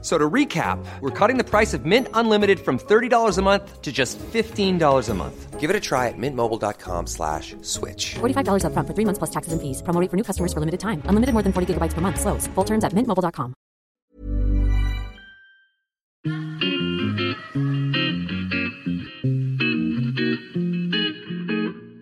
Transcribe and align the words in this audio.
So 0.00 0.16
to 0.16 0.30
recap, 0.30 0.78
we're 1.00 1.10
cutting 1.10 1.38
the 1.38 1.44
price 1.44 1.74
of 1.74 1.84
Mint 1.84 2.06
Unlimited 2.14 2.60
from 2.60 2.78
$30 2.78 3.36
a 3.36 3.42
month 3.42 3.82
to 3.82 3.90
just 3.90 4.16
$15 4.18 5.08
a 5.08 5.14
month. 5.14 5.58
Give 5.58 5.70
it 5.70 5.74
a 5.74 5.80
try 5.80 6.06
at 6.06 6.14
mintmobile.com 6.16 7.08
slash 7.08 7.56
switch. 7.62 8.14
$45 8.20 8.62
upfront 8.62 8.86
for 8.86 8.94
three 8.94 9.04
months 9.04 9.18
plus 9.18 9.30
taxes 9.30 9.52
and 9.52 9.60
fees. 9.60 9.82
Promo 9.82 10.00
rate 10.00 10.08
for 10.08 10.16
new 10.16 10.22
customers 10.22 10.52
for 10.52 10.60
limited 10.60 10.78
time. 10.78 11.02
Unlimited 11.06 11.32
more 11.34 11.42
than 11.42 11.52
40 11.52 11.74
gigabytes 11.74 11.94
per 11.94 12.00
month. 12.00 12.20
Slows. 12.20 12.46
Full 12.54 12.64
terms 12.64 12.84
at 12.84 12.92
mintmobile.com. 12.92 13.54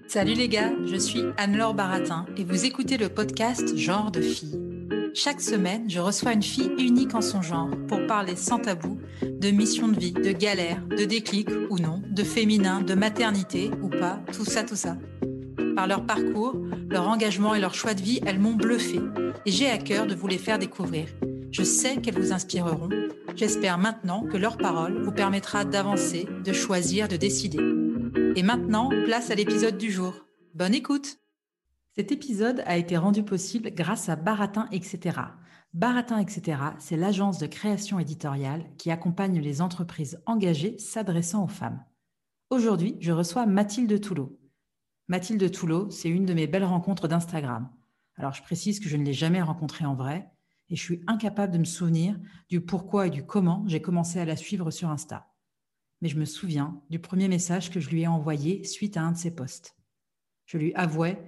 Salut 0.08 0.34
les 0.34 0.48
gars, 0.48 0.70
je 0.86 0.96
suis 0.96 1.24
Anne-Laure 1.36 1.74
Baratin 1.74 2.24
et 2.38 2.44
vous 2.44 2.64
écoutez 2.64 2.96
le 2.96 3.08
podcast 3.08 3.76
Genre 3.76 4.10
de 4.10 4.22
fille. 4.22 4.75
Chaque 5.14 5.40
semaine, 5.40 5.88
je 5.88 6.00
reçois 6.00 6.32
une 6.32 6.42
fille 6.42 6.70
unique 6.78 7.14
en 7.14 7.20
son 7.20 7.42
genre 7.42 7.70
pour 7.88 8.06
parler 8.06 8.36
sans 8.36 8.58
tabou 8.58 8.98
de 9.22 9.50
mission 9.50 9.88
de 9.88 9.98
vie, 9.98 10.12
de 10.12 10.32
galère, 10.32 10.82
de 10.86 11.04
déclic 11.04 11.48
ou 11.70 11.78
non, 11.78 12.02
de 12.08 12.22
féminin, 12.22 12.80
de 12.80 12.94
maternité 12.94 13.70
ou 13.82 13.88
pas, 13.88 14.20
tout 14.32 14.44
ça, 14.44 14.62
tout 14.62 14.76
ça. 14.76 14.96
Par 15.74 15.86
leur 15.86 16.04
parcours, 16.06 16.56
leur 16.88 17.08
engagement 17.08 17.54
et 17.54 17.60
leur 17.60 17.74
choix 17.74 17.94
de 17.94 18.02
vie, 18.02 18.20
elles 18.26 18.38
m'ont 18.38 18.54
bluffé 18.54 19.00
et 19.44 19.50
j'ai 19.50 19.68
à 19.68 19.78
cœur 19.78 20.06
de 20.06 20.14
vous 20.14 20.26
les 20.26 20.38
faire 20.38 20.58
découvrir. 20.58 21.06
Je 21.50 21.62
sais 21.62 21.96
qu'elles 21.96 22.18
vous 22.18 22.32
inspireront. 22.32 22.88
J'espère 23.34 23.78
maintenant 23.78 24.22
que 24.22 24.36
leur 24.36 24.56
parole 24.56 25.02
vous 25.02 25.12
permettra 25.12 25.64
d'avancer, 25.64 26.26
de 26.44 26.52
choisir, 26.52 27.08
de 27.08 27.16
décider. 27.16 27.58
Et 28.34 28.42
maintenant, 28.42 28.90
place 29.04 29.30
à 29.30 29.34
l'épisode 29.34 29.78
du 29.78 29.90
jour. 29.90 30.14
Bonne 30.54 30.74
écoute 30.74 31.18
Cet 31.96 32.12
épisode 32.12 32.62
a 32.66 32.76
été 32.76 32.96
rendu 32.96 33.22
possible 33.22 33.70
grâce 33.70 34.08
à 34.08 34.16
Baratin, 34.16 34.68
etc. 34.70 35.18
Baratin, 35.72 36.18
etc., 36.18 36.60
c'est 36.78 36.96
l'agence 36.96 37.38
de 37.38 37.46
création 37.46 37.98
éditoriale 37.98 38.66
qui 38.76 38.90
accompagne 38.90 39.40
les 39.40 39.62
entreprises 39.62 40.20
engagées 40.26 40.78
s'adressant 40.78 41.44
aux 41.44 41.48
femmes. 41.48 41.82
Aujourd'hui, 42.50 42.96
je 43.00 43.12
reçois 43.12 43.46
Mathilde 43.46 44.00
Toulot. 44.00 44.38
Mathilde 45.08 45.50
Toulot, 45.50 45.90
c'est 45.90 46.08
une 46.08 46.26
de 46.26 46.34
mes 46.34 46.46
belles 46.46 46.64
rencontres 46.64 47.08
d'Instagram. 47.08 47.70
Alors, 48.16 48.34
je 48.34 48.42
précise 48.42 48.78
que 48.80 48.88
je 48.88 48.96
ne 48.96 49.04
l'ai 49.04 49.12
jamais 49.12 49.42
rencontrée 49.42 49.86
en 49.86 49.94
vrai 49.94 50.30
et 50.68 50.76
je 50.76 50.82
suis 50.82 51.02
incapable 51.06 51.52
de 51.52 51.58
me 51.58 51.64
souvenir 51.64 52.18
du 52.48 52.60
pourquoi 52.60 53.06
et 53.06 53.10
du 53.10 53.24
comment 53.24 53.64
j'ai 53.66 53.80
commencé 53.80 54.18
à 54.18 54.24
la 54.24 54.36
suivre 54.36 54.70
sur 54.70 54.90
Insta 54.90 55.32
mais 56.00 56.08
je 56.08 56.18
me 56.18 56.24
souviens 56.24 56.82
du 56.90 56.98
premier 56.98 57.28
message 57.28 57.70
que 57.70 57.80
je 57.80 57.90
lui 57.90 58.02
ai 58.02 58.06
envoyé 58.06 58.64
suite 58.64 58.96
à 58.96 59.02
un 59.02 59.12
de 59.12 59.16
ses 59.16 59.34
posts. 59.34 59.76
Je 60.44 60.58
lui 60.58 60.74
avouais 60.74 61.22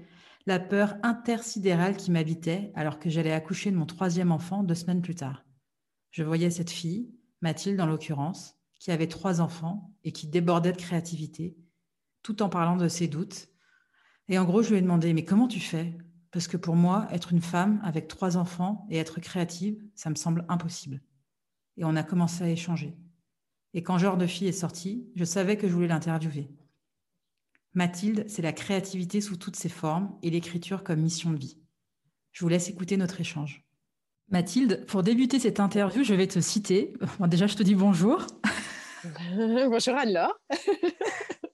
la 0.49 0.59
peur 0.59 0.97
intersidérale 1.03 1.99
qui 1.99 2.11
m'habitait 2.11 2.73
alors 2.75 2.99
que 2.99 3.11
j'allais 3.11 3.33
accoucher 3.33 3.71
de 3.71 3.77
mon 3.77 3.85
troisième 3.85 4.33
enfant 4.33 4.63
deux 4.63 4.75
semaines 4.75 5.03
plus 5.03 5.15
tard. 5.15 5.45
Je 6.11 6.23
voyais 6.23 6.49
cette 6.49 6.71
fille, 6.71 7.13
Mathilde 7.43 7.79
en 7.83 7.87
l'occurrence, 7.87 8.57
qui 8.79 8.91
avait 8.91 9.09
trois 9.09 9.43
enfants 9.43 9.93
et 10.05 10.13
qui 10.13 10.27
débordait 10.27 10.73
de 10.73 10.79
créativité, 10.79 11.59
tout 12.23 12.41
en 12.41 12.49
parlant 12.49 12.79
de 12.79 12.89
ses 12.89 13.09
doutes. 13.09 13.51
Et 14.29 14.39
en 14.39 14.47
gros, 14.47 14.63
je 14.63 14.71
lui 14.71 14.79
ai 14.79 14.81
demandé, 14.81 15.13
mais 15.13 15.27
comment 15.27 15.49
tu 15.49 15.61
fais? 15.61 15.99
Parce 16.31 16.49
que 16.49 16.57
pour 16.57 16.77
moi, 16.77 17.07
être 17.13 17.31
une 17.35 17.43
femme 17.43 17.79
avec 17.85 18.09
trois 18.09 18.39
enfants 18.39 18.87
et 18.89 18.97
être 18.97 19.21
créative, 19.21 19.85
ça 19.95 20.09
me 20.09 20.15
semble 20.15 20.47
impossible. 20.49 21.03
Et 21.77 21.85
on 21.85 21.95
a 21.95 22.03
commencé 22.03 22.43
à 22.43 22.49
échanger. 22.49 22.97
Et 23.75 23.83
quand 23.83 23.99
Genre 23.99 24.17
de 24.17 24.27
fille 24.27 24.49
est 24.49 24.53
sorti, 24.53 25.11
je 25.15 25.27
savais 25.27 25.59
que 25.59 25.69
je 25.69 25.75
voulais 25.75 25.89
l'interviewer. 25.89 26.49
Mathilde, 27.79 28.25
c'est 28.27 28.43
la 28.43 28.53
créativité 28.53 29.21
sous 29.21 29.37
toutes 29.37 29.55
ses 29.55 29.69
formes 29.69 30.11
et 30.25 30.31
l'écriture 30.31 30.83
comme 30.83 31.01
mission 31.01 31.31
de 31.31 31.37
vie. 31.37 31.59
Je 32.33 32.45
vous 32.45 32.49
laisse 32.49 32.69
écouter 32.69 32.97
notre 32.97 33.21
échange. 33.21 33.65
Mathilde, 34.31 34.85
pour 34.87 35.05
débuter 35.05 35.39
cette 35.39 35.61
interview, 35.61 36.03
je 36.03 36.13
vais 36.13 36.27
te 36.27 36.41
citer. 36.41 36.95
déjà, 37.29 37.47
je 37.47 37.55
te 37.55 37.63
dis 37.63 37.77
bonjour. 37.77 38.27
bonjour 39.71 39.95
Anne-Laure. 39.95 40.35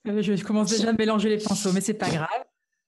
Euh, 0.07 0.21
je, 0.21 0.43
commence 0.43 0.69
déjà 0.69 0.89
à 0.89 0.93
mélanger 0.93 1.29
les 1.29 1.39
pinceaux, 1.39 1.73
mais 1.73 1.81
c'est 1.81 1.95
pas 1.95 2.11
grave. 2.11 2.29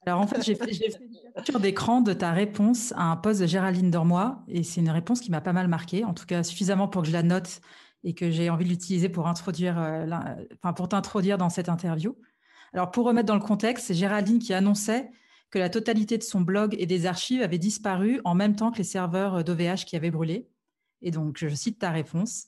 Alors 0.05 0.21
en 0.21 0.27
fait, 0.27 0.43
j'ai 0.43 0.53
fait, 0.53 0.71
fait, 0.71 0.99
une 1.01 1.33
capture 1.33 1.59
d'écran 1.59 2.01
de 2.01 2.13
ta 2.13 2.31
réponse 2.31 2.93
à 2.95 3.05
un 3.05 3.15
poste 3.15 3.41
de 3.41 3.47
Géraldine 3.47 3.89
Dormois 3.89 4.43
et 4.47 4.61
c'est 4.61 4.81
une 4.81 4.91
réponse 4.91 5.19
qui 5.19 5.31
m'a 5.31 5.41
pas 5.41 5.51
mal 5.51 5.67
marqué, 5.67 6.05
en 6.05 6.13
tout 6.13 6.27
cas 6.27 6.43
suffisamment 6.43 6.87
pour 6.87 7.01
que 7.01 7.07
je 7.07 7.13
la 7.13 7.23
note 7.23 7.59
et 8.03 8.13
que 8.13 8.29
j'ai 8.29 8.51
envie 8.51 8.65
de 8.65 8.69
l'utiliser 8.69 9.09
pour 9.09 9.27
introduire, 9.27 9.79
euh, 9.79 10.05
enfin 10.61 10.73
pour 10.73 10.89
t'introduire 10.89 11.39
dans 11.39 11.49
cette 11.49 11.69
interview. 11.69 12.15
Alors 12.73 12.91
pour 12.91 13.05
remettre 13.05 13.27
dans 13.27 13.35
le 13.35 13.41
contexte, 13.41 13.87
c'est 13.87 13.93
Géraldine 13.93 14.39
qui 14.39 14.53
annonçait 14.53 15.09
que 15.49 15.59
la 15.59 15.69
totalité 15.69 16.17
de 16.17 16.23
son 16.23 16.41
blog 16.41 16.75
et 16.77 16.85
des 16.85 17.05
archives 17.05 17.41
avaient 17.41 17.57
disparu 17.57 18.19
en 18.25 18.35
même 18.35 18.55
temps 18.55 18.71
que 18.71 18.79
les 18.79 18.83
serveurs 18.83 19.43
d'OVH 19.43 19.85
qui 19.85 19.95
avaient 19.95 20.11
brûlé. 20.11 20.49
Et 21.01 21.11
donc, 21.11 21.37
je 21.37 21.47
cite 21.47 21.79
ta 21.79 21.91
réponse. 21.91 22.47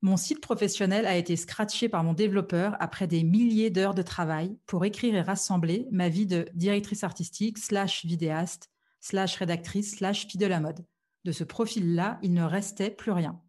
Mon 0.00 0.16
site 0.16 0.40
professionnel 0.40 1.06
a 1.06 1.16
été 1.16 1.36
scratché 1.36 1.88
par 1.88 2.02
mon 2.02 2.12
développeur 2.12 2.76
après 2.80 3.06
des 3.06 3.22
milliers 3.22 3.70
d'heures 3.70 3.94
de 3.94 4.02
travail 4.02 4.56
pour 4.66 4.84
écrire 4.84 5.14
et 5.14 5.20
rassembler 5.20 5.86
ma 5.92 6.08
vie 6.08 6.26
de 6.26 6.48
directrice 6.54 7.04
artistique, 7.04 7.58
slash 7.58 8.04
vidéaste, 8.04 8.70
slash 9.00 9.36
rédactrice, 9.36 9.96
slash 9.96 10.26
fille 10.26 10.40
de 10.40 10.46
la 10.46 10.58
mode. 10.58 10.84
De 11.24 11.30
ce 11.30 11.44
profil-là, 11.44 12.18
il 12.22 12.32
ne 12.32 12.42
restait 12.42 12.90
plus 12.90 13.12
rien. 13.12 13.40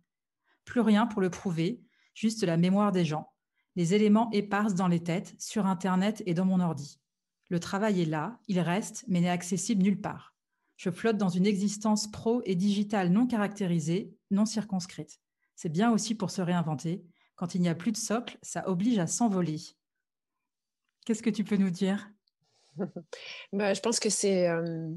Plus 0.64 0.82
rien 0.82 1.08
pour 1.08 1.22
le 1.22 1.32
prouver, 1.32 1.82
juste 2.14 2.44
la 2.44 2.58
mémoire 2.58 2.92
des 2.92 3.04
gens, 3.04 3.33
les 3.76 3.94
éléments 3.94 4.30
épars 4.32 4.74
dans 4.74 4.88
les 4.88 5.02
têtes, 5.02 5.36
sur 5.40 5.66
Internet 5.66 6.24
et 6.26 6.34
dans 6.34 6.46
mon 6.46 6.60
ordi. 6.60 7.00
Le 7.50 7.60
travail 7.60 8.02
est 8.02 8.06
là, 8.06 8.40
il 8.48 8.60
reste, 8.60 9.06
mais 9.08 9.22
n'est 9.22 9.30
accessible 9.30 9.84
nulle 9.84 10.02
part. 10.02 10.36
Je 10.78 10.90
flotte 10.90 11.18
dans 11.18 11.30
une 11.30 11.46
existence 11.46 12.10
pro 12.10 12.42
et 12.46 12.56
digitale 12.56 13.10
non 13.10 13.28
caractérisée, 13.28 14.14
non 14.32 14.46
circonscrite. 14.46 15.20
C'est 15.56 15.70
bien 15.70 15.92
aussi 15.92 16.16
pour 16.16 16.32
se 16.32 16.42
réinventer. 16.42 17.04
Quand 17.36 17.56
il 17.56 17.62
n'y 17.62 17.70
a 17.70 17.76
plus 17.76 17.92
de 17.92 17.98
socle, 17.98 18.38
ça 18.42 18.68
oblige 18.68 19.00
à 19.00 19.08
s'envoler. 19.08 19.60
Qu'est-ce 21.06 21.24
que 21.24 21.30
tu 21.30 21.44
peux 21.44 21.58
nous 21.58 21.70
dire? 21.70 22.10
Bah, 23.54 23.74
Je 23.74 23.82
pense 23.82 24.00
que 24.00 24.10
c'est 24.10 24.48
euh, 24.48 24.90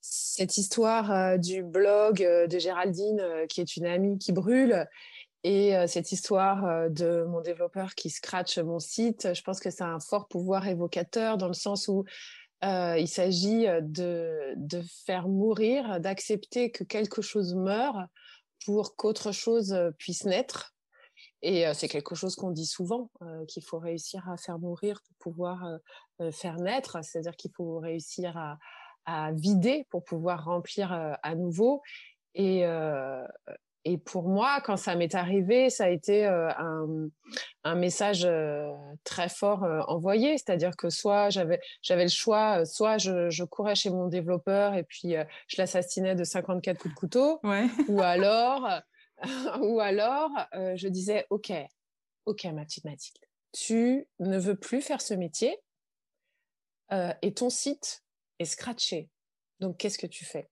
cette 0.00 0.56
histoire 0.56 1.12
euh, 1.12 1.36
du 1.36 1.62
blog 1.62 2.22
euh, 2.22 2.46
de 2.46 2.58
Géraldine, 2.58 3.22
qui 3.48 3.60
est 3.60 3.76
une 3.76 3.86
amie 3.86 4.18
qui 4.18 4.32
brûle, 4.32 4.88
et 5.44 5.74
cette 5.86 6.12
histoire 6.12 6.90
de 6.90 7.24
mon 7.24 7.40
développeur 7.40 7.94
qui 7.94 8.10
scratch 8.10 8.58
mon 8.58 8.78
site, 8.78 9.34
je 9.34 9.42
pense 9.42 9.60
que 9.60 9.70
c'est 9.70 9.84
un 9.84 10.00
fort 10.00 10.28
pouvoir 10.28 10.66
évocateur 10.66 11.38
dans 11.38 11.46
le 11.46 11.54
sens 11.54 11.88
où 11.88 12.04
il 12.62 13.06
s'agit 13.08 13.66
de, 13.82 14.56
faire 15.06 15.28
mourir, 15.28 16.00
d'accepter 16.00 16.70
que 16.70 16.82
quelque 16.82 17.22
chose 17.22 17.54
meure 17.54 18.06
pour 18.66 18.96
qu'autre 18.96 19.30
chose 19.30 19.76
puisse 19.98 20.24
naître. 20.24 20.74
Et 21.42 21.64
c'est 21.72 21.88
quelque 21.88 22.16
chose 22.16 22.34
qu'on 22.34 22.50
dit 22.50 22.66
souvent, 22.66 23.10
qu'il 23.46 23.62
faut 23.62 23.78
réussir 23.78 24.28
à 24.28 24.36
faire 24.36 24.58
mourir 24.58 25.00
pour 25.06 25.32
pouvoir 25.32 25.64
faire 26.32 26.56
naître, 26.56 26.98
c'est-à-dire 27.04 27.36
qu'il 27.36 27.52
faut 27.56 27.78
réussir 27.78 28.36
à, 28.36 29.32
vider 29.32 29.86
pour 29.90 30.04
pouvoir 30.04 30.44
remplir 30.44 30.92
euh, 30.92 31.14
à 31.22 31.34
nouveau. 31.34 31.82
Et, 32.34 32.66
euh, 32.66 33.26
et 33.90 33.98
pour 33.98 34.28
moi, 34.28 34.60
quand 34.60 34.76
ça 34.76 34.94
m'est 34.96 35.14
arrivé, 35.14 35.70
ça 35.70 35.84
a 35.84 35.88
été 35.88 36.26
euh, 36.26 36.50
un, 36.58 37.08
un, 37.64 37.74
message 37.74 38.28
très 39.04 39.28
fort 39.28 39.62
envoyé, 39.88 40.36
c'est-à-dire 40.36 40.76
que 40.76 40.90
soit 40.90 41.30
j'avais 41.30 41.60
j'avais 41.82 42.04
le 42.04 42.10
choix, 42.10 42.64
soit 42.64 42.98
je, 42.98 43.30
je, 43.30 43.44
courais 43.44 43.74
chez 43.74 43.90
mon 43.90 44.08
développeur 44.08 44.74
et 44.74 44.84
puis 44.84 45.14
je 45.46 45.56
l'assassinais 45.56 46.14
de 46.14 46.24
54 46.24 46.78
coups 46.78 46.94
de 46.94 46.98
couteau, 46.98 47.40
ouais. 47.44 47.66
ou 47.88 48.00
alors 48.02 48.68
ou 49.60 49.80
alors 49.80 50.30
je 50.52 50.88
disais 50.88 51.26
ok 51.30 51.52
ok 52.26 52.44
ma 52.46 52.64
petite 52.64 52.84
Mathilde, 52.84 53.18
tu 53.52 54.06
ne 54.18 54.38
veux 54.38 54.56
plus 54.56 54.82
faire 54.82 55.00
ce 55.00 55.14
métier 55.14 55.56
et 57.22 57.32
ton 57.34 57.50
site 57.50 58.02
et 58.38 58.44
scratché. 58.44 59.08
Donc, 59.60 59.76
qu'est-ce 59.78 59.98
que 59.98 60.06
tu 60.06 60.24
fais? 60.24 60.48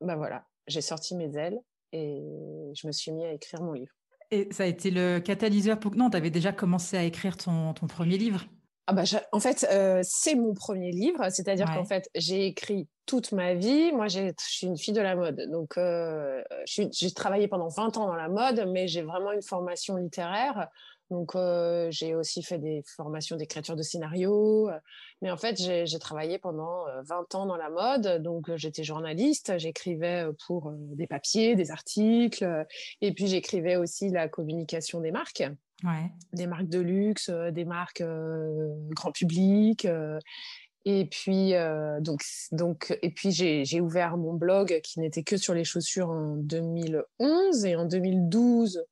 Ben 0.00 0.16
voilà, 0.16 0.46
j'ai 0.66 0.80
sorti 0.80 1.14
mes 1.14 1.36
ailes 1.36 1.60
et 1.94 2.72
je 2.74 2.86
me 2.86 2.92
suis 2.92 3.12
mis 3.12 3.24
à 3.24 3.32
écrire 3.32 3.62
mon 3.62 3.72
livre. 3.72 3.92
Et 4.30 4.48
ça 4.50 4.64
a 4.64 4.66
été 4.66 4.90
le 4.90 5.20
catalyseur 5.20 5.78
pour... 5.78 5.94
Non, 5.94 6.10
tu 6.10 6.16
avais 6.16 6.30
déjà 6.30 6.52
commencé 6.52 6.96
à 6.96 7.04
écrire 7.04 7.36
ton, 7.36 7.72
ton 7.72 7.86
premier 7.86 8.18
livre? 8.18 8.44
Ah 8.86 8.92
bah, 8.92 9.04
en 9.32 9.40
fait, 9.40 9.66
euh, 9.70 10.00
c'est 10.02 10.34
mon 10.34 10.52
premier 10.52 10.90
livre, 10.90 11.30
c'est-à-dire 11.30 11.66
qu'en 11.72 11.86
fait, 11.86 12.10
j'ai 12.14 12.46
écrit 12.46 12.86
toute 13.06 13.32
ma 13.32 13.54
vie. 13.54 13.92
Moi, 13.92 14.08
je 14.08 14.30
suis 14.38 14.66
une 14.66 14.76
fille 14.76 14.92
de 14.92 15.00
la 15.00 15.16
mode, 15.16 15.40
donc 15.50 15.78
euh, 15.78 16.42
j'ai 16.66 17.10
travaillé 17.12 17.48
pendant 17.48 17.68
20 17.68 17.96
ans 17.96 18.06
dans 18.08 18.14
la 18.14 18.28
mode, 18.28 18.68
mais 18.72 18.86
j'ai 18.86 19.00
vraiment 19.00 19.32
une 19.32 19.42
formation 19.42 19.96
littéraire. 19.96 20.68
Donc, 21.10 21.34
euh, 21.34 21.88
j'ai 21.90 22.14
aussi 22.14 22.42
fait 22.42 22.58
des 22.58 22.82
formations 22.86 23.36
d'écriture 23.36 23.76
de 23.76 23.82
scénario. 23.82 24.70
Mais 25.22 25.30
en 25.30 25.36
fait, 25.36 25.56
j'ai 25.56 25.98
travaillé 25.98 26.38
pendant 26.38 26.84
20 27.04 27.34
ans 27.34 27.46
dans 27.46 27.56
la 27.56 27.70
mode. 27.70 28.22
Donc, 28.22 28.54
j'étais 28.56 28.84
journaliste. 28.84 29.58
J'écrivais 29.58 30.26
pour 30.46 30.72
des 30.72 31.06
papiers, 31.06 31.56
des 31.56 31.70
articles. 31.70 32.66
Et 33.00 33.12
puis, 33.12 33.26
j'écrivais 33.26 33.76
aussi 33.76 34.08
la 34.08 34.28
communication 34.28 35.00
des 35.00 35.12
marques. 35.12 35.44
Ouais. 35.82 36.10
Des 36.32 36.46
marques 36.46 36.68
de 36.68 36.80
luxe, 36.80 37.30
des 37.30 37.64
marques 37.64 38.02
grand 38.90 39.12
public. 39.12 39.86
Et 40.86 41.06
puis, 41.06 41.52
donc, 42.00 42.22
donc, 42.52 42.98
et 43.02 43.10
puis 43.10 43.30
j'ai 43.30 43.80
ouvert 43.80 44.16
mon 44.16 44.34
blog 44.34 44.80
qui 44.82 45.00
n'était 45.00 45.22
que 45.22 45.36
sur 45.36 45.54
les 45.54 45.64
chaussures 45.64 46.10
en 46.10 46.36
2011. 46.36 47.64
Et 47.66 47.76
en 47.76 47.84
2012, 47.84 48.84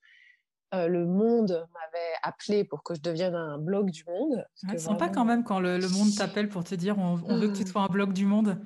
euh, 0.74 0.88
le 0.88 1.06
Monde 1.06 1.66
m'avait 1.74 2.14
appelé 2.22 2.64
pour 2.64 2.82
que 2.82 2.94
je 2.94 3.00
devienne 3.00 3.34
un 3.34 3.58
blog 3.58 3.90
du 3.90 4.04
Monde. 4.04 4.44
C'est 4.54 4.78
sympa 4.78 5.08
quand 5.08 5.24
même 5.24 5.44
quand 5.44 5.60
le, 5.60 5.78
Monde 5.88 6.14
t'appelle 6.16 6.48
pour 6.48 6.64
te 6.64 6.74
dire 6.74 6.98
on, 6.98 7.16
veut 7.16 7.48
que 7.48 7.56
tu 7.56 7.66
sois 7.66 7.82
un 7.82 7.88
blog 7.88 8.12
du 8.12 8.26
Monde. 8.26 8.58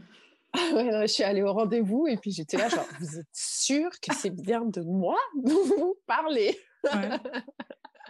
ouais, 0.72 1.02
je 1.02 1.12
suis 1.12 1.24
allée 1.24 1.42
au 1.42 1.52
rendez-vous 1.52 2.06
et 2.06 2.16
puis 2.16 2.30
j'étais 2.30 2.56
là, 2.56 2.68
genre, 2.68 2.86
vous 3.00 3.18
êtes 3.18 3.26
sûr 3.32 3.90
que 4.00 4.14
c'est 4.14 4.30
bien 4.30 4.64
de 4.64 4.80
moi 4.82 5.16
dont 5.42 5.64
vous 5.64 5.96
parlez? 6.06 6.58
Ouais. 6.84 7.10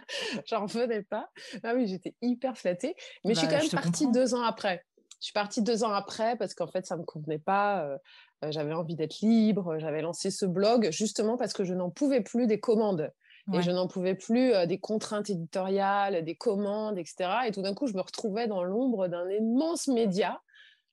J'en 0.45 0.61
revenais 0.61 1.03
pas. 1.03 1.29
Ah 1.63 1.73
oui, 1.75 1.87
j'étais 1.87 2.15
hyper 2.21 2.57
flattée. 2.57 2.95
Mais 3.25 3.33
je 3.33 3.39
suis 3.39 3.47
bah, 3.47 3.55
quand 3.55 3.63
même 3.63 3.83
partie 3.83 4.09
deux 4.11 4.33
ans 4.35 4.43
après. 4.43 4.85
Je 5.19 5.25
suis 5.25 5.33
partie 5.33 5.61
deux 5.61 5.83
ans 5.83 5.91
après 5.91 6.37
parce 6.37 6.53
qu'en 6.53 6.67
fait, 6.67 6.85
ça 6.85 6.95
me 6.95 7.03
convenait 7.03 7.39
pas. 7.39 7.83
Euh, 7.83 7.97
euh, 8.45 8.51
j'avais 8.51 8.73
envie 8.73 8.95
d'être 8.95 9.19
libre. 9.21 9.79
J'avais 9.79 10.01
lancé 10.01 10.31
ce 10.31 10.45
blog 10.45 10.89
justement 10.91 11.37
parce 11.37 11.53
que 11.53 11.63
je 11.63 11.73
n'en 11.73 11.89
pouvais 11.89 12.21
plus 12.21 12.47
des 12.47 12.59
commandes. 12.59 13.11
Et 13.53 13.61
je 13.61 13.71
n'en 13.71 13.87
pouvais 13.87 14.15
plus 14.15 14.53
euh, 14.53 14.65
des 14.65 14.79
contraintes 14.79 15.29
éditoriales, 15.29 16.23
des 16.23 16.35
commandes, 16.35 16.97
etc. 16.97 17.29
Et 17.47 17.51
tout 17.51 17.61
d'un 17.61 17.73
coup, 17.73 17.87
je 17.87 17.93
me 17.93 18.01
retrouvais 18.01 18.47
dans 18.47 18.63
l'ombre 18.63 19.07
d'un 19.07 19.29
immense 19.29 19.87
média. 19.87 20.41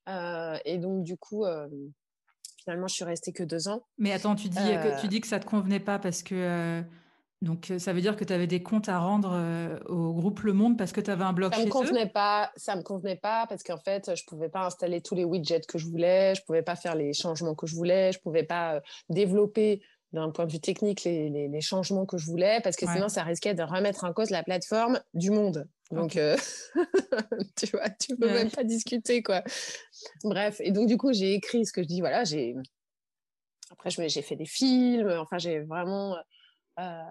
Euh, 0.08 0.56
et 0.64 0.78
donc, 0.78 1.02
du 1.02 1.16
coup, 1.16 1.44
euh, 1.44 1.66
finalement, 2.62 2.86
je 2.86 2.94
suis 2.94 3.04
restée 3.04 3.32
que 3.32 3.42
deux 3.42 3.68
ans. 3.68 3.82
Mais 3.98 4.12
attends, 4.12 4.36
tu 4.36 4.48
dis, 4.48 4.56
que, 4.56 5.00
tu 5.00 5.08
dis 5.08 5.20
que 5.20 5.26
ça 5.26 5.38
ne 5.38 5.42
te 5.42 5.48
convenait 5.48 5.80
pas 5.80 5.98
parce 5.98 6.22
que. 6.22 6.82
donc, 7.42 7.72
ça 7.78 7.92
veut 7.92 8.00
dire 8.00 8.16
que 8.16 8.24
tu 8.24 8.32
avais 8.32 8.46
des 8.46 8.62
comptes 8.62 8.88
à 8.88 8.98
rendre 8.98 9.36
au 9.88 10.12
groupe 10.12 10.40
Le 10.40 10.52
Monde 10.52 10.78
parce 10.78 10.92
que 10.92 11.00
tu 11.00 11.10
avais 11.10 11.24
un 11.24 11.32
blog 11.32 11.52
ça 11.52 11.58
chez 11.58 11.66
me 11.66 11.70
convenait 11.70 12.08
pas 12.08 12.52
Ça 12.56 12.76
me 12.76 12.82
convenait 12.82 13.16
pas 13.16 13.46
parce 13.48 13.64
qu'en 13.64 13.78
fait, 13.78 14.14
je 14.14 14.22
ne 14.22 14.28
pouvais 14.28 14.48
pas 14.48 14.66
installer 14.66 15.00
tous 15.00 15.16
les 15.16 15.24
widgets 15.24 15.62
que 15.66 15.78
je 15.78 15.86
voulais, 15.86 16.34
je 16.36 16.42
ne 16.42 16.46
pouvais 16.46 16.62
pas 16.62 16.76
faire 16.76 16.94
les 16.94 17.12
changements 17.14 17.54
que 17.54 17.66
je 17.66 17.74
voulais, 17.74 18.12
je 18.12 18.18
ne 18.18 18.22
pouvais 18.22 18.44
pas 18.44 18.80
développer 19.08 19.82
d'un 20.14 20.30
point 20.30 20.46
de 20.46 20.52
vue 20.52 20.60
technique 20.60 21.04
les, 21.04 21.28
les, 21.28 21.60
changements 21.60 22.06
que 22.06 22.16
je 22.16 22.26
voulais 22.26 22.60
parce 22.62 22.76
que 22.76 22.86
sinon 22.86 23.08
ça 23.08 23.24
risquait 23.24 23.54
de 23.54 23.62
remettre 23.62 24.04
en 24.04 24.12
cause 24.12 24.30
la 24.30 24.42
plateforme 24.42 25.00
du 25.12 25.30
monde. 25.30 25.68
Donc 25.90 26.16
euh, 26.16 26.36
tu 27.56 27.66
vois, 27.66 27.90
tu 27.90 28.16
peux 28.16 28.28
même 28.28 28.50
pas 28.50 28.64
discuter 28.64 29.22
quoi. 29.22 29.42
Bref, 30.22 30.60
et 30.60 30.70
donc 30.70 30.86
du 30.86 30.96
coup 30.96 31.12
j'ai 31.12 31.34
écrit 31.34 31.66
ce 31.66 31.72
que 31.72 31.82
je 31.82 31.88
dis. 31.88 32.00
Voilà, 32.00 32.22
j'ai 32.24 32.54
après 33.70 33.90
j'ai 33.90 34.22
fait 34.22 34.36
des 34.36 34.46
films. 34.46 35.10
Enfin 35.20 35.38
j'ai 35.38 35.60
vraiment 35.60 36.16
euh, 36.78 37.02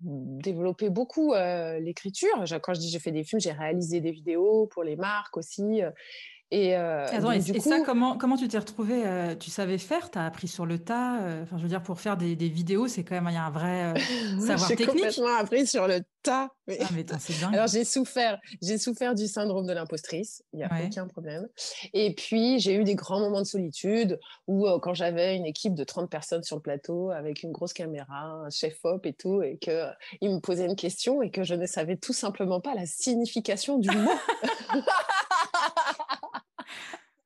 développé 0.00 0.90
beaucoup 0.90 1.34
euh, 1.34 1.80
l'écriture. 1.80 2.44
Quand 2.62 2.72
je 2.72 2.80
dis 2.80 2.88
j'ai 2.88 3.00
fait 3.00 3.12
des 3.12 3.24
films, 3.24 3.40
j'ai 3.40 3.52
réalisé 3.52 4.00
des 4.00 4.12
vidéos 4.12 4.66
pour 4.68 4.84
les 4.84 4.96
marques 4.96 5.36
aussi. 5.36 5.82
Et, 6.52 6.76
euh, 6.76 7.08
ça, 7.58 7.80
comment, 7.84 8.16
comment 8.16 8.36
tu 8.36 8.46
t'es 8.46 8.58
retrouvé 8.58 9.04
euh, 9.04 9.34
Tu 9.34 9.50
savais 9.50 9.78
faire? 9.78 10.12
Tu 10.12 10.18
as 10.18 10.26
appris 10.26 10.46
sur 10.46 10.64
le 10.64 10.78
tas 10.78 11.20
euh, 11.20 11.42
Enfin, 11.42 11.56
je 11.58 11.62
veux 11.62 11.68
dire, 11.68 11.82
pour 11.82 11.98
faire 12.00 12.16
des, 12.16 12.36
des 12.36 12.48
vidéos, 12.48 12.86
c'est 12.86 13.02
quand 13.02 13.16
même 13.16 13.26
il 13.28 13.34
y 13.34 13.36
a 13.36 13.44
un 13.44 13.50
vrai 13.50 13.94
savoir 14.38 14.68
technique. 14.68 14.78
J'ai 14.78 14.86
complètement 14.86 15.36
appris 15.40 15.66
sur 15.66 15.88
le 15.88 16.02
tas. 16.22 16.50
Mais... 16.68 16.78
Ah, 16.80 16.88
mais 16.94 17.04
c'est 17.18 17.40
dingue. 17.40 17.52
Alors, 17.52 17.66
j'ai 17.66 17.84
souffert, 17.84 18.38
j'ai 18.62 18.78
souffert 18.78 19.16
du 19.16 19.26
syndrome 19.26 19.66
de 19.66 19.72
l'impostrice. 19.72 20.44
Il 20.52 20.58
n'y 20.58 20.64
a 20.64 20.70
aucun 20.86 21.08
problème. 21.08 21.48
Et 21.92 22.14
puis, 22.14 22.60
j'ai 22.60 22.76
eu 22.76 22.84
des 22.84 22.94
grands 22.94 23.18
moments 23.18 23.40
de 23.40 23.46
solitude 23.46 24.20
où, 24.46 24.68
quand 24.80 24.94
j'avais 24.94 25.36
une 25.36 25.46
équipe 25.46 25.74
de 25.74 25.82
30 25.82 26.08
personnes 26.08 26.44
sur 26.44 26.54
le 26.54 26.62
plateau 26.62 27.10
avec 27.10 27.42
une 27.42 27.50
grosse 27.50 27.72
caméra, 27.72 28.22
un 28.22 28.50
chef-op 28.50 29.04
et 29.04 29.14
tout, 29.14 29.42
et 29.42 29.58
qu'ils 29.58 30.30
me 30.30 30.38
posaient 30.38 30.66
une 30.66 30.76
question 30.76 31.22
et 31.22 31.32
que 31.32 31.42
je 31.42 31.54
ne 31.54 31.66
savais 31.66 31.96
tout 31.96 32.12
simplement 32.12 32.60
pas 32.60 32.74
la 32.74 32.86
signification 32.86 33.78
du 33.78 33.90
mot. 33.90 34.12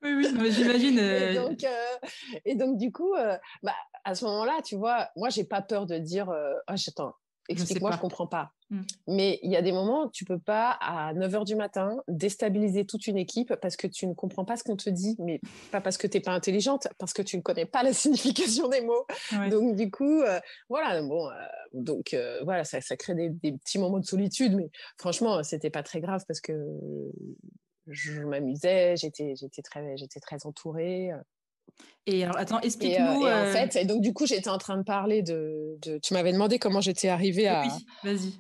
Oui, 0.03 0.15
oui, 0.15 0.53
j'imagine. 0.53 0.99
Et, 0.99 1.03
euh, 1.03 1.49
donc, 1.49 1.65
euh, 1.65 2.09
et 2.45 2.55
donc, 2.55 2.79
du 2.79 2.91
coup, 2.91 3.15
euh, 3.15 3.37
bah, 3.63 3.75
à 4.05 4.15
ce 4.15 4.25
moment-là, 4.25 4.61
tu 4.65 4.77
vois, 4.77 5.09
moi, 5.17 5.29
j'ai 5.29 5.45
pas 5.45 5.63
peur 5.63 5.87
de 5.87 5.99
dire 5.99 6.31
ah, 6.67 6.75
Attends, 6.89 7.15
explique-moi, 7.49 7.91
je, 7.91 7.97
ne 7.97 8.01
comprends 8.01 8.27
pas. 8.27 8.51
Mmh. 8.71 8.81
Mais 9.09 9.41
il 9.43 9.51
y 9.51 9.57
a 9.57 9.63
des 9.63 9.73
moments 9.73 10.05
où 10.05 10.11
tu 10.11 10.25
peux 10.25 10.39
pas, 10.39 10.71
à 10.81 11.13
9 11.13 11.33
h 11.33 11.45
du 11.45 11.57
matin, 11.57 11.99
déstabiliser 12.09 12.87
toute 12.87 13.07
une 13.09 13.19
équipe 13.19 13.55
parce 13.61 13.77
que 13.77 13.87
tu 13.87 14.07
ne 14.07 14.15
comprends 14.15 14.45
pas 14.45 14.57
ce 14.57 14.65
qu'on 14.65 14.77
te 14.77 14.89
dit, 14.89 15.17
mais 15.19 15.41
pas 15.71 15.81
parce 15.81 15.99
que 15.99 16.07
tu 16.07 16.17
n'es 16.17 16.23
pas 16.23 16.33
intelligente, 16.33 16.89
parce 16.99 17.13
que 17.13 17.23
tu 17.23 17.37
ne 17.37 17.43
connais 17.43 17.67
pas 17.67 17.83
la 17.83 17.93
signification 17.93 18.69
des 18.69 18.81
mots. 18.81 19.07
Donc, 19.51 19.77
du 19.77 19.91
coup, 19.91 20.23
voilà, 20.69 21.03
bon, 21.03 21.29
donc, 21.75 22.17
voilà, 22.45 22.65
ça, 22.65 22.81
ça 22.81 22.97
crée 22.97 23.15
des, 23.15 23.29
des, 23.29 23.53
petits 23.53 23.79
moments 23.79 23.99
de 23.99 24.07
solitude, 24.07 24.55
mais 24.55 24.71
franchement, 24.97 25.43
c'était 25.43 25.71
pas 25.71 25.83
très 25.83 26.01
grave 26.01 26.25
parce 26.27 26.41
que 26.41 26.55
je 27.87 28.23
m'amusais, 28.23 28.97
j'étais, 28.97 29.35
j'étais 29.37 29.63
très, 29.63 29.97
j'étais 29.97 30.21
très 30.21 30.47
entourée. 30.47 31.11
Et 32.07 32.25
alors, 32.25 32.37
attends, 32.39 32.61
explique-nous. 32.61 33.27
Et, 33.27 33.33
en 33.33 33.37
euh, 33.37 33.53
fait, 33.53 33.77
et 33.77 33.85
donc 33.85 34.01
du 34.01 34.13
coup, 34.13 34.27
j'étais 34.27 34.49
en 34.49 34.59
train 34.59 34.77
de 34.77 34.83
parler 34.83 35.23
de. 35.23 35.79
de... 35.83 35.99
Tu 35.99 36.15
m'avais 36.15 36.33
demandé 36.33 36.59
comment 36.59 36.81
j'étais 36.81 37.09
arrivée 37.09 37.47
à. 37.47 37.63
Oui, 37.63 37.87
vas-y. 38.03 38.33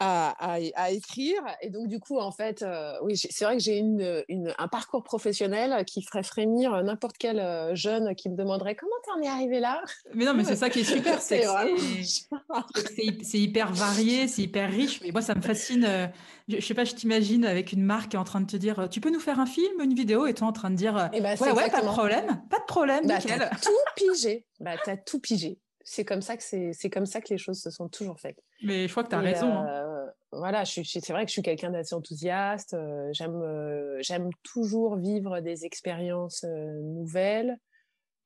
À, 0.00 0.54
à, 0.76 0.90
écrire. 0.90 1.42
Et 1.60 1.70
donc, 1.70 1.88
du 1.88 1.98
coup, 1.98 2.18
en 2.18 2.30
fait, 2.30 2.62
euh, 2.62 2.92
oui, 3.02 3.16
c'est 3.16 3.44
vrai 3.44 3.56
que 3.56 3.62
j'ai 3.62 3.78
une, 3.78 4.24
une, 4.28 4.54
un 4.56 4.68
parcours 4.68 5.02
professionnel 5.02 5.84
qui 5.84 6.02
ferait 6.02 6.22
frémir 6.22 6.82
n'importe 6.84 7.16
quel 7.18 7.40
euh, 7.40 7.74
jeune 7.74 8.14
qui 8.14 8.28
me 8.28 8.36
demanderait 8.36 8.76
comment 8.76 8.94
t'en 9.04 9.20
es 9.20 9.28
arrivé 9.28 9.58
là? 9.58 9.82
Mais 10.14 10.24
non, 10.24 10.34
mais 10.34 10.44
c'est 10.44 10.56
ça 10.56 10.70
qui 10.70 10.80
est 10.80 10.84
super. 10.94 11.20
c'est, 11.20 11.44
c'est, 13.22 13.38
hyper 13.38 13.72
varié, 13.72 14.28
c'est 14.28 14.42
hyper 14.42 14.70
riche. 14.70 15.00
Mais 15.02 15.10
moi, 15.10 15.22
ça 15.22 15.34
me 15.34 15.40
fascine. 15.40 16.10
Je, 16.48 16.56
ne 16.56 16.60
sais 16.60 16.74
pas, 16.74 16.84
je 16.84 16.94
t'imagine 16.94 17.44
avec 17.44 17.72
une 17.72 17.82
marque 17.82 18.14
en 18.14 18.24
train 18.24 18.40
de 18.40 18.46
te 18.46 18.56
dire 18.56 18.88
Tu 18.90 19.00
peux 19.00 19.10
nous 19.10 19.20
faire 19.20 19.40
un 19.40 19.46
film, 19.46 19.80
une 19.80 19.94
vidéo? 19.94 20.26
Et 20.26 20.34
toi 20.34 20.46
en 20.46 20.52
train 20.52 20.70
de 20.70 20.76
dire 20.76 21.10
eh 21.12 21.20
ben, 21.20 21.36
Ouais, 21.40 21.52
ouais, 21.52 21.70
pas 21.70 21.80
de 21.80 21.86
problème, 21.86 22.42
pas 22.48 22.58
de 22.58 22.66
problème. 22.66 23.06
Bah, 23.06 23.18
t'as 23.20 23.48
tout 23.56 23.70
pigé. 23.96 24.46
Bah, 24.60 24.76
t'as 24.84 24.96
tout 24.96 25.20
pigé. 25.20 25.58
C'est 25.90 26.04
comme 26.04 26.20
ça 26.20 26.36
que 26.36 26.42
c'est, 26.42 26.90
comme 26.90 27.06
ça 27.06 27.22
que 27.22 27.28
les 27.30 27.38
choses 27.38 27.62
se 27.62 27.70
sont 27.70 27.88
toujours 27.88 28.20
faites. 28.20 28.38
Mais 28.62 28.86
je 28.86 28.92
crois 28.92 29.04
que 29.04 29.08
tu 29.08 29.14
as 29.14 29.20
raison. 29.20 29.50
Hein. 29.50 29.66
Euh, 29.68 30.06
voilà, 30.32 30.66
c'est 30.66 30.82
vrai 31.08 31.24
que 31.24 31.28
je 31.28 31.32
suis 31.32 31.42
quelqu'un 31.42 31.70
d'assez 31.70 31.94
enthousiaste. 31.94 32.74
Euh, 32.74 33.08
j'aime, 33.12 33.40
euh, 33.40 33.96
j'aime 34.02 34.28
toujours 34.42 34.96
vivre 34.96 35.40
des 35.40 35.64
expériences 35.64 36.44
nouvelles. 36.44 37.56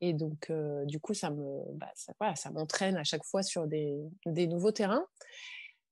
Et 0.01 0.13
donc, 0.13 0.51
du 0.87 0.99
coup, 0.99 1.15
ça 1.15 1.31
me, 1.31 1.61
bah, 1.75 1.93
ça, 1.95 2.13
voilà, 2.19 2.35
ça 2.35 2.51
m'entraîne 2.51 2.97
à 2.97 3.05
chaque 3.05 3.25
fois 3.25 3.45
sur 3.45 3.69
des, 3.69 3.97
des 4.27 4.49
nouveaux 4.49 4.73
terrains. 4.73 5.07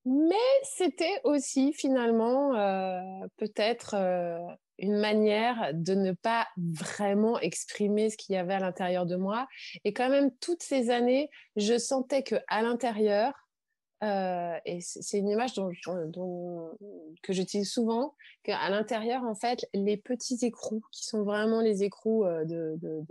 Mais 0.04 0.34
c'était 0.64 1.20
aussi 1.22 1.72
finalement 1.72 2.50
peut-être 3.36 3.94
une 4.80 4.98
manière 4.98 5.72
de 5.74 5.94
ne 5.94 6.12
pas 6.12 6.48
vraiment 6.56 7.38
exprimer 7.38 8.10
ce 8.10 8.16
qu'il 8.16 8.34
y 8.34 8.38
avait 8.38 8.54
à 8.54 8.58
l'intérieur 8.58 9.06
de 9.06 9.16
moi. 9.16 9.46
Et 9.84 9.92
quand 9.92 10.08
même, 10.08 10.30
toutes 10.40 10.62
ces 10.62 10.90
années, 10.90 11.30
je 11.56 11.78
sentais 11.78 12.22
que 12.22 12.36
à 12.48 12.62
l'intérieur, 12.62 13.34
euh, 14.02 14.58
et 14.64 14.80
c'est 14.80 15.18
une 15.18 15.28
image 15.28 15.52
dont, 15.54 15.70
que 17.22 17.32
j'utilise 17.32 17.70
souvent, 17.70 18.14
qu'à 18.42 18.70
l'intérieur, 18.70 19.22
en 19.24 19.34
fait, 19.34 19.68
les 19.74 19.98
petits 19.98 20.38
écrous, 20.42 20.82
qui 20.90 21.04
sont 21.04 21.22
vraiment 21.22 21.60
les 21.60 21.84
écrous 21.84 22.24
euh, 22.24 22.44
de, 22.46 22.78
de, 22.78 23.04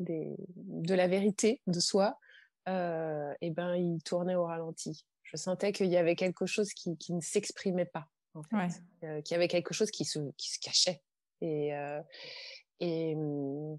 de, 0.00 0.94
la 0.94 1.06
vérité 1.06 1.60
de 1.68 1.78
soi, 1.78 2.18
euh, 2.68 3.32
et 3.40 3.50
ben, 3.50 3.76
ils 3.76 4.02
tournaient 4.02 4.34
au 4.34 4.44
ralenti. 4.44 5.06
Je 5.22 5.36
sentais 5.36 5.72
qu'il 5.72 5.86
y 5.86 5.96
avait 5.96 6.16
quelque 6.16 6.46
chose 6.46 6.72
qui 6.74 7.12
ne 7.12 7.20
s'exprimait 7.20 7.84
pas 7.84 8.08
en 8.34 8.42
fait, 8.42 8.82
euh, 9.04 9.20
qu'il 9.22 9.34
y 9.34 9.36
avait 9.36 9.48
quelque 9.48 9.74
chose 9.74 9.90
qui 9.90 10.04
se, 10.04 10.18
qui 10.36 10.50
se 10.50 10.58
cachait. 10.58 11.02
Et, 11.40 11.74
euh, 11.74 12.00
et 12.80 13.14
mmh, 13.14 13.78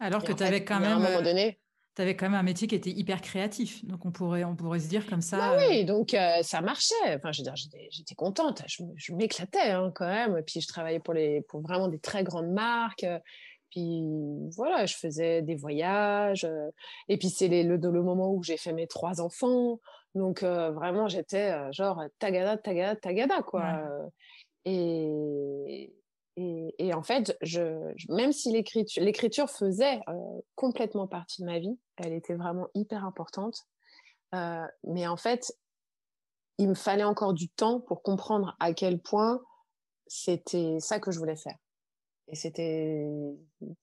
alors 0.00 0.22
que 0.22 0.32
tu 0.32 0.42
avais 0.42 0.64
quand 0.64 0.80
même. 0.80 0.92
À 0.92 0.96
un 0.96 0.98
moment 0.98 1.18
euh, 1.18 1.22
donné. 1.22 1.58
Tu 1.94 2.02
avais 2.02 2.14
quand 2.14 2.26
même 2.26 2.38
un 2.38 2.42
métier 2.42 2.68
qui 2.68 2.74
était 2.74 2.90
hyper 2.90 3.22
créatif. 3.22 3.82
Donc, 3.86 4.04
on 4.04 4.12
pourrait, 4.12 4.44
on 4.44 4.54
pourrait 4.54 4.80
se 4.80 4.88
dire 4.88 5.06
comme 5.06 5.22
ça. 5.22 5.38
Bah 5.38 5.56
oui, 5.56 5.86
donc 5.86 6.14
ça 6.42 6.60
marchait. 6.60 6.94
Enfin, 7.14 7.32
je 7.32 7.40
veux 7.40 7.44
dire, 7.44 7.56
j'étais 7.56 8.14
contente. 8.14 8.62
Je, 8.66 9.14
m'éclatais 9.14 9.70
hein, 9.70 9.90
quand 9.94 10.06
même. 10.06 10.36
Et 10.36 10.42
puis, 10.42 10.60
je 10.60 10.68
travaillais 10.68 11.00
pour, 11.00 11.14
les, 11.14 11.40
pour 11.48 11.62
vraiment 11.62 11.88
des 11.88 11.98
très 11.98 12.22
grandes 12.22 12.50
marques. 12.50 13.06
Puis, 13.70 14.02
voilà, 14.54 14.84
je 14.84 14.94
faisais 14.94 15.40
des 15.40 15.54
voyages. 15.54 16.46
Et 17.08 17.16
puis, 17.16 17.30
c'est 17.30 17.48
le, 17.48 17.76
le 17.78 18.02
moment 18.02 18.30
où 18.30 18.42
j'ai 18.42 18.58
fait 18.58 18.74
mes 18.74 18.86
trois 18.86 19.22
enfants. 19.22 19.80
Donc 20.16 20.42
vraiment, 20.42 21.08
j'étais 21.08 21.54
genre 21.72 22.02
tagada, 22.18 22.56
tagada, 22.56 22.96
tagada, 22.96 23.42
quoi. 23.42 23.80
Et, 24.64 25.92
et, 26.36 26.94
en 26.94 27.02
fait, 27.02 27.36
je, 27.42 27.94
même 28.12 28.32
si 28.32 28.50
l'écriture, 28.50 29.02
l'écriture 29.02 29.48
faisait 29.48 30.00
complètement 30.54 31.06
partie 31.06 31.42
de 31.42 31.46
ma 31.46 31.58
vie, 31.58 31.78
elle 31.98 32.14
était 32.14 32.34
vraiment 32.34 32.66
hyper 32.74 33.04
importante. 33.04 33.66
mais 34.32 35.06
en 35.06 35.16
fait, 35.16 35.54
il 36.58 36.68
me 36.68 36.74
fallait 36.74 37.04
encore 37.04 37.34
du 37.34 37.48
temps 37.48 37.80
pour 37.80 38.02
comprendre 38.02 38.56
à 38.60 38.72
quel 38.72 38.98
point 38.98 39.40
c'était 40.06 40.78
ça 40.80 41.00
que 41.00 41.10
je 41.10 41.18
voulais 41.18 41.36
faire. 41.36 41.56
Et 42.28 42.34
c'était 42.34 43.06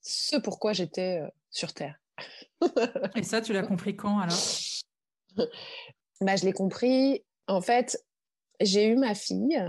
ce 0.02 0.38
pourquoi 0.38 0.74
j'étais 0.74 1.22
euh, 1.22 1.28
sur 1.50 1.74
Terre. 1.74 1.98
Et 3.16 3.24
ça, 3.24 3.42
tu 3.42 3.54
l'as 3.54 3.64
compris 3.64 3.96
quand 3.96 4.20
alors? 4.20 4.38
bah, 6.24 6.36
Je 6.36 6.46
l'ai 6.46 6.54
compris. 6.54 7.24
En 7.48 7.62
fait, 7.62 8.04
j'ai 8.60 8.88
eu 8.88 8.96
ma 8.96 9.16
fille. 9.16 9.62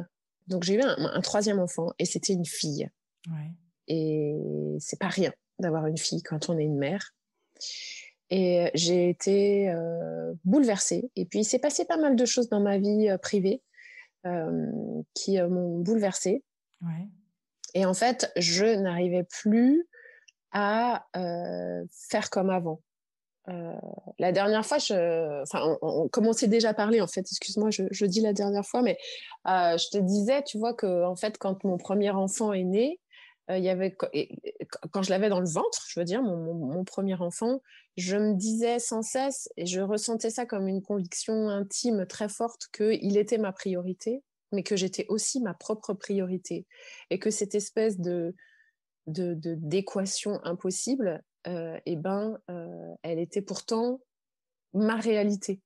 Donc, 0.47 0.65
j'ai 0.65 0.75
eu 0.75 0.83
un, 0.83 1.21
troisième 1.21 1.59
enfant 1.59 1.93
et 1.99 2.05
c'était 2.05 2.33
une 2.33 2.45
fille. 2.45 2.89
Ouais. 3.29 3.51
Et 3.89 4.35
c'est 4.79 4.99
pas 4.99 5.09
rien 5.09 5.33
d'avoir 5.59 5.87
une 5.87 5.97
fille 5.97 6.23
quand 6.23 6.49
on 6.49 6.59
est 6.59 6.65
une 6.65 6.79
mère. 6.79 7.15
Et 8.31 8.71
j'ai 8.75 9.11
été 9.11 9.71
euh, 9.71 10.33
bouleversée. 10.45 11.11
Et 11.17 11.25
puis, 11.25 11.41
il 11.41 11.45
s'est 11.45 11.59
passé 11.59 11.85
pas 11.85 11.97
mal 11.97 12.17
de 12.17 12.25
choses 12.25 12.49
dans 12.49 12.61
ma 12.61 12.79
vie 12.79 13.09
euh, 13.09 13.19
privée 13.19 13.63
euh, 14.27 14.71
qui 15.15 15.41
m'ont 15.41 15.79
bouleversée. 15.79 16.43
Ouais. 16.83 17.09
Et 17.75 17.87
en 17.87 17.95
fait, 17.95 18.33
je 18.37 18.65
n'arrivais 18.65 19.25
plus 19.25 19.87
à 20.53 21.07
faire 21.91 22.31
comme 22.31 22.49
avant. 22.51 22.81
La 23.47 24.33
dernière 24.33 24.65
fois, 24.65 24.79
je, 24.79 25.43
enfin, 25.43 25.77
on, 25.83 26.09
commençait 26.09 26.49
déjà 26.49 26.71
à 26.71 26.75
parler 26.75 27.01
en 27.01 27.07
fait. 27.07 27.21
Excuse-moi, 27.21 27.71
je, 27.71 28.07
dis 28.07 28.21
la 28.21 28.33
dernière 28.33 28.65
fois, 28.65 28.83
mais 28.83 28.97
je 29.47 29.91
te 29.91 29.99
disais, 29.99 30.43
tu 30.45 30.59
vois 30.59 30.75
que 30.75 31.05
en 31.05 31.17
fait, 31.17 31.39
quand 31.39 31.65
mon 31.65 31.77
premier 31.77 32.11
enfant 32.11 32.53
est 32.53 32.65
né, 32.65 33.01
il 33.51 33.63
y 33.63 33.69
avait 33.69 33.95
quand 34.91 35.03
je 35.03 35.11
l'avais 35.11 35.29
dans 35.29 35.41
le 35.41 35.49
ventre, 35.49 35.85
je 35.89 36.01
veux 36.01 36.05
dire, 36.05 36.23
mon, 36.23 36.55
mon, 36.55 36.85
premier 36.85 37.15
enfant, 37.21 37.61
je 37.97 38.17
me 38.17 38.35
disais 38.35 38.79
sans 38.79 39.03
cesse 39.03 39.49
et 39.57 39.67
je 39.67 39.81
ressentais 39.81 40.31
ça 40.31 40.47
comme 40.47 40.67
une 40.67 40.83
conviction 40.83 41.49
intime 41.49 42.07
très 42.07 42.31
forte 42.31 42.69
qu'il 42.73 43.19
était 43.19 43.39
ma 43.39 43.53
priorité, 43.53 44.23
mais 44.53 44.63
que 44.63 44.77
j'étais 44.77 45.05
aussi 45.09 45.41
ma 45.41 45.53
propre 45.53 45.93
priorité 45.93 46.67
et 47.11 47.19
que 47.19 47.31
cette 47.31 47.55
espèce 47.55 47.99
de 48.01 48.35
d'équation 49.07 50.41
impossible, 50.45 51.23
euh, 51.47 51.79
eh 51.87 51.97
ben, 51.97 52.39
euh, 52.51 52.95
elle 53.03 53.19
était 53.19 53.43
pourtant 53.43 54.01
ma 54.73 54.97
réalité. 54.97 55.61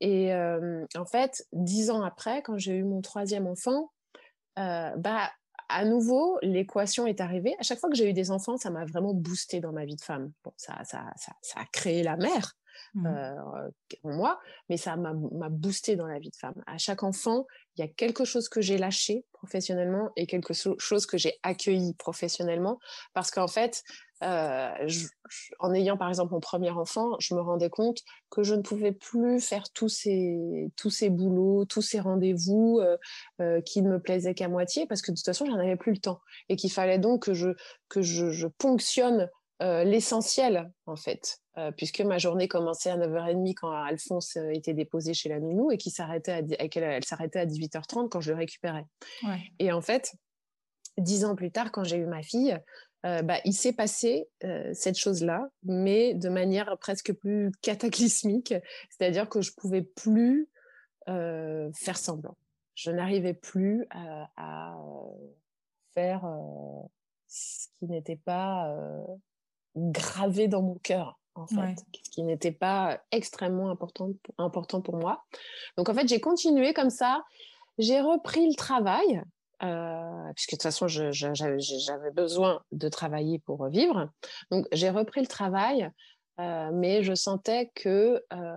Et 0.00 0.32
euh, 0.32 0.84
en 0.96 1.04
fait, 1.04 1.46
dix 1.52 1.90
ans 1.90 2.02
après, 2.02 2.42
quand 2.42 2.58
j'ai 2.58 2.74
eu 2.74 2.84
mon 2.84 3.00
troisième 3.00 3.46
enfant, 3.46 3.92
bah 4.56 5.30
à 5.68 5.84
nouveau, 5.84 6.38
l'équation 6.42 7.06
est 7.06 7.20
arrivée. 7.20 7.56
À 7.58 7.62
chaque 7.62 7.78
fois 7.78 7.88
que 7.88 7.96
j'ai 7.96 8.08
eu 8.08 8.12
des 8.12 8.30
enfants, 8.30 8.58
ça 8.58 8.70
m'a 8.70 8.84
vraiment 8.84 9.14
boosté 9.14 9.60
dans 9.60 9.72
ma 9.72 9.86
vie 9.86 9.96
de 9.96 10.02
femme. 10.02 10.32
Bon, 10.44 10.52
ça, 10.56 10.84
ça, 10.84 11.10
ça, 11.16 11.32
ça 11.40 11.60
a 11.60 11.64
créé 11.72 12.02
la 12.02 12.16
mère 12.16 12.52
mmh. 12.94 13.06
en 13.06 14.12
moi, 14.12 14.38
mais 14.68 14.76
ça 14.76 14.96
m'a 14.96 15.14
boosté 15.48 15.96
dans 15.96 16.06
la 16.06 16.18
vie 16.18 16.30
de 16.30 16.36
femme. 16.36 16.62
À 16.66 16.78
chaque 16.78 17.02
enfant, 17.02 17.46
il 17.76 17.80
y 17.80 17.84
a 17.84 17.88
quelque 17.88 18.24
chose 18.24 18.48
que 18.48 18.60
j'ai 18.60 18.76
lâché 18.76 19.24
professionnellement 19.32 20.10
et 20.16 20.26
quelque 20.26 20.52
chose 20.52 21.06
que 21.06 21.16
j'ai 21.16 21.38
accueilli 21.42 21.94
professionnellement, 21.94 22.78
parce 23.14 23.30
qu'en 23.30 23.48
fait, 23.48 23.82
euh, 24.22 24.88
en 25.58 25.74
ayant 25.74 25.96
par 25.96 26.08
exemple 26.08 26.32
mon 26.32 26.40
premier 26.40 26.70
enfant, 26.70 27.16
je 27.18 27.34
me 27.34 27.40
rendais 27.40 27.70
compte 27.70 27.98
que 28.30 28.42
je 28.42 28.54
ne 28.54 28.62
pouvais 28.62 28.92
plus 28.92 29.40
faire 29.40 29.70
tous 29.72 29.88
ces, 29.88 30.70
tous 30.76 30.90
ces 30.90 31.10
boulots, 31.10 31.64
tous 31.64 31.82
ces 31.82 32.00
rendez-vous 32.00 32.80
euh, 32.80 32.96
euh, 33.40 33.60
qui 33.60 33.82
ne 33.82 33.90
me 33.90 34.00
plaisaient 34.00 34.34
qu'à 34.34 34.48
moitié 34.48 34.86
parce 34.86 35.02
que 35.02 35.10
de 35.10 35.16
toute 35.16 35.24
façon, 35.24 35.46
j'en 35.46 35.58
avais 35.58 35.76
plus 35.76 35.92
le 35.92 35.98
temps 35.98 36.20
et 36.48 36.56
qu'il 36.56 36.70
fallait 36.70 36.98
donc 36.98 37.24
que 37.24 37.34
je, 37.34 37.50
que 37.88 38.02
je, 38.02 38.30
je 38.30 38.46
ponctionne 38.46 39.28
l'essentiel 39.60 40.72
en 40.86 40.96
fait. 40.96 41.38
puisque 41.76 42.00
ma 42.00 42.18
journée 42.18 42.48
commençait 42.48 42.90
à 42.90 42.96
9h30 42.96 43.54
quand 43.54 43.70
Alphonse 43.70 44.36
était 44.52 44.74
déposé 44.74 45.14
chez 45.14 45.28
la 45.28 45.38
nounou 45.38 45.70
et 45.70 45.78
qui 45.78 45.90
s'arrêtait 45.90 46.32
à, 46.32 46.38
elle, 46.38 47.04
s'arrêtait 47.04 47.38
à 47.38 47.46
18h30 47.46 48.08
quand 48.08 48.20
je 48.20 48.32
le 48.32 48.38
récupérais. 48.38 48.86
Ouais. 49.22 49.38
Et 49.60 49.70
en 49.70 49.80
fait, 49.80 50.14
dix 50.98 51.24
ans 51.24 51.36
plus 51.36 51.52
tard, 51.52 51.70
quand 51.70 51.84
j'ai 51.84 51.96
eu 51.96 52.06
ma 52.06 52.22
fille, 52.22 52.58
euh, 53.04 53.22
bah, 53.22 53.38
il 53.44 53.52
s'est 53.52 53.72
passé 53.72 54.28
euh, 54.44 54.70
cette 54.74 54.96
chose-là, 54.96 55.48
mais 55.64 56.14
de 56.14 56.28
manière 56.28 56.76
presque 56.78 57.12
plus 57.12 57.50
cataclysmique, 57.60 58.54
c'est-à-dire 58.90 59.28
que 59.28 59.40
je 59.40 59.52
pouvais 59.52 59.82
plus 59.82 60.48
euh, 61.08 61.70
faire 61.72 61.98
semblant. 61.98 62.36
Je 62.74 62.90
n'arrivais 62.90 63.34
plus 63.34 63.86
à, 63.90 64.30
à 64.36 64.76
faire 65.94 66.22
ce 67.26 67.66
qui 67.78 67.86
n'était 67.86 68.16
pas 68.16 68.74
gravé 69.76 70.48
dans 70.48 70.62
mon 70.62 70.76
cœur, 70.76 71.20
en 71.34 71.46
fait, 71.46 71.84
ce 72.02 72.10
qui 72.10 72.22
n'était 72.22 72.52
pas 72.52 73.02
extrêmement 73.10 73.68
important, 73.68 74.12
important 74.38 74.80
pour 74.80 74.96
moi. 74.96 75.24
Donc 75.76 75.90
en 75.90 75.94
fait, 75.94 76.08
j'ai 76.08 76.20
continué 76.20 76.72
comme 76.72 76.88
ça. 76.88 77.24
J'ai 77.76 78.00
repris 78.00 78.46
le 78.48 78.54
travail 78.54 79.22
euh, 79.64 80.32
puisque 80.34 80.52
de 80.52 80.56
toute 80.56 80.62
façon, 80.62 80.88
j'avais 80.88 82.10
besoin 82.10 82.62
de 82.72 82.88
travailler 82.88 83.38
pour 83.38 83.68
vivre. 83.68 84.10
Donc, 84.50 84.66
j'ai 84.72 84.90
repris 84.90 85.20
le 85.20 85.28
travail, 85.28 85.88
euh, 86.40 86.70
mais 86.72 87.02
je 87.04 87.14
sentais 87.14 87.70
que 87.74 88.24
euh, 88.32 88.56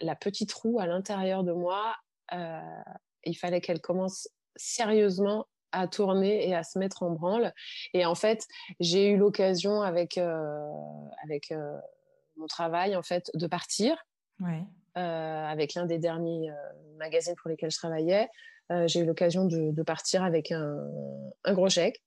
la 0.00 0.16
petite 0.16 0.52
roue 0.52 0.80
à 0.80 0.86
l'intérieur 0.86 1.44
de 1.44 1.52
moi, 1.52 1.94
il 3.24 3.34
fallait 3.34 3.60
qu'elle 3.60 3.80
commence 3.80 4.28
sérieusement 4.56 5.46
à 5.72 5.86
tourner 5.86 6.48
et 6.48 6.54
à 6.54 6.62
se 6.62 6.78
mettre 6.78 7.02
en 7.02 7.10
branle. 7.10 7.52
Et 7.92 8.06
en 8.06 8.14
fait, 8.14 8.46
j'ai 8.80 9.10
eu 9.10 9.16
l'occasion 9.16 9.82
avec, 9.82 10.18
avec 10.18 11.54
mon 12.36 12.46
travail, 12.46 12.96
en 12.96 13.02
fait, 13.02 13.30
de 13.34 13.46
partir. 13.46 13.96
avec 14.94 15.74
l'un 15.74 15.86
des 15.86 15.98
derniers 15.98 16.50
magazines 16.96 17.34
pour 17.36 17.50
lesquels 17.50 17.70
je 17.70 17.78
travaillais, 17.78 18.28
euh, 18.72 18.88
j'ai 18.88 19.00
eu 19.00 19.04
l'occasion 19.04 19.44
de, 19.44 19.82
partir 19.82 20.22
avec 20.22 20.52
un, 20.52 20.78
gros 21.46 21.68
chèque. 21.68 22.02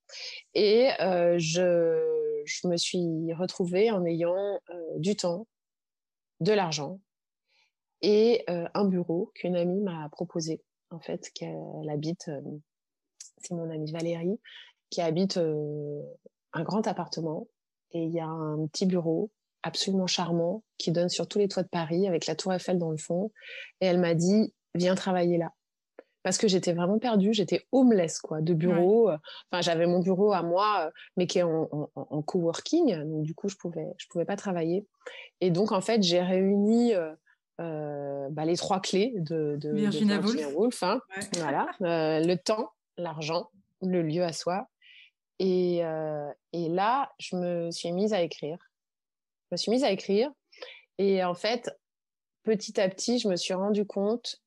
Et 0.53 0.89
euh, 1.01 1.35
je, 1.37 2.41
je, 2.45 2.67
me 2.67 2.77
suis 2.77 3.33
retrouvée 3.33 3.91
en 3.91 4.05
ayant 4.05 4.59
euh, 4.69 4.97
du 4.97 5.15
temps, 5.15 5.47
de 6.39 6.53
l'argent 6.53 6.99
et 8.03 8.45
un 8.47 8.85
bureau 8.85 9.31
qu'une 9.33 9.55
amie 9.55 9.81
m'a 9.81 10.07
proposé, 10.11 10.61
en 10.91 10.99
fait, 10.99 11.31
qu'elle 11.33 11.89
habite, 11.91 12.29
c'est 13.39 13.55
mon 13.55 13.71
amie 13.71 13.91
Valérie, 13.91 14.39
qui 14.91 15.01
habite 15.01 15.37
un 15.37 16.63
grand 16.63 16.85
appartement. 16.85 17.47
Et 17.93 18.03
il 18.03 18.11
y 18.11 18.19
a 18.19 18.27
un 18.27 18.67
petit 18.67 18.85
bureau 18.85 19.31
absolument 19.63 20.05
charmant 20.05 20.63
qui 20.77 20.91
donne 20.91 21.09
sur 21.09 21.27
tous 21.27 21.39
les 21.39 21.47
toits 21.47 21.63
de 21.63 21.69
Paris 21.69 22.07
avec 22.07 22.27
la 22.27 22.35
tour 22.35 22.53
Eiffel 22.53 22.77
dans 22.77 22.91
le 22.91 22.97
fond. 22.97 23.31
Et 23.81 23.87
elle 23.87 23.99
m'a 23.99 24.13
dit, 24.13 24.53
viens 24.75 24.93
travailler 24.93 25.39
là 25.39 25.51
parce 26.27 26.37
que 26.37 26.49
j'étais 26.49 26.73
vraiment 26.73 26.99
perdue, 26.99 27.33
j'étais 27.33 27.65
homeless 27.71 28.19
quoi, 28.19 28.41
de 28.41 28.53
bureau. 28.53 29.09
Euh, 29.09 29.17
enfin, 29.49 29.61
j'avais 29.61 29.87
mon 29.87 29.99
bureau 29.99 30.33
à 30.33 30.43
moi, 30.43 30.87
euh, 30.87 30.91
mais 31.15 31.25
qui 31.25 31.39
est 31.39 31.43
en, 31.43 31.89
en, 31.95 32.21
coworking, 32.21 33.01
donc 33.05 33.23
du 33.23 33.33
coup, 33.33 33.47
je 33.47 33.55
pouvais, 33.55 33.87
je 33.97 34.07
pouvais 34.09 34.25
pas 34.25 34.35
travailler. 34.35 34.85
Et 35.39 35.51
donc, 35.51 35.71
en 35.71 35.79
fait, 35.79 36.03
j'ai 36.03 36.21
réuni 36.21 36.93
euh, 36.93 38.27
bah, 38.29 38.43
les 38.43 38.57
trois 38.57 38.81
clés 38.81 39.13
de, 39.15 39.55
de 39.55 39.73
Virginia, 39.73 40.19
Woolf. 40.53 40.83
Hein. 40.83 40.99
voilà, 41.37 41.69
le 41.79 42.35
temps, 42.35 42.71
l'argent, 42.97 43.49
le 43.81 44.01
lieu 44.01 44.23
à 44.23 44.33
soi. 44.33 44.67
Et, 45.39 45.77
et 45.77 46.67
là, 46.67 47.09
je 47.19 47.37
me 47.37 47.71
suis 47.71 47.93
mise 47.93 48.11
à 48.11 48.21
écrire. 48.21 48.57
Je 49.43 49.53
me 49.53 49.57
suis 49.57 49.71
mise 49.71 49.85
à 49.85 49.91
écrire. 49.91 50.29
Et 50.97 51.23
en 51.23 51.35
fait, 51.35 51.71
petit 52.43 52.81
à 52.81 52.89
petit, 52.89 53.17
je 53.17 53.29
me 53.29 53.37
suis 53.37 53.53
rendu 53.53 53.85
compte 53.85 54.41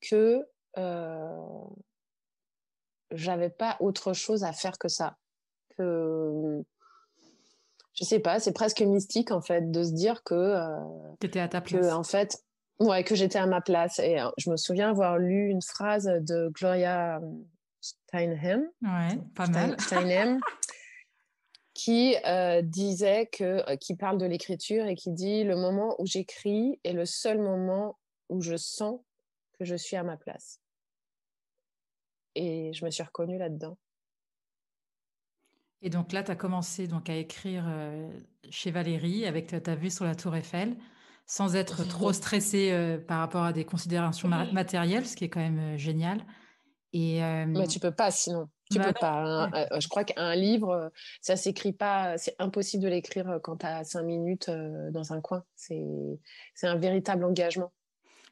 que 0.00 0.44
j'avais 3.12 3.50
pas 3.50 3.76
autre 3.80 4.12
chose 4.12 4.44
à 4.44 4.52
faire 4.52 4.78
que 4.78 4.88
ça. 4.88 5.16
Que 5.76 6.62
je 7.94 8.04
sais 8.04 8.20
pas, 8.20 8.40
c'est 8.40 8.52
presque 8.52 8.80
mystique 8.80 9.30
en 9.30 9.40
fait 9.40 9.70
de 9.70 9.82
se 9.82 9.92
dire 9.92 10.22
que 10.22 10.34
euh, 10.34 11.38
à 11.40 11.48
ta 11.48 11.60
place. 11.60 11.86
Que, 11.86 11.92
en 11.92 12.04
fait, 12.04 12.38
ouais, 12.78 13.04
que 13.04 13.14
j'étais 13.14 13.38
à 13.38 13.46
ma 13.46 13.60
place. 13.60 13.98
Et 13.98 14.20
euh, 14.20 14.30
je 14.38 14.50
me 14.50 14.56
souviens 14.56 14.90
avoir 14.90 15.18
lu 15.18 15.48
une 15.48 15.62
phrase 15.62 16.06
de 16.06 16.48
Gloria 16.48 17.20
Steinem, 17.80 18.68
ouais, 18.82 19.18
pas 19.34 19.46
mal. 19.48 19.76
qui 21.74 22.14
disait 22.62 23.26
que, 23.32 23.74
qui 23.76 23.96
parle 23.96 24.18
de 24.18 24.26
l'écriture 24.26 24.84
et 24.86 24.94
qui 24.94 25.10
dit 25.12 25.44
le 25.44 25.56
moment 25.56 25.94
où 25.98 26.04
j'écris 26.04 26.78
est 26.84 26.92
le 26.92 27.06
seul 27.06 27.40
moment 27.40 27.98
où 28.28 28.42
je 28.42 28.56
sens 28.56 29.00
que 29.60 29.66
je 29.66 29.76
suis 29.76 29.96
à 29.96 30.02
ma 30.02 30.16
place. 30.16 30.58
Et 32.34 32.72
je 32.72 32.82
me 32.84 32.90
suis 32.90 33.02
reconnue 33.02 33.36
là-dedans. 33.36 33.76
Et 35.82 35.90
donc 35.90 36.12
là, 36.12 36.22
tu 36.22 36.30
as 36.30 36.36
commencé 36.36 36.86
donc 36.86 37.10
à 37.10 37.14
écrire 37.14 37.64
euh, 37.68 38.10
chez 38.50 38.70
Valérie 38.70 39.26
avec 39.26 39.62
ta 39.62 39.74
vue 39.74 39.90
sur 39.90 40.06
la 40.06 40.14
tour 40.14 40.34
Eiffel, 40.34 40.76
sans 41.26 41.56
être 41.56 41.86
trop 41.86 42.12
stressée 42.14 42.70
euh, 42.72 42.98
par 42.98 43.18
rapport 43.18 43.44
à 43.44 43.52
des 43.52 43.66
considérations 43.66 44.28
matérielles, 44.28 45.06
ce 45.06 45.14
qui 45.14 45.24
est 45.24 45.28
quand 45.28 45.40
même 45.40 45.74
euh, 45.74 45.76
génial. 45.76 46.24
Et, 46.92 47.20
Mais 47.46 47.68
tu 47.68 47.78
peux 47.78 47.94
pas 47.94 48.10
sinon. 48.10 48.48
Tu 48.68 48.78
bah 48.78 48.86
peux 48.86 48.94
pas. 48.94 49.22
Hein. 49.22 49.66
Je 49.78 49.86
crois 49.88 50.02
qu'un 50.02 50.34
livre, 50.34 50.90
ça 51.20 51.36
s'écrit 51.36 51.72
pas. 51.72 52.18
C'est 52.18 52.34
impossible 52.40 52.82
de 52.82 52.88
l'écrire 52.88 53.38
quand 53.44 53.58
tu 53.58 53.66
as 53.66 53.84
cinq 53.84 54.02
minutes 54.02 54.50
dans 54.90 55.12
un 55.12 55.20
coin. 55.20 55.44
C'est 55.54 56.18
un 56.64 56.76
véritable 56.76 57.24
engagement. 57.24 57.72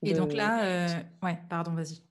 Et 0.02 0.14
donc 0.14 0.32
là, 0.32 1.02
ouais, 1.22 1.38
pardon, 1.48 1.72
vas-y. 1.72 2.02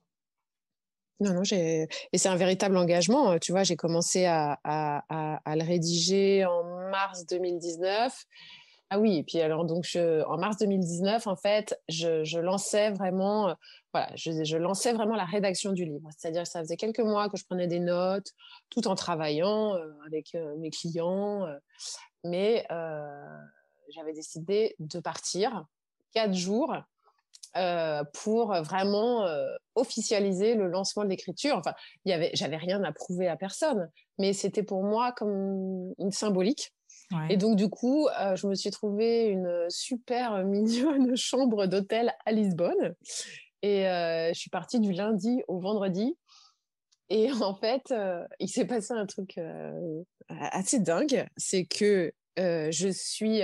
Non, 1.20 1.34
non, 1.34 1.42
j'ai... 1.42 1.88
et 2.12 2.18
c'est 2.18 2.28
un 2.28 2.36
véritable 2.36 2.76
engagement. 2.76 3.38
Tu 3.38 3.50
vois, 3.50 3.64
j'ai 3.64 3.76
commencé 3.76 4.24
à, 4.26 4.58
à, 4.62 5.40
à, 5.44 5.56
le 5.56 5.64
rédiger 5.64 6.44
en 6.44 6.62
mars 6.90 7.26
2019. 7.26 8.24
Ah 8.90 8.98
oui, 9.00 9.18
et 9.18 9.22
puis 9.24 9.40
alors, 9.40 9.64
donc, 9.64 9.84
je, 9.84 10.24
en 10.24 10.38
mars 10.38 10.56
2019, 10.58 11.26
en 11.26 11.36
fait, 11.36 11.78
je, 11.88 12.24
je 12.24 12.38
lançais 12.38 12.90
vraiment, 12.90 13.54
voilà, 13.92 14.10
je, 14.14 14.44
je, 14.44 14.56
lançais 14.56 14.92
vraiment 14.92 15.16
la 15.16 15.24
rédaction 15.24 15.72
du 15.72 15.84
livre. 15.84 16.08
C'est-à-dire 16.16 16.44
que 16.44 16.48
ça 16.48 16.60
faisait 16.60 16.76
quelques 16.76 17.00
mois 17.00 17.28
que 17.28 17.36
je 17.36 17.44
prenais 17.44 17.66
des 17.66 17.80
notes, 17.80 18.32
tout 18.70 18.86
en 18.86 18.94
travaillant 18.94 19.76
avec 20.06 20.34
mes 20.58 20.70
clients. 20.70 21.46
mais 22.24 22.64
j'avais 23.90 24.12
décidé 24.12 24.76
de 24.78 25.00
partir 25.00 25.64
quatre 26.12 26.34
jours 26.34 26.74
euh, 27.56 28.04
pour 28.12 28.52
vraiment 28.62 29.24
euh, 29.24 29.46
officialiser 29.74 30.54
le 30.54 30.68
lancement 30.68 31.04
de 31.04 31.08
l'écriture. 31.08 31.56
Enfin, 31.56 31.72
il 32.04 32.10
y 32.10 32.12
avait, 32.12 32.30
j'avais 32.34 32.56
rien 32.56 32.84
à 32.84 32.92
prouver 32.92 33.26
à 33.26 33.36
personne, 33.36 33.90
mais 34.18 34.32
c'était 34.32 34.62
pour 34.62 34.82
moi 34.84 35.12
comme 35.12 35.92
une 35.98 36.12
symbolique. 36.12 36.72
Et 37.30 37.38
donc 37.38 37.56
du 37.56 37.70
coup, 37.70 38.06
euh, 38.20 38.36
je 38.36 38.46
me 38.46 38.54
suis 38.54 38.70
trouvé 38.70 39.28
une 39.28 39.64
super 39.70 40.44
mignonne 40.44 41.16
chambre 41.16 41.66
d'hôtel 41.66 42.12
à 42.26 42.32
Lisbonne. 42.32 42.94
Et 43.62 43.84
je 43.84 44.38
suis 44.38 44.50
partie 44.50 44.78
du 44.78 44.92
lundi 44.92 45.42
au 45.48 45.58
vendredi. 45.58 46.16
Et 47.08 47.32
en 47.32 47.54
fait, 47.54 47.92
il 48.38 48.48
s'est 48.48 48.66
passé 48.66 48.92
un 48.92 49.06
truc 49.06 49.40
assez 50.28 50.78
dingue, 50.78 51.26
c'est 51.36 51.64
que 51.64 52.12
je 52.36 52.88
suis 52.92 53.40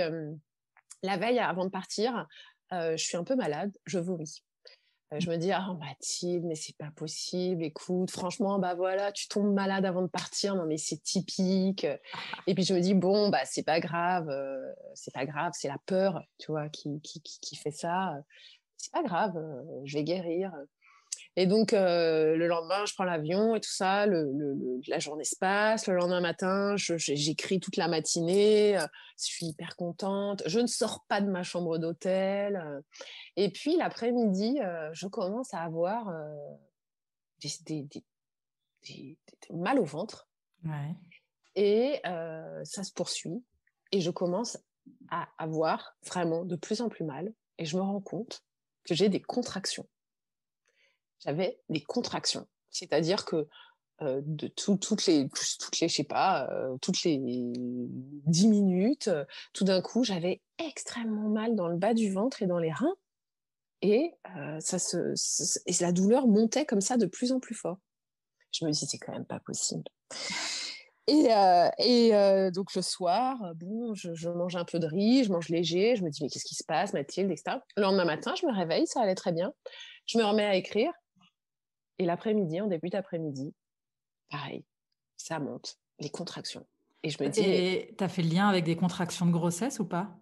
la 1.03 1.17
veille 1.17 1.39
avant 1.39 1.65
de 1.65 1.69
partir, 1.69 2.27
je 2.71 2.97
suis 2.97 3.17
un 3.17 3.23
peu 3.23 3.35
malade, 3.35 3.71
je 3.85 3.99
vomis. 3.99 4.43
je 5.17 5.29
me 5.29 5.37
dis, 5.37 5.51
ah 5.51 5.75
Mathilde, 5.79 6.45
mais 6.45 6.55
c'est 6.55 6.77
pas 6.77 6.91
possible, 6.95 7.63
écoute, 7.63 8.11
franchement, 8.11 8.59
bah 8.59 8.75
voilà, 8.75 9.11
tu 9.11 9.27
tombes 9.27 9.53
malade 9.53 9.85
avant 9.85 10.01
de 10.01 10.07
partir, 10.07 10.55
non 10.55 10.65
mais 10.65 10.77
c'est 10.77 11.01
typique. 11.01 11.87
Et 12.47 12.55
puis 12.55 12.63
je 12.63 12.73
me 12.73 12.79
dis, 12.79 12.93
bon, 12.93 13.29
bah 13.29 13.45
c'est 13.45 13.63
pas 13.63 13.79
grave, 13.79 14.29
c'est 14.93 15.13
pas 15.13 15.25
grave, 15.25 15.53
c'est 15.55 15.67
la 15.67 15.77
peur, 15.85 16.21
tu 16.37 16.51
vois, 16.51 16.69
qui, 16.69 16.99
qui, 17.01 17.21
qui 17.21 17.55
fait 17.55 17.71
ça. 17.71 18.15
C'est 18.77 18.91
pas 18.91 19.03
grave, 19.03 19.33
je 19.85 19.97
vais 19.97 20.03
guérir. 20.03 20.51
Et 21.37 21.47
donc, 21.47 21.73
euh, 21.73 22.37
le 22.37 22.47
lendemain, 22.47 22.85
je 22.85 22.93
prends 22.93 23.03
l'avion 23.03 23.55
et 23.55 23.59
tout 23.59 23.71
ça. 23.71 24.05
Le, 24.05 24.31
la 24.87 24.99
journée 24.99 25.25
se 25.25 25.35
passe. 25.35 25.87
Le 25.87 25.95
lendemain 25.95 26.21
matin, 26.21 26.75
j'écris 26.77 27.59
toute 27.59 27.75
la 27.75 27.89
matinée. 27.89 28.77
Euh, 28.77 28.87
je 29.19 29.25
suis 29.25 29.47
hyper 29.47 29.75
contente. 29.75 30.43
Je 30.45 30.59
ne 30.59 30.67
sors 30.67 31.03
pas 31.07 31.19
de 31.19 31.29
ma 31.29 31.43
chambre 31.43 31.77
d'hôtel. 31.77 32.55
Euh. 32.55 32.81
Et 33.35 33.51
puis, 33.51 33.75
l'après-midi, 33.75 34.59
je 34.93 35.07
commence 35.07 35.53
à 35.53 35.59
avoir 35.59 36.09
des, 37.41 37.49
des, 37.65 38.03
des, 38.87 39.17
mal 39.51 39.79
au 39.79 39.85
ventre. 39.85 40.29
Ouais. 40.63 40.95
Et 41.55 42.01
ça 42.63 42.83
se 42.83 42.93
poursuit. 42.93 43.43
Et 43.91 43.99
je 43.99 44.09
commence 44.09 44.57
à 45.09 45.27
avoir 45.37 45.97
vraiment 46.05 46.45
de 46.45 46.55
plus 46.55 46.79
en 46.79 46.87
plus 46.87 47.03
mal. 47.03 47.33
Et 47.57 47.65
je 47.65 47.75
me 47.75 47.81
rends 47.81 48.01
compte 48.01 48.41
que 48.85 48.95
j'ai 48.95 49.09
des 49.09 49.21
contractions 49.21 49.87
j'avais 51.25 51.59
des 51.69 51.81
contractions. 51.81 52.47
C'est-à-dire 52.69 53.25
que 53.25 53.47
euh, 54.01 54.21
de 54.25 54.47
toutes 54.47 55.05
les, 55.05 55.29
toutes 55.29 55.79
les, 55.79 55.87
je 55.87 55.95
sais 55.95 56.03
pas, 56.03 56.49
euh, 56.51 56.77
toutes 56.81 57.03
les 57.03 57.17
dix 57.17 58.47
minutes, 58.49 59.07
euh, 59.07 59.23
tout 59.53 59.63
d'un 59.63 59.81
coup, 59.81 60.03
j'avais 60.03 60.41
extrêmement 60.57 61.29
mal 61.29 61.55
dans 61.55 61.69
le 61.69 61.77
bas 61.77 61.93
du 61.93 62.11
ventre 62.11 62.41
et 62.41 62.45
dans 62.45 62.59
les 62.59 62.73
reins. 62.73 62.95
Et, 63.81 64.13
ça 64.59 64.79
se, 64.79 65.13
et 65.67 65.83
la 65.83 65.91
douleur 65.91 66.27
montait 66.27 66.65
comme 66.65 66.81
ça 66.81 66.97
de 66.97 67.05
plus 67.05 67.31
en 67.31 67.39
plus 67.39 67.53
fort. 67.53 67.77
Je 68.51 68.65
me 68.65 68.71
dis, 68.71 68.85
c'est 68.85 68.97
quand 68.97 69.11
même 69.11 69.25
pas 69.25 69.39
possible. 69.39 69.83
Et, 71.07 71.27
et 71.77 72.51
donc 72.51 72.73
le 72.73 72.81
soir, 72.81 73.37
bon, 73.55 73.93
je, 73.93 74.15
je, 74.15 74.29
mange 74.29 74.55
un 74.55 74.65
peu 74.65 74.79
de 74.79 74.87
riz, 74.87 75.25
je 75.25 75.31
mange 75.31 75.49
léger, 75.49 75.95
je 75.97 76.03
me 76.03 76.09
dis, 76.09 76.23
mais 76.23 76.29
qu'est-ce 76.29 76.45
qui 76.45 76.55
se 76.55 76.63
passe, 76.63 76.93
Mathilde, 76.93 77.29
etc. 77.29 77.57
Le 77.77 77.83
lendemain 77.83 78.05
matin, 78.05 78.33
je 78.41 78.47
me 78.47 78.53
réveille, 78.53 78.87
ça 78.87 79.01
allait 79.01 79.13
très 79.13 79.33
bien. 79.33 79.53
Je 80.07 80.17
me 80.17 80.23
remets 80.23 80.45
à 80.45 80.55
écrire 80.55 80.91
et 81.99 82.05
l'après-midi, 82.05 82.61
en 82.61 82.67
début 82.67 82.89
d'après-midi, 82.89 83.53
pareil, 84.29 84.65
ça 85.17 85.39
monte, 85.39 85.77
les 85.99 86.09
contractions. 86.09 86.65
Et 87.03 87.09
je 87.09 87.23
me 87.23 87.29
dis. 87.29 87.41
Et 87.41 87.95
tu 87.97 88.03
as 88.03 88.09
fait 88.09 88.21
le 88.21 88.29
lien 88.29 88.47
avec 88.47 88.63
des 88.65 88.75
contractions 88.75 89.25
de 89.25 89.31
grossesse 89.31 89.79
ou 89.79 89.85
pas? 89.85 90.17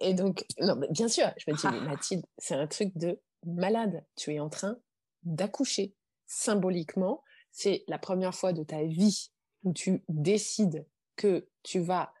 Et 0.00 0.14
donc, 0.14 0.44
non, 0.60 0.76
mais 0.76 0.88
bien 0.90 1.08
sûr, 1.08 1.26
je 1.38 1.50
me 1.50 1.56
dis, 1.56 1.86
Mathilde, 1.86 2.24
c'est 2.38 2.54
un 2.54 2.66
truc 2.66 2.96
de 2.96 3.18
malade. 3.46 4.04
Tu 4.16 4.34
es 4.34 4.40
en 4.40 4.50
train 4.50 4.76
d'accoucher. 5.22 5.94
Symboliquement, 6.26 7.22
c'est 7.50 7.84
la 7.88 7.98
première 7.98 8.34
fois 8.34 8.52
de 8.52 8.62
ta 8.62 8.82
vie 8.82 9.30
où 9.62 9.72
tu 9.72 10.04
décides 10.08 10.86
que 11.16 11.48
tu 11.62 11.80
vas 11.80 12.12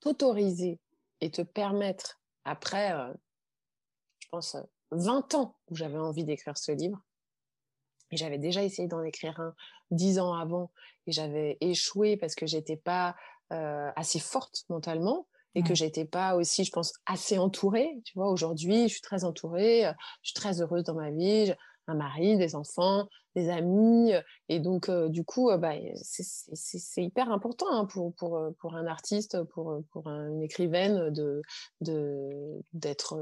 t'autoriser 0.00 0.78
et 1.20 1.30
te 1.30 1.42
permettre, 1.42 2.20
après, 2.44 2.92
euh, 2.92 3.12
je 4.18 4.28
pense, 4.30 4.56
20 4.90 5.34
ans 5.34 5.56
où 5.70 5.76
j'avais 5.76 5.98
envie 5.98 6.24
d'écrire 6.24 6.58
ce 6.58 6.72
livre, 6.72 7.00
et 8.12 8.16
j'avais 8.16 8.38
déjà 8.38 8.62
essayé 8.62 8.86
d'en 8.86 9.02
écrire 9.02 9.40
un 9.40 9.54
dix 9.90 10.18
ans 10.20 10.34
avant 10.34 10.70
et 11.06 11.12
j'avais 11.12 11.56
échoué 11.60 12.16
parce 12.16 12.34
que 12.34 12.46
j'étais 12.46 12.76
pas 12.76 13.16
euh, 13.52 13.90
assez 13.96 14.20
forte 14.20 14.64
mentalement 14.68 15.26
et 15.54 15.62
que 15.62 15.74
j'étais 15.74 16.06
pas 16.06 16.36
aussi, 16.36 16.64
je 16.64 16.70
pense, 16.70 16.94
assez 17.04 17.36
entourée. 17.36 18.00
Tu 18.04 18.14
vois, 18.14 18.30
aujourd'hui, 18.30 18.84
je 18.88 18.94
suis 18.94 19.02
très 19.02 19.24
entourée, 19.24 19.86
euh, 19.86 19.92
je 20.22 20.30
suis 20.30 20.34
très 20.34 20.62
heureuse 20.62 20.84
dans 20.84 20.94
ma 20.94 21.10
vie, 21.10 21.46
j'ai 21.46 21.56
un 21.88 21.94
mari, 21.94 22.38
des 22.38 22.54
enfants, 22.54 23.06
des 23.34 23.50
amis, 23.50 24.12
et 24.48 24.60
donc 24.60 24.88
euh, 24.88 25.08
du 25.08 25.24
coup, 25.24 25.50
bah, 25.58 25.72
c'est 26.02 27.02
hyper 27.02 27.30
important 27.30 27.66
hein, 27.70 27.84
pour, 27.84 28.14
pour, 28.14 28.40
pour 28.60 28.74
un 28.76 28.86
artiste, 28.86 29.42
pour, 29.52 29.82
pour 29.90 30.08
une 30.08 30.42
écrivaine 30.42 31.10
de 31.10 31.42
d'être 32.72 33.18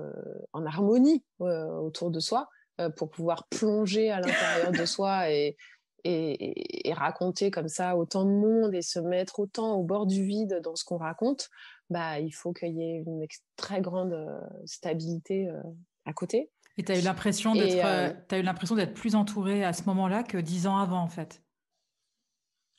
en 0.53 0.67
harmonie 0.67 1.25
autour 1.41 2.11
de 2.13 2.21
soi. 2.21 2.49
Euh, 2.81 2.89
pour 2.89 3.11
pouvoir 3.11 3.47
plonger 3.49 4.11
à 4.11 4.21
l'intérieur 4.21 4.73
de 4.73 4.87
soi 4.87 5.31
et, 5.31 5.57
et, 6.05 6.93
raconter 6.95 7.51
comme 7.51 7.69
ça 7.69 7.97
autant 7.97 8.25
de 8.25 8.31
monde 8.31 8.75
et 8.75 8.81
se 8.81 8.99
mettre 8.99 9.41
autant 9.41 9.75
au 9.75 9.83
bord 9.83 10.07
du 10.07 10.25
vide 10.25 10.61
dans 10.63 10.77
ce 10.77 10.85
qu'on 10.85 10.97
raconte, 10.97 11.51
bah, 11.91 12.21
il 12.21 12.31
faut 12.31 12.53
qu'il 12.53 12.75
y 12.75 12.83
ait 12.83 13.03
une 13.05 13.27
très 13.57 13.81
grande 13.81 14.13
euh, 14.13 14.41
stabilité 14.65 15.49
euh, 15.49 15.61
à 16.07 16.13
côté. 16.13 16.51
Et 16.79 16.85
tu 16.85 16.93
as 16.93 16.99
eu 16.99 17.03
l'impression 17.03 17.55
d'être 17.55 18.95
plus 18.95 19.15
entourée 19.15 19.63
à 19.65 19.73
ce 19.75 19.83
moment-là 19.85 20.23
que 20.23 20.39
dix 20.39 20.67
ans 20.67 20.79
avant 20.79 21.03
en 21.03 21.09
fait? 21.09 21.43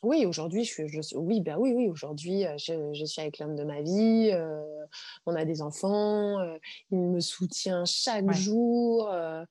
Oui, 0.03 0.25
aujourd'hui, 0.25 0.63
je, 0.63 0.87
je, 0.87 1.15
oui, 1.15 1.41
ben 1.41 1.57
oui, 1.59 1.73
oui, 1.75 1.87
aujourd'hui, 1.87 2.45
je, 2.57 2.91
je, 2.91 3.05
suis 3.05 3.21
avec 3.21 3.37
l'homme 3.37 3.55
de 3.55 3.63
ma 3.63 3.83
vie. 3.83 4.31
on 5.27 5.35
a 5.35 5.45
des 5.45 5.61
enfants. 5.61 6.39
il 6.89 6.97
me 6.97 7.19
soutient 7.19 7.85
chaque 7.85 8.31
jour. 8.31 9.11
Euh, 9.11 9.45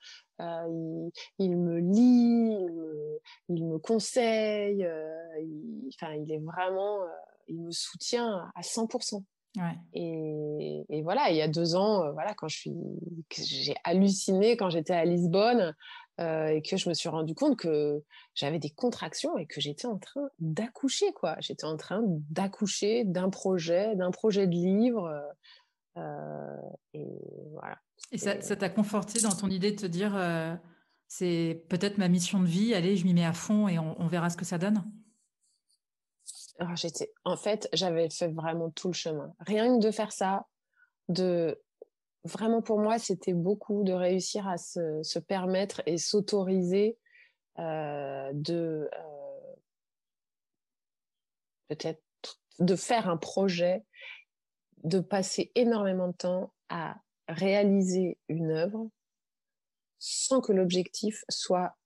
il, 1.38 1.56
me 1.56 1.78
lit, 1.78 2.56
il 3.48 3.66
me, 3.66 3.78
conseille, 3.78 4.84
euh, 4.84 5.40
il, 5.40 5.90
enfin, 5.94 6.14
il 6.14 6.32
est 6.32 6.38
vraiment, 6.38 7.02
euh, 7.02 7.08
il 7.48 7.60
me 7.60 7.70
soutient 7.70 8.50
à 8.54 8.60
100%. 8.60 9.22
Et, 9.94 11.02
voilà, 11.02 11.30
il 11.30 11.36
y 11.36 11.42
a 11.42 11.48
deux 11.48 11.74
ans, 11.74 12.12
voilà, 12.12 12.34
quand 12.34 12.48
je 12.48 12.56
suis, 12.56 12.72
j'ai 13.36 13.74
halluciné 13.82 14.56
quand 14.56 14.70
j'étais 14.70 14.94
à 14.94 15.04
Lisbonne 15.04 15.74
et 16.18 16.62
que 16.62 16.76
je 16.76 16.88
me 16.88 16.94
suis 16.94 17.08
rendu 17.08 17.34
compte 17.34 17.56
que 17.56 18.04
j'avais 18.34 18.58
des 18.58 18.70
contractions 18.70 19.38
et 19.38 19.46
que 19.46 19.60
j'étais 19.60 19.86
en 19.86 19.98
train 19.98 20.28
d'accoucher, 20.38 21.12
quoi. 21.14 21.34
J'étais 21.40 21.64
en 21.64 21.76
train 21.76 22.02
d'accoucher 22.30 23.04
d'un 23.04 23.30
projet, 23.30 23.96
d'un 23.96 24.10
projet 24.10 24.46
de 24.46 24.52
livre. 24.52 25.10
Et 25.96 27.06
voilà. 27.52 27.78
Et 28.12 28.18
ça 28.18 28.56
t'a 28.56 28.68
conforté 28.68 29.20
dans 29.20 29.30
ton 29.30 29.48
idée 29.48 29.72
de 29.72 29.80
te 29.80 29.86
dire, 29.86 30.16
euh, 30.16 30.54
c'est 31.06 31.64
peut-être 31.68 31.98
ma 31.98 32.08
mission 32.08 32.40
de 32.40 32.46
vie, 32.46 32.74
allez, 32.74 32.96
je 32.96 33.04
m'y 33.04 33.14
mets 33.14 33.24
à 33.24 33.32
fond 33.32 33.68
et 33.68 33.78
on, 33.78 34.06
verra 34.06 34.30
ce 34.30 34.36
que 34.36 34.44
ça 34.44 34.58
donne? 34.58 34.82
J'étais, 36.74 37.12
En 37.24 37.36
fait, 37.36 37.68
j'avais 37.72 38.10
fait 38.10 38.28
vraiment 38.28 38.70
tout 38.70 38.88
le 38.88 38.94
chemin. 38.94 39.34
Rien 39.40 39.78
que 39.78 39.82
de 39.82 39.90
faire 39.90 40.12
ça, 40.12 40.46
de 41.08 41.60
vraiment 42.24 42.60
pour 42.60 42.80
moi, 42.80 42.98
c'était 42.98 43.32
beaucoup 43.32 43.82
de 43.82 43.92
réussir 43.92 44.46
à 44.46 44.58
se, 44.58 45.18
permettre 45.18 45.82
et 45.86 45.96
s'autoriser 45.96 46.98
euh, 47.58 48.30
de 48.34 48.90
euh, 48.92 49.54
peut-être 51.68 52.02
de 52.58 52.76
faire 52.76 53.08
un 53.08 53.16
projet, 53.16 53.84
de 54.84 55.00
passer 55.00 55.52
énormément 55.54 56.08
de 56.08 56.12
temps 56.12 56.52
à 56.68 56.96
réaliser 57.28 58.18
une 58.28 58.50
œuvre 58.50 58.88
sans 59.98 60.40
que 60.40 60.52
l'objectif 60.52 61.24
soit 61.28 61.76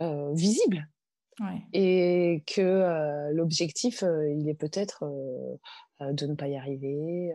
euh, 0.00 0.32
visible. 0.32 0.88
Et 1.72 2.44
que 2.46 2.60
euh, 2.60 3.32
l'objectif, 3.32 4.02
euh, 4.02 4.30
il 4.30 4.48
est 4.48 4.54
peut-être 4.54 5.04
de 6.00 6.26
ne 6.26 6.34
pas 6.34 6.48
y 6.48 6.56
arriver, 6.56 7.32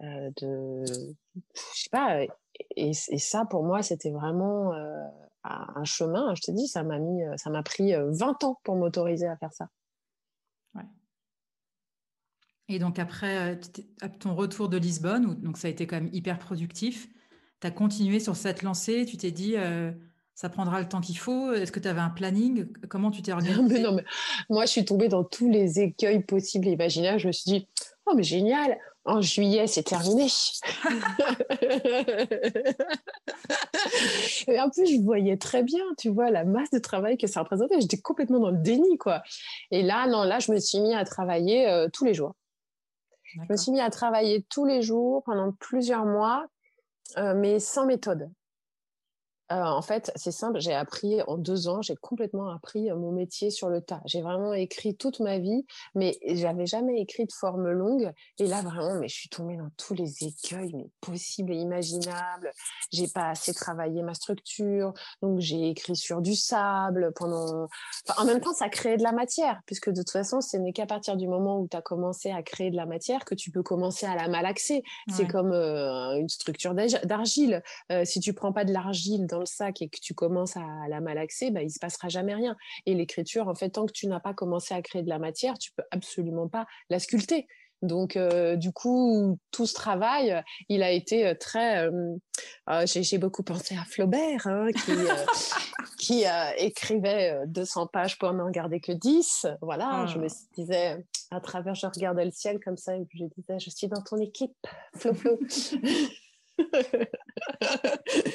de, 0.00 0.84
je 0.86 1.12
sais 1.54 1.90
pas. 1.90 2.24
et, 2.76 2.92
ça, 2.92 3.44
pour 3.44 3.64
moi, 3.64 3.82
c'était 3.82 4.10
vraiment 4.10 4.72
un 5.44 5.84
chemin. 5.84 6.34
Je 6.34 6.42
te 6.42 6.50
dis, 6.52 6.68
ça 6.68 6.82
m'a 6.82 6.98
mis, 6.98 7.22
ça 7.36 7.50
m'a 7.50 7.62
pris 7.62 7.92
20 7.94 8.44
ans 8.44 8.58
pour 8.62 8.76
m'autoriser 8.76 9.26
à 9.26 9.36
faire 9.36 9.52
ça. 9.52 9.68
Et 12.70 12.78
donc 12.78 12.98
après 12.98 13.60
ton 14.20 14.34
retour 14.34 14.68
de 14.68 14.78
Lisbonne, 14.78 15.34
donc 15.42 15.58
ça 15.58 15.68
a 15.68 15.70
été 15.70 15.86
quand 15.86 15.96
même 15.96 16.10
hyper 16.12 16.38
productif, 16.38 17.08
tu 17.60 17.66
as 17.66 17.70
continué 17.70 18.20
sur 18.20 18.36
cette 18.36 18.62
lancée, 18.62 19.04
tu 19.04 19.16
t'es 19.16 19.30
dit 19.30 19.56
ça 20.40 20.48
prendra 20.48 20.80
le 20.80 20.88
temps 20.88 21.02
qu'il 21.02 21.18
faut 21.18 21.52
Est-ce 21.52 21.70
que 21.70 21.80
tu 21.80 21.88
avais 21.88 22.00
un 22.00 22.08
planning? 22.08 22.66
Comment 22.88 23.10
tu 23.10 23.20
t'es 23.20 23.32
organisé? 23.32 23.82
non, 23.82 23.92
mais 23.92 24.04
Moi, 24.48 24.64
je 24.64 24.70
suis 24.70 24.86
tombée 24.86 25.08
dans 25.08 25.22
tous 25.22 25.50
les 25.50 25.80
écueils 25.80 26.22
possibles 26.22 26.66
et 26.68 26.72
imaginables. 26.72 27.18
Je 27.18 27.26
me 27.26 27.32
suis 27.32 27.50
dit, 27.50 27.68
oh, 28.06 28.14
mais 28.16 28.22
génial, 28.22 28.78
en 29.04 29.20
juillet, 29.20 29.66
c'est 29.66 29.82
terminé. 29.82 30.28
et 34.48 34.58
en 34.58 34.70
plus, 34.70 34.86
je 34.86 35.02
voyais 35.02 35.36
très 35.36 35.62
bien, 35.62 35.84
tu 35.98 36.08
vois, 36.08 36.30
la 36.30 36.46
masse 36.46 36.70
de 36.70 36.78
travail 36.78 37.18
que 37.18 37.26
ça 37.26 37.40
représentait. 37.40 37.78
J'étais 37.78 38.00
complètement 38.00 38.38
dans 38.38 38.50
le 38.50 38.56
déni, 38.56 38.96
quoi. 38.96 39.22
Et 39.70 39.82
là, 39.82 40.06
non, 40.06 40.22
là, 40.22 40.38
je 40.38 40.52
me 40.52 40.58
suis 40.58 40.80
mis 40.80 40.94
à 40.94 41.04
travailler 41.04 41.68
euh, 41.68 41.88
tous 41.92 42.06
les 42.06 42.14
jours. 42.14 42.34
Je 43.34 43.52
me 43.52 43.56
suis 43.56 43.72
mis 43.72 43.80
à 43.80 43.90
travailler 43.90 44.44
tous 44.48 44.64
les 44.64 44.82
jours 44.82 45.22
pendant 45.24 45.52
plusieurs 45.52 46.04
mois, 46.04 46.46
euh, 47.16 47.34
mais 47.34 47.58
sans 47.60 47.86
méthode. 47.86 48.30
Euh, 49.52 49.64
en 49.64 49.82
fait, 49.82 50.12
c'est 50.14 50.30
simple, 50.30 50.60
j'ai 50.60 50.74
appris 50.74 51.22
en 51.22 51.36
deux 51.36 51.66
ans, 51.66 51.82
j'ai 51.82 51.96
complètement 51.96 52.50
appris 52.50 52.90
mon 52.92 53.10
métier 53.10 53.50
sur 53.50 53.68
le 53.68 53.80
tas. 53.80 54.00
J'ai 54.04 54.22
vraiment 54.22 54.54
écrit 54.54 54.94
toute 54.94 55.18
ma 55.18 55.38
vie, 55.38 55.66
mais 55.96 56.18
j'avais 56.24 56.66
jamais 56.66 57.00
écrit 57.00 57.26
de 57.26 57.32
forme 57.32 57.68
longue. 57.68 58.12
Et 58.38 58.46
là, 58.46 58.62
vraiment, 58.62 58.94
mais 59.00 59.08
je 59.08 59.14
suis 59.14 59.28
tombée 59.28 59.56
dans 59.56 59.70
tous 59.76 59.94
les 59.94 60.24
écueils, 60.24 60.72
mais 60.74 60.88
possibles 61.00 61.52
et 61.52 61.56
imaginables. 61.56 62.52
J'ai 62.92 63.08
pas 63.08 63.30
assez 63.30 63.52
travaillé 63.52 64.02
ma 64.02 64.14
structure, 64.14 64.94
donc 65.20 65.40
j'ai 65.40 65.70
écrit 65.70 65.96
sur 65.96 66.20
du 66.20 66.36
sable 66.36 67.12
pendant. 67.16 67.68
en 68.16 68.24
même 68.24 68.40
temps, 68.40 68.54
ça 68.54 68.68
créait 68.68 68.98
de 68.98 69.02
la 69.02 69.12
matière, 69.12 69.60
puisque 69.66 69.90
de 69.90 70.02
toute 70.02 70.10
façon, 70.10 70.40
ce 70.40 70.56
n'est 70.58 70.72
qu'à 70.72 70.86
partir 70.86 71.16
du 71.16 71.26
moment 71.26 71.58
où 71.58 71.66
tu 71.66 71.76
as 71.76 71.82
commencé 71.82 72.30
à 72.30 72.42
créer 72.44 72.70
de 72.70 72.76
la 72.76 72.86
matière 72.86 73.24
que 73.24 73.34
tu 73.34 73.50
peux 73.50 73.64
commencer 73.64 74.06
à 74.06 74.14
la 74.14 74.28
malaxer. 74.28 74.84
C'est 75.08 75.26
comme 75.26 75.52
euh, 75.52 76.14
une 76.20 76.28
structure 76.28 76.74
d'argile. 76.74 77.62
si 78.04 78.20
tu 78.20 78.32
prends 78.32 78.52
pas 78.52 78.64
de 78.64 78.72
l'argile 78.72 79.26
dans 79.26 79.39
le 79.40 79.46
sac 79.46 79.82
et 79.82 79.88
que 79.88 79.98
tu 80.00 80.14
commences 80.14 80.56
à 80.56 80.88
la 80.88 81.00
malaxer, 81.00 81.50
bah, 81.50 81.62
il 81.62 81.70
se 81.70 81.78
passera 81.78 82.08
jamais 82.08 82.34
rien. 82.34 82.56
Et 82.86 82.94
l'écriture, 82.94 83.48
en 83.48 83.54
fait, 83.54 83.70
tant 83.70 83.86
que 83.86 83.92
tu 83.92 84.06
n'as 84.06 84.20
pas 84.20 84.34
commencé 84.34 84.74
à 84.74 84.82
créer 84.82 85.02
de 85.02 85.08
la 85.08 85.18
matière, 85.18 85.58
tu 85.58 85.72
peux 85.72 85.84
absolument 85.90 86.48
pas 86.48 86.66
la 86.88 86.98
sculpter. 86.98 87.46
Donc, 87.82 88.16
euh, 88.16 88.56
du 88.56 88.72
coup, 88.72 89.38
tout 89.50 89.66
ce 89.66 89.72
travail, 89.72 90.42
il 90.68 90.82
a 90.82 90.90
été 90.90 91.26
euh, 91.26 91.34
très. 91.34 91.86
Euh, 91.86 92.84
j'ai 92.84 93.18
beaucoup 93.18 93.42
pensé 93.42 93.74
à 93.76 93.84
Flaubert, 93.84 94.46
hein, 94.46 94.68
qui, 94.72 94.92
qui 95.98 96.24
écrivait 96.58 97.40
200 97.46 97.86
pages 97.86 98.18
pour 98.18 98.32
n'en 98.32 98.50
garder 98.50 98.80
que 98.80 98.92
10. 98.92 99.46
Voilà, 99.62 100.06
je 100.06 100.18
me 100.18 100.26
ah. 100.26 100.34
disais, 100.54 101.04
à 101.30 101.40
travers, 101.40 101.74
je 101.74 101.86
regardais 101.86 102.24
le 102.24 102.30
ciel 102.30 102.60
comme 102.60 102.76
ça, 102.76 102.96
et 102.96 103.06
je 103.14 103.24
disais, 103.24 103.58
je 103.58 103.70
suis 103.70 103.88
dans 103.88 104.02
ton 104.02 104.18
équipe, 104.18 104.54
Flo 104.94 105.14
Flo. 105.14 105.38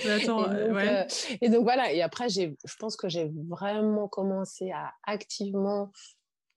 Euh, 0.06 0.74
euh, 0.74 1.04
et, 1.42 1.50
donc, 1.50 1.64
voilà, 1.64 1.92
et 1.92 2.02
après, 2.02 2.30
je 2.30 2.54
pense 2.80 2.96
que 2.96 3.10
j'ai 3.10 3.32
vraiment 3.50 4.08
commencé 4.08 4.72
à 4.72 4.94
activement, 5.04 5.92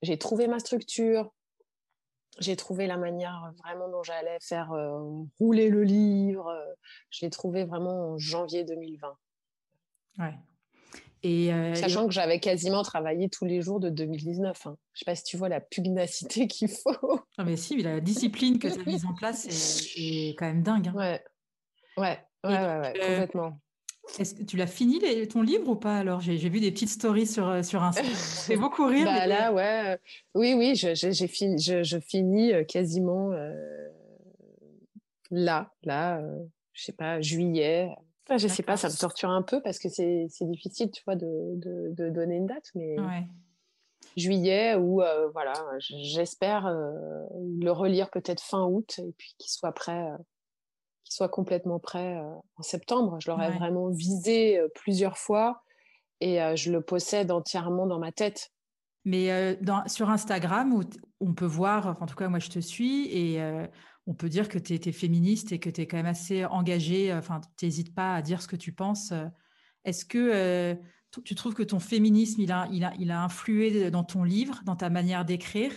j'ai 0.02 0.18
trouvé 0.18 0.46
ma 0.46 0.59
structure, 0.59 1.31
j'ai 2.38 2.57
trouvé 2.57 2.87
la 2.87 2.96
manière 2.96 3.52
vraiment 3.64 3.88
dont 3.88 4.02
j'allais 4.02 4.38
faire 4.40 4.72
euh, 4.72 5.00
rouler 5.38 5.68
le 5.68 5.83
livre, 5.83 6.54
je 7.11 7.24
l'ai 7.24 7.31
trouvé 7.31 7.64
vraiment 7.64 8.12
en 8.12 8.18
janvier 8.18 8.64
2020. 8.64 9.16
Ouais. 10.18 10.35
Et 11.22 11.50
Sachant 11.74 12.07
que 12.07 12.12
j'avais 12.12 12.38
quasiment 12.38 12.83
travaillé 12.83 13.28
tous 13.28 13.44
les 13.44 13.61
jours 13.61 13.81
de 13.81 13.90
2019. 13.90 14.66
Hein. 14.66 14.76
Je 14.92 14.98
ne 14.98 14.98
sais 14.98 15.04
pas 15.04 15.14
si 15.16 15.24
tu 15.24 15.37
vois 15.37 15.48
la 15.48 15.61
pugnacité 15.61 16.46
qu'il 16.48 16.68
faut. 16.68 17.20
Non, 17.38 17.44
mais 17.44 17.57
si, 17.57 17.83
la 17.83 18.00
discipline 18.00 18.59
que 18.59 18.68
tu 18.68 18.81
as 18.81 18.85
mise 18.85 19.04
en 19.04 19.14
place 19.14 19.46
est, 19.96 20.37
quand 20.38 20.46
même 20.46 20.62
dingue. 20.62 20.88
Hein. 20.88 20.94
Ouais. 20.94 21.24
Ouais, 21.98 22.18
ouais, 22.44 22.50
ouais, 22.50 22.92
complètement. 22.94 23.58
Est-ce 24.18 24.34
que 24.34 24.42
tu 24.42 24.56
l'as 24.56 24.66
fini 24.66 25.00
ton 25.28 25.42
livre 25.42 25.68
ou 25.68 25.76
pas 25.76 25.98
alors? 25.98 26.20
J'ai 26.20 26.37
vu 26.37 26.61
des 26.61 26.70
petites 26.70 26.88
stories 26.88 27.26
sur, 27.26 27.48
euh, 27.48 27.62
sur 27.62 27.82
Instagram. 27.82 28.14
Ça 28.14 28.56
beaucoup 28.56 28.87
rire. 28.87 29.04
bah, 29.04 29.26
là, 29.26 29.52
ouais. 29.52 29.94
Euh, 29.94 29.96
oui, 30.34 30.54
oui, 30.54 30.74
je, 30.74 30.94
fini, 31.26 31.58
je, 31.58 32.00
finis 32.00 32.52
euh, 32.52 32.64
quasiment 32.64 33.30
là, 35.30 35.70
là, 35.82 36.22
je 36.72 36.84
sais 36.84 36.92
pas, 36.92 37.20
juillet. 37.20 37.90
Enfin, 38.26 38.38
je 38.38 38.48
sais 38.48 38.62
pas, 38.62 38.76
ça 38.76 38.88
me 38.88 38.98
torture 38.98 39.30
un 39.30 39.42
peu 39.42 39.61
parce 39.61 39.78
que 39.78 39.88
c'est 39.88 40.28
difficile, 40.42 40.90
tu 40.90 41.02
vois, 41.04 41.16
de, 41.16 41.54
de, 41.56 41.94
de, 41.94 42.11
donner 42.11 42.37
une 42.37 42.46
date, 42.46 42.70
mais 42.74 42.96
juillet 44.16 44.74
ou 44.74 45.02
voilà, 45.32 45.52
j'espère 45.78 46.66
le 46.68 47.70
relire 47.70 48.11
peut-être 48.11 48.42
fin 48.42 48.64
août 48.64 48.98
et 48.98 49.12
puis 49.18 49.34
qu'il 49.38 49.50
soit 49.50 49.72
prêt 49.72 50.08
qu'il 51.09 51.14
soit 51.14 51.29
complètement 51.29 51.79
prêt 51.79 52.16
euh, 52.16 52.35
en 52.57 52.62
septembre. 52.62 53.18
Je 53.21 53.31
l'aurais 53.31 53.51
vraiment 53.51 53.88
visé 53.88 54.59
euh, 54.59 54.68
plusieurs 54.75 55.16
fois 55.16 55.62
et 56.21 56.42
euh, 56.42 56.55
je 56.55 56.71
le 56.71 56.83
possède 56.83 57.31
entièrement 57.31 57.87
dans 57.87 57.99
ma 57.99 58.12
tête. 58.12 58.53
Mais 59.05 59.57
dans, 59.62 59.87
sur 59.87 60.11
Instagram, 60.11 60.75
où 60.75 60.83
on 61.21 61.33
peut 61.33 61.47
voir, 61.47 61.97
en 62.03 62.05
tout 62.05 62.16
cas 62.16 62.29
moi 62.29 62.40
je 62.40 62.51
te 62.51 62.59
suis, 62.59 63.07
et 63.07 63.40
on 64.07 64.12
peut 64.12 64.29
dire 64.29 64.51
que 64.51 64.59
tu 64.59 64.75
es, 64.75 64.92
féministe 64.92 65.51
et 65.51 65.59
que 65.59 65.71
tu 65.71 65.81
es 65.81 65.87
quand 65.87 65.97
même 65.97 66.05
assez 66.05 66.44
engagée, 66.44 67.14
enfin 67.14 67.40
tu 67.57 67.64
n'hésites 67.64 67.94
pas 67.94 68.16
à 68.16 68.21
dire 68.21 68.42
ce 68.42 68.49
que 68.49 68.57
tu 68.57 68.73
penses. 68.73 69.14
Est-ce 69.85 70.05
que 70.05 70.77
tu 71.25 71.35
trouves 71.35 71.55
que 71.55 71.62
ton 71.62 71.79
féminisme, 71.79 72.42
il 72.42 72.53
a, 72.53 72.68
il, 72.71 72.85
a, 72.85 72.92
il 72.99 73.11
a 73.11 73.23
influé 73.23 73.90
dans 73.90 74.05
ton 74.05 74.25
livre, 74.25 74.61
dans 74.66 74.77
ta 74.77 74.90
manière 74.90 75.25
d'écrire, 75.25 75.73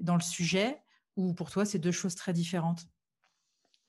dans 0.00 0.16
le 0.16 0.22
sujet, 0.22 0.82
ou 1.14 1.34
pour 1.34 1.52
toi 1.52 1.64
c'est 1.64 1.78
deux 1.78 1.92
choses 1.92 2.16
très 2.16 2.32
différentes? 2.32 2.86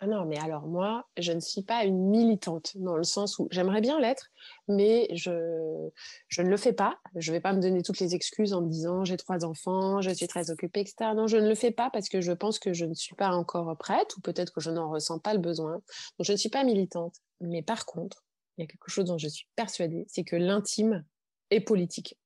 Ah 0.04 0.08
non, 0.08 0.26
mais 0.26 0.38
alors 0.38 0.68
moi, 0.68 1.08
je 1.18 1.32
ne 1.32 1.40
suis 1.40 1.62
pas 1.62 1.86
une 1.86 2.10
militante 2.10 2.76
dans 2.76 2.98
le 2.98 3.04
sens 3.04 3.40
où 3.40 3.48
j'aimerais 3.52 3.80
bien 3.80 4.02
l'être, 4.02 4.32
mais 4.68 5.08
je, 5.14 5.90
je 6.28 6.42
ne 6.42 6.50
le 6.50 6.58
fais 6.58 6.74
pas. 6.74 7.00
Je 7.16 7.32
ne 7.32 7.38
vais 7.38 7.40
pas 7.40 7.54
me 7.54 7.62
donner 7.62 7.84
toutes 7.84 8.00
les 8.00 8.14
excuses 8.14 8.52
en 8.52 8.62
me 8.62 8.70
disant 8.70 9.06
j'ai 9.06 9.16
trois 9.16 9.46
enfants, 9.46 10.02
je 10.02 10.10
suis 10.10 10.28
très 10.28 10.52
occupée, 10.52 10.82
etc. 10.82 11.12
Non, 11.16 11.28
je 11.28 11.38
ne 11.38 11.48
le 11.48 11.56
fais 11.56 11.72
pas 11.72 11.90
parce 11.90 12.10
que 12.10 12.20
je 12.20 12.34
pense 12.34 12.60
que 12.60 12.74
je 12.74 12.84
ne 12.84 12.94
suis 12.94 13.16
pas 13.16 13.30
encore 13.30 13.78
prête 13.78 14.18
ou 14.18 14.22
peut-être 14.22 14.52
que 14.52 14.60
je 14.60 14.72
n'en 14.72 14.90
ressens 14.90 15.20
pas 15.20 15.34
le 15.34 15.40
besoin. 15.40 15.76
Donc 15.76 16.26
je 16.26 16.34
ne 16.34 16.38
suis 16.38 16.50
pas 16.50 16.66
militante. 16.66 17.16
Mais 17.40 17.62
par 17.62 17.86
contre, 17.86 18.26
il 18.58 18.62
y 18.62 18.64
a 18.66 18.68
quelque 18.68 18.90
chose 18.90 19.06
dont 19.06 19.18
je 19.18 19.30
suis 19.30 19.48
persuadée, 19.56 20.04
c'est 20.10 20.26
que 20.26 20.36
l'intime 20.36 21.06
est 21.50 21.62
politique. 21.62 22.18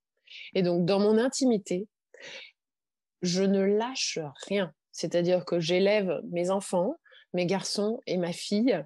Et 0.56 0.64
donc 0.64 0.86
dans 0.86 1.00
mon 1.00 1.20
intimité, 1.20 1.88
je 3.22 3.44
ne 3.44 3.62
lâche 3.62 4.18
rien. 4.48 4.74
C'est-à-dire 4.92 5.46
que 5.46 5.60
j'élève 5.60 6.22
mes 6.32 6.50
enfants, 6.50 6.96
mes 7.34 7.46
garçons 7.46 8.02
et 8.08 8.18
ma 8.18 8.34
fille 8.34 8.84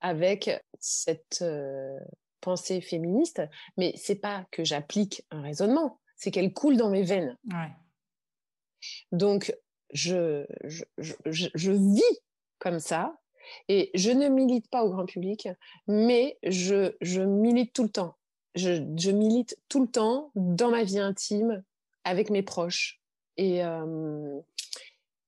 avec 0.00 0.50
cette 0.78 1.42
euh, 1.42 1.98
pensée 2.40 2.80
féministe, 2.80 3.42
mais 3.76 3.92
c'est 3.96 4.16
pas 4.16 4.46
que 4.50 4.64
j'applique 4.64 5.24
un 5.30 5.42
raisonnement, 5.42 6.00
c'est 6.16 6.30
qu'elle 6.30 6.52
coule 6.52 6.76
dans 6.76 6.90
mes 6.90 7.02
veines. 7.02 7.36
Donc, 9.12 9.54
je, 9.92 10.46
je, 10.64 11.70
vis 11.72 12.20
comme 12.58 12.78
ça 12.78 13.18
et 13.68 13.90
je 13.94 14.10
ne 14.10 14.28
milite 14.28 14.70
pas 14.70 14.84
au 14.84 14.90
grand 14.90 15.06
public, 15.06 15.48
mais 15.86 16.38
je, 16.42 16.92
milite 17.20 17.72
tout 17.72 17.82
le 17.82 17.90
temps. 17.90 18.16
Je, 18.54 19.10
milite 19.10 19.58
tout 19.68 19.82
le 19.82 19.90
temps 19.90 20.30
dans 20.34 20.70
ma 20.70 20.84
vie 20.84 20.98
intime, 20.98 21.62
avec 22.04 22.30
mes 22.30 22.42
proches. 22.42 23.00
Et, 23.36 23.64
euh, 23.64 24.40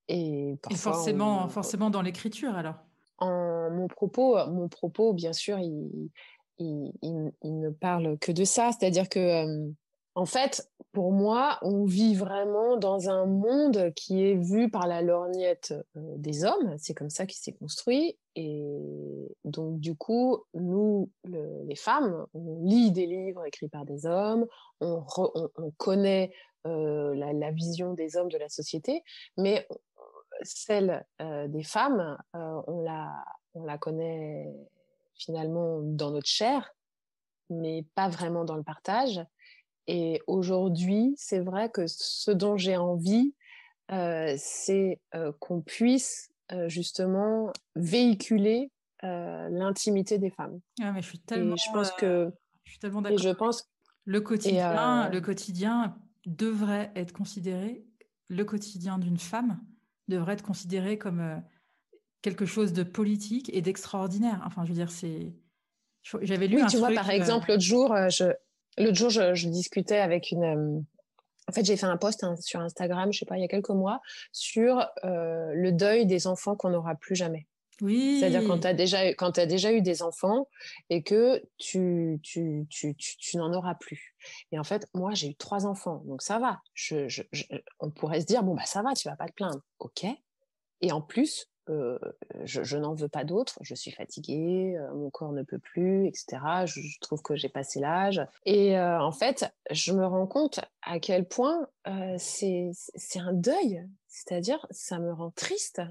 et, 0.09 0.57
forcément, 0.75 1.49
forcément 1.49 1.91
dans 1.91 2.03
l'écriture 2.03 2.55
alors? 2.55 2.77
En, 3.19 3.71
mon, 3.71 3.87
propos, 3.87 4.37
mon 4.49 4.69
propos, 4.69 5.13
bien 5.13 5.33
sûr, 5.33 5.59
il, 5.59 6.11
il, 6.59 6.93
il, 7.43 7.61
ne 7.61 7.71
parle 7.71 8.19
que 8.19 8.33
de 8.33 8.45
ça. 8.45 8.71
C'est-à-dire 8.73 9.09
que, 9.09 9.19
euh, 9.19 9.71
en 10.15 10.27
fait, 10.27 10.69
pour 10.93 11.13
moi, 11.13 11.59
on 11.63 11.85
vit 11.85 12.15
vraiment 12.15 12.77
dans 12.77 13.09
un 13.09 13.25
monde 13.27 13.93
qui 13.95 14.23
est 14.25 14.35
vu 14.35 14.71
par 14.71 14.87
la 14.87 15.03
lorgnette 15.03 15.75
euh, 15.97 16.01
des 16.17 16.45
hommes. 16.45 16.75
C'est 16.79 16.95
comme 16.95 17.11
ça 17.11 17.27
qu'il 17.27 17.41
s'est 17.41 17.55
construit. 17.55 18.19
Et 18.35 18.63
donc, 19.45 19.79
du 19.79 19.95
coup, 19.95 20.43
nous, 20.55 21.11
les 21.25 21.77
femmes, 21.77 22.27
on 22.35 22.65
lit 22.65 22.91
des 22.91 23.07
livres 23.07 23.47
écrits 23.47 23.69
par 23.69 23.85
des 23.85 24.07
hommes, 24.07 24.47
on, 24.81 25.05
on, 25.17 25.71
connaît 25.77 26.33
euh, 26.67 27.15
la, 27.15 27.33
la, 27.33 27.51
vision 27.51 27.93
des 27.93 28.17
hommes 28.17 28.31
de 28.31 28.39
la 28.39 28.49
société, 28.49 29.03
mais 29.37 29.67
celle 30.43 31.05
euh, 31.21 31.49
des 31.49 31.63
femmes, 31.63 32.19
euh, 32.35 32.63
on, 32.67 32.83
la, 32.83 33.25
on 33.55 33.65
la 33.65 33.79
connaît 33.79 34.49
finalement 35.15 35.81
dans 35.83 36.11
notre 36.11 36.29
chair, 36.29 36.75
mais 37.51 37.85
pas 37.95 38.09
vraiment 38.09 38.45
dans 38.45 38.57
le 38.57 38.63
partage. 38.63 39.21
Et 39.87 40.21
aujourd'hui, 40.27 41.15
c'est 41.17 41.41
vrai 41.41 41.71
que 41.71 41.87
ce 41.87 42.31
dont 42.31 42.57
j'ai 42.57 42.77
envie, 42.77 43.35
euh, 43.91 44.35
c'est 44.39 45.01
qu'on 45.41 45.61
puisse 45.61 46.31
justement 46.67 47.53
véhiculer 47.75 48.71
l'intimité 49.03 50.19
des 50.19 50.31
femmes. 50.31 50.61
Ah, 50.81 50.93
mais 50.93 51.03
je 51.03 51.09
suis 51.09 51.19
tellement. 51.19 51.57
Et 51.57 51.59
je 51.59 51.73
pense 51.73 51.91
que. 51.93 52.31
Je 52.63 52.71
suis 52.71 52.79
tellement 52.79 53.03
d'accord. 53.03 53.19
Et 53.19 53.23
je 53.23 53.31
pense. 53.31 53.69
Le 54.05 54.21
quotidien, 54.21 55.09
le 55.09 55.21
quotidien 55.21 55.97
devrait 56.27 56.93
être 56.95 57.13
considéré, 57.13 57.85
le 58.29 58.45
quotidien 58.45 58.99
d'une 58.99 59.19
femme 59.19 59.61
devrait 60.09 60.35
être 60.35 60.43
considéré 60.43 60.99
comme 60.99 61.43
quelque 62.23 62.47
chose 62.47 62.73
de 62.73 62.83
politique 62.83 63.51
et 63.53 63.61
d'extraordinaire. 63.61 64.43
Enfin, 64.47 64.65
je 64.65 64.71
veux 64.71 64.77
dire, 64.77 64.91
c'est. 64.91 65.33
J'avais 66.23 66.49
lu 66.49 66.57
oui, 66.57 66.63
un 66.63 66.67
tu 66.67 66.79
vois, 66.79 66.93
par 66.93 67.11
exemple, 67.11 67.49
l'autre 67.49 67.63
jour, 67.63 67.95
je, 68.09 68.25
l'autre 68.77 68.97
jour, 68.97 69.11
je, 69.11 69.35
je, 69.35 69.49
discutais 69.49 69.99
avec 69.99 70.31
une. 70.33 70.85
En 71.49 71.53
fait, 71.53 71.65
j'ai 71.65 71.77
fait 71.77 71.87
un 71.87 71.97
post 71.97 72.25
hein, 72.25 72.37
sur 72.41 72.61
Instagram, 72.61 73.13
je 73.13 73.21
sais 73.21 73.27
pas, 73.27 73.37
il 73.37 73.43
y 73.43 73.45
a 73.45 73.49
quelques 73.49 73.71
mois, 73.71 74.01
sur 74.33 74.87
euh, 75.05 75.53
le 75.55 75.73
deuil 75.73 76.07
des 76.07 76.27
enfants 76.27 76.55
qu'on 76.55 76.71
n'aura 76.71 76.95
plus 76.95 77.17
jamais. 77.17 77.47
Oui. 77.83 78.19
C'est-à-dire 78.19 78.45
quand 78.47 78.61
tu 78.61 78.67
as, 78.67 78.75
déjà, 78.75 79.09
quand 79.15 79.37
as 79.39 79.47
déjà 79.47 79.73
eu 79.73 79.83
des 79.83 80.03
enfants 80.03 80.49
et 80.89 81.03
que 81.03 81.43
tu, 81.59 82.21
tu, 82.23 82.67
tu, 82.71 82.95
tu, 82.95 83.17
tu 83.19 83.37
n'en 83.37 83.53
auras 83.53 83.75
plus. 83.75 84.15
Et 84.53 84.59
en 84.59 84.65
fait, 84.65 84.89
moi, 84.95 85.13
j'ai 85.13 85.29
eu 85.29 85.35
trois 85.35 85.67
enfants, 85.67 86.03
donc 86.07 86.23
ça 86.23 86.39
va. 86.39 86.61
Je, 86.75 87.09
je, 87.09 87.23
on 87.81 87.91
pourrait 87.91 88.21
se 88.21 88.27
dire, 88.27 88.43
bon, 88.43 88.55
bah 88.55 88.65
ça 88.65 88.83
va, 88.83 88.95
tu 88.95 89.09
vas 89.09 89.17
pas 89.17 89.27
te 89.27 89.35
plaindre. 89.35 89.61
OK. 89.81 90.07
Et 90.81 90.93
en 90.93 91.01
plus, 91.03 91.49
euh, 91.69 91.99
je, 92.45 92.65
je 92.65 92.77
n'en 92.77 92.95
veux 92.95 93.09
pas 93.09 93.23
d'autres, 93.23 93.57
je 93.61 93.75
suis 93.75 93.93
fatiguée, 93.93 94.77
euh, 94.77 94.93
mon 94.95 95.11
corps 95.11 95.33
ne 95.33 95.43
peut 95.43 95.61
plus, 95.61 96.09
etc. 96.09 96.39
Je, 96.65 96.81
je 96.81 96.99
trouve 97.01 97.23
que 97.23 97.37
j'ai 97.37 97.49
passé 97.49 97.79
l'âge. 97.79 98.21
Et 98.45 98.77
euh, 98.77 99.01
en 99.01 99.13
fait, 99.13 99.53
je 99.71 99.93
me 99.93 100.05
rends 100.05 100.27
compte 100.27 100.61
à 100.83 100.99
quel 100.99 101.27
point 101.27 101.69
c'est 102.19 102.73
un 103.17 103.33
deuil, 103.33 103.87
c'est-à-dire 104.09 104.67
ça 104.71 104.99
me 104.99 105.13
rend 105.13 105.31
triste, 105.31 105.83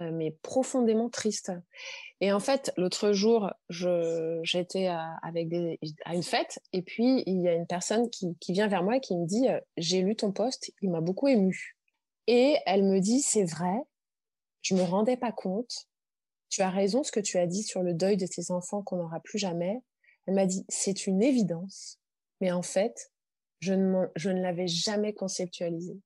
mais 0.00 0.36
profondément 0.42 1.08
triste. 1.08 1.52
Et 2.20 2.32
en 2.32 2.40
fait, 2.40 2.72
l'autre 2.76 3.12
jour, 3.12 3.50
j'étais 3.68 4.90
des, 5.34 5.78
à 6.04 6.14
une 6.14 6.22
fête, 6.22 6.58
et 6.72 6.82
puis 6.82 7.22
il 7.26 7.42
y 7.42 7.48
a 7.48 7.54
une 7.54 7.66
personne 7.66 8.10
qui, 8.10 8.36
vient 8.48 8.68
vers 8.68 8.82
moi 8.82 8.96
et 8.96 9.00
qui 9.00 9.16
me 9.16 9.26
dit, 9.26 9.46
j'ai 9.76 10.02
lu 10.02 10.16
ton 10.16 10.32
poste, 10.32 10.72
il 10.82 10.90
m'a 10.90 11.00
beaucoup 11.00 11.28
ému. 11.28 11.76
Et 12.26 12.56
elle 12.66 12.84
me 12.84 13.00
dit, 13.00 13.20
c'est 13.20 13.44
vrai, 13.44 13.78
je 14.62 14.74
me 14.74 14.82
rendais 14.82 15.16
pas 15.16 15.32
compte. 15.32 15.86
Tu 16.50 16.62
as 16.62 16.70
raison, 16.70 17.02
ce 17.02 17.12
que 17.12 17.20
tu 17.20 17.38
as 17.38 17.46
dit 17.46 17.62
sur 17.62 17.82
le 17.82 17.94
deuil 17.94 18.16
de 18.16 18.26
tes 18.26 18.50
enfants 18.50 18.82
qu'on 18.82 18.96
n'aura 18.96 19.20
plus 19.20 19.38
jamais. 19.38 19.80
Elle 20.26 20.34
m'a 20.34 20.46
dit, 20.46 20.64
c'est 20.68 21.06
une 21.06 21.22
évidence, 21.22 21.98
mais 22.40 22.52
en 22.52 22.62
fait, 22.62 23.12
je 23.60 23.72
ne, 23.74 24.06
je 24.16 24.30
ne 24.30 24.40
l'avais 24.40 24.66
jamais 24.66 25.12
conceptualisé. 25.12 25.98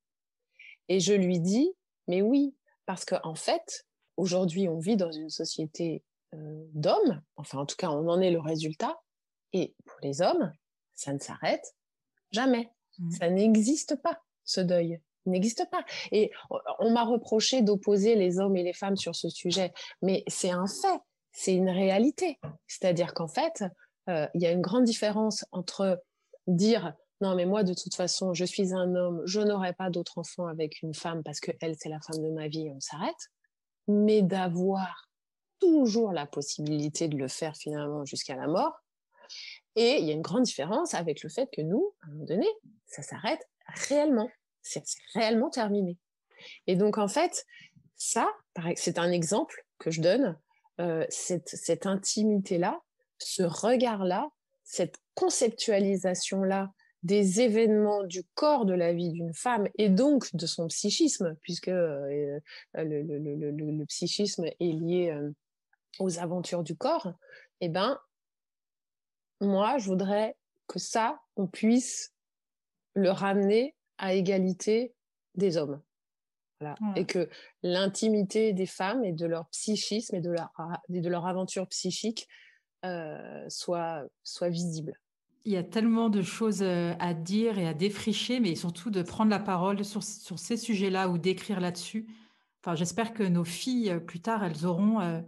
Et 0.89 0.99
je 0.99 1.13
lui 1.13 1.39
dis, 1.39 1.73
mais 2.07 2.21
oui, 2.21 2.55
parce 2.85 3.05
qu'en 3.05 3.19
en 3.23 3.35
fait, 3.35 3.85
aujourd'hui, 4.17 4.67
on 4.67 4.79
vit 4.79 4.97
dans 4.97 5.11
une 5.11 5.29
société 5.29 6.03
euh, 6.33 6.65
d'hommes, 6.73 7.21
enfin 7.35 7.59
en 7.59 7.65
tout 7.65 7.75
cas, 7.75 7.89
on 7.89 8.07
en 8.07 8.21
est 8.21 8.31
le 8.31 8.39
résultat, 8.39 9.01
et 9.53 9.75
pour 9.85 9.97
les 10.01 10.21
hommes, 10.21 10.51
ça 10.95 11.13
ne 11.13 11.19
s'arrête 11.19 11.75
jamais. 12.31 12.71
Mmh. 12.99 13.11
Ça 13.11 13.29
n'existe 13.29 13.95
pas, 14.01 14.19
ce 14.43 14.61
deuil 14.61 14.99
n'existe 15.25 15.67
pas. 15.69 15.83
Et 16.11 16.31
on 16.79 16.91
m'a 16.91 17.03
reproché 17.03 17.61
d'opposer 17.61 18.15
les 18.15 18.39
hommes 18.39 18.55
et 18.57 18.63
les 18.63 18.73
femmes 18.73 18.97
sur 18.97 19.15
ce 19.15 19.29
sujet, 19.29 19.73
mais 20.01 20.23
c'est 20.27 20.51
un 20.51 20.67
fait, 20.67 20.99
c'est 21.31 21.55
une 21.55 21.69
réalité. 21.69 22.39
C'est-à-dire 22.67 23.13
qu'en 23.13 23.27
fait, 23.27 23.63
euh, 24.09 24.27
il 24.33 24.41
y 24.41 24.45
a 24.45 24.51
une 24.51 24.61
grande 24.61 24.83
différence 24.83 25.45
entre 25.51 26.01
dire 26.47 26.93
non 27.23 27.35
mais 27.35 27.45
moi 27.45 27.63
de 27.63 27.73
toute 27.73 27.95
façon 27.95 28.33
je 28.33 28.45
suis 28.45 28.73
un 28.73 28.95
homme, 28.95 29.21
je 29.25 29.39
n'aurai 29.39 29.73
pas 29.73 29.89
d'autres 29.89 30.17
enfants 30.17 30.47
avec 30.47 30.81
une 30.81 30.93
femme 30.93 31.23
parce 31.23 31.39
que 31.39 31.51
elle 31.61 31.75
c'est 31.77 31.89
la 31.89 31.99
femme 32.01 32.21
de 32.21 32.29
ma 32.29 32.47
vie 32.47 32.67
et 32.67 32.71
on 32.71 32.79
s'arrête, 32.79 33.31
mais 33.87 34.21
d'avoir 34.21 35.09
toujours 35.59 36.11
la 36.11 36.27
possibilité 36.27 37.07
de 37.07 37.17
le 37.17 37.27
faire 37.27 37.55
finalement 37.55 38.05
jusqu'à 38.05 38.35
la 38.35 38.47
mort. 38.47 38.73
Et 39.75 39.97
il 39.99 40.05
y 40.05 40.11
a 40.11 40.13
une 40.13 40.21
grande 40.21 40.43
différence 40.43 40.93
avec 40.93 41.23
le 41.23 41.29
fait 41.29 41.49
que 41.51 41.61
nous, 41.61 41.93
à 42.01 42.07
un 42.07 42.09
moment 42.11 42.25
donné, 42.25 42.47
ça 42.85 43.01
s'arrête 43.01 43.41
réellement 43.89 44.29
c'est 44.63 44.83
réellement 45.13 45.49
terminé. 45.49 45.97
Et 46.67 46.75
donc, 46.75 46.97
en 46.97 47.07
fait, 47.07 47.45
ça, 47.95 48.29
c'est 48.75 48.97
un 48.97 49.11
exemple 49.11 49.65
que 49.77 49.91
je 49.91 50.01
donne, 50.01 50.39
euh, 50.81 51.05
cette 51.09 51.85
intimité-là, 51.85 52.81
ce 53.19 53.43
regard-là, 53.43 54.29
cette 54.63 54.97
conceptualisation-là 55.13 56.71
des 57.03 57.41
événements 57.41 58.03
du 58.03 58.23
corps 58.33 58.65
de 58.65 58.73
la 58.73 58.93
vie 58.93 59.09
d'une 59.11 59.33
femme 59.33 59.67
et 59.77 59.89
donc 59.89 60.33
de 60.35 60.45
son 60.45 60.67
psychisme, 60.67 61.35
puisque 61.41 61.67
euh, 61.67 62.39
le, 62.73 63.01
le, 63.01 63.17
le, 63.19 63.51
le, 63.51 63.85
psychisme 63.85 64.45
est 64.45 64.55
lié 64.59 65.11
euh, 65.11 65.31
aux 65.99 66.19
aventures 66.19 66.63
du 66.63 66.75
corps, 66.75 67.13
eh 67.59 67.69
ben, 67.69 67.99
moi, 69.41 69.77
je 69.77 69.85
voudrais 69.85 70.37
que 70.67 70.79
ça, 70.79 71.19
on 71.35 71.47
puisse 71.47 72.13
le 72.93 73.11
ramener 73.11 73.75
à 73.97 74.13
égalité 74.13 74.93
des 75.35 75.57
hommes. 75.57 75.81
Voilà. 76.61 76.75
Et 76.95 77.05
que 77.05 77.29
l'intimité 77.61 78.53
des 78.53 78.65
femmes 78.65 79.03
et 79.03 79.11
de 79.11 79.25
leur 79.25 79.49
psychisme 79.49 80.15
et 80.15 80.21
de 80.21 80.29
leur, 80.29 80.53
et 80.89 81.01
de 81.01 81.09
leur 81.09 81.27
aventure 81.27 81.67
psychique 81.67 82.29
euh, 82.85 83.45
soit, 83.49 84.05
soit 84.23 84.49
visible. 84.49 84.97
Il 85.45 85.51
y 85.51 85.57
a 85.57 85.63
tellement 85.63 86.09
de 86.09 86.21
choses 86.21 86.61
euh, 86.61 86.93
à 86.99 87.13
dire 87.13 87.59
et 87.59 87.67
à 87.67 87.73
défricher, 87.73 88.39
mais 88.39 88.55
surtout 88.55 88.89
de 88.89 89.01
prendre 89.01 89.29
la 89.29 89.39
parole 89.39 89.83
sur, 89.83 90.01
sur 90.01 90.39
ces 90.39 90.55
sujets-là 90.55 91.09
ou 91.09 91.17
d'écrire 91.17 91.59
là-dessus. 91.59 92.07
Enfin, 92.61 92.75
j'espère 92.75 93.13
que 93.13 93.23
nos 93.23 93.43
filles, 93.43 93.89
euh, 93.89 93.99
plus 93.99 94.21
tard, 94.21 94.43
elles 94.43 94.65
auront 94.65 95.01
euh, 95.01 95.21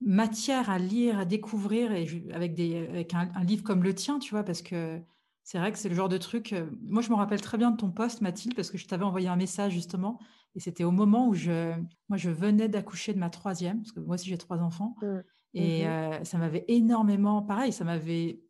matière 0.00 0.70
à 0.70 0.78
lire, 0.78 1.18
à 1.18 1.26
découvrir, 1.26 1.92
et 1.92 2.06
avec, 2.32 2.54
des, 2.54 2.86
avec 2.88 3.12
un, 3.12 3.30
un, 3.34 3.44
livre 3.44 3.62
comme 3.62 3.82
le 3.82 3.94
tien, 3.94 4.18
tu 4.18 4.30
vois, 4.30 4.44
parce 4.44 4.62
que 4.62 4.98
c'est 5.42 5.58
vrai 5.58 5.72
que 5.72 5.78
c'est 5.78 5.90
le 5.90 5.94
genre 5.94 6.08
de 6.08 6.16
truc. 6.16 6.54
Moi, 6.82 7.02
je 7.02 7.10
me 7.10 7.14
rappelle 7.14 7.42
très 7.42 7.58
bien 7.58 7.70
de 7.70 7.76
ton 7.76 7.90
poste, 7.90 8.22
Mathilde, 8.22 8.56
parce 8.56 8.70
que 8.70 8.78
je 8.78 8.86
t'avais 8.86 9.04
envoyé 9.04 9.28
un 9.28 9.36
message 9.36 9.72
justement, 9.72 10.18
et 10.54 10.60
c'était 10.60 10.84
au 10.84 10.90
moment 10.90 11.28
où 11.28 11.34
je, 11.34 11.74
moi, 12.08 12.16
je 12.16 12.30
venais 12.30 12.68
d'accoucher 12.68 13.12
de 13.12 13.18
ma 13.18 13.28
troisième, 13.30 13.82
parce 13.82 13.92
que 13.92 14.00
moi 14.00 14.14
aussi 14.14 14.28
j'ai 14.28 14.38
trois 14.38 14.58
enfants, 14.58 14.96
mmh. 15.02 15.06
et 15.54 15.84
mmh. 15.84 15.86
euh, 15.86 16.24
ça 16.24 16.38
m'avait 16.38 16.64
énormément, 16.68 17.42
pareil, 17.42 17.72
ça 17.72 17.84
m'avait, 17.84 18.40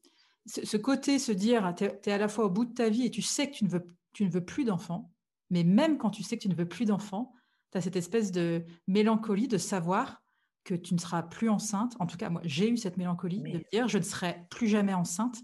ce, 0.46 0.76
côté, 0.76 1.18
se 1.18 1.32
dire, 1.32 1.74
tu 1.76 1.84
es, 1.84 2.00
es, 2.06 2.12
à 2.12 2.18
la 2.18 2.28
fois 2.28 2.44
au 2.46 2.50
bout 2.50 2.64
de 2.64 2.74
ta 2.74 2.88
vie 2.88 3.06
et 3.06 3.10
tu 3.10 3.22
sais 3.22 3.50
que 3.50 3.56
tu 3.56 3.64
ne 3.64 3.70
veux, 3.70 3.86
tu 4.12 4.24
ne 4.24 4.30
veux 4.30 4.44
plus 4.44 4.64
d'enfants, 4.64 5.10
mais 5.50 5.64
même 5.64 5.98
quand 5.98 6.10
tu 6.10 6.22
sais 6.22 6.36
que 6.36 6.42
tu 6.42 6.48
ne 6.48 6.54
veux 6.54 6.68
plus 6.68 6.84
d'enfants, 6.84 7.32
tu 7.72 7.78
as 7.78 7.80
cette 7.80 7.96
espèce 7.96 8.30
de 8.30 8.64
mélancolie 8.86 9.48
de 9.48 9.58
savoir 9.58 10.22
que 10.64 10.74
tu 10.74 10.94
ne 10.94 10.98
seras 10.98 11.22
plus 11.22 11.50
enceinte. 11.50 11.94
En 12.00 12.06
tout 12.06 12.16
cas, 12.16 12.30
moi, 12.30 12.40
j'ai 12.44 12.68
eu 12.68 12.76
cette 12.76 12.96
mélancolie 12.96 13.40
mais... 13.40 13.52
de 13.52 13.64
dire, 13.70 13.88
je 13.88 13.98
ne 13.98 14.02
serai 14.02 14.44
plus 14.50 14.68
jamais 14.68 14.94
enceinte. 14.94 15.36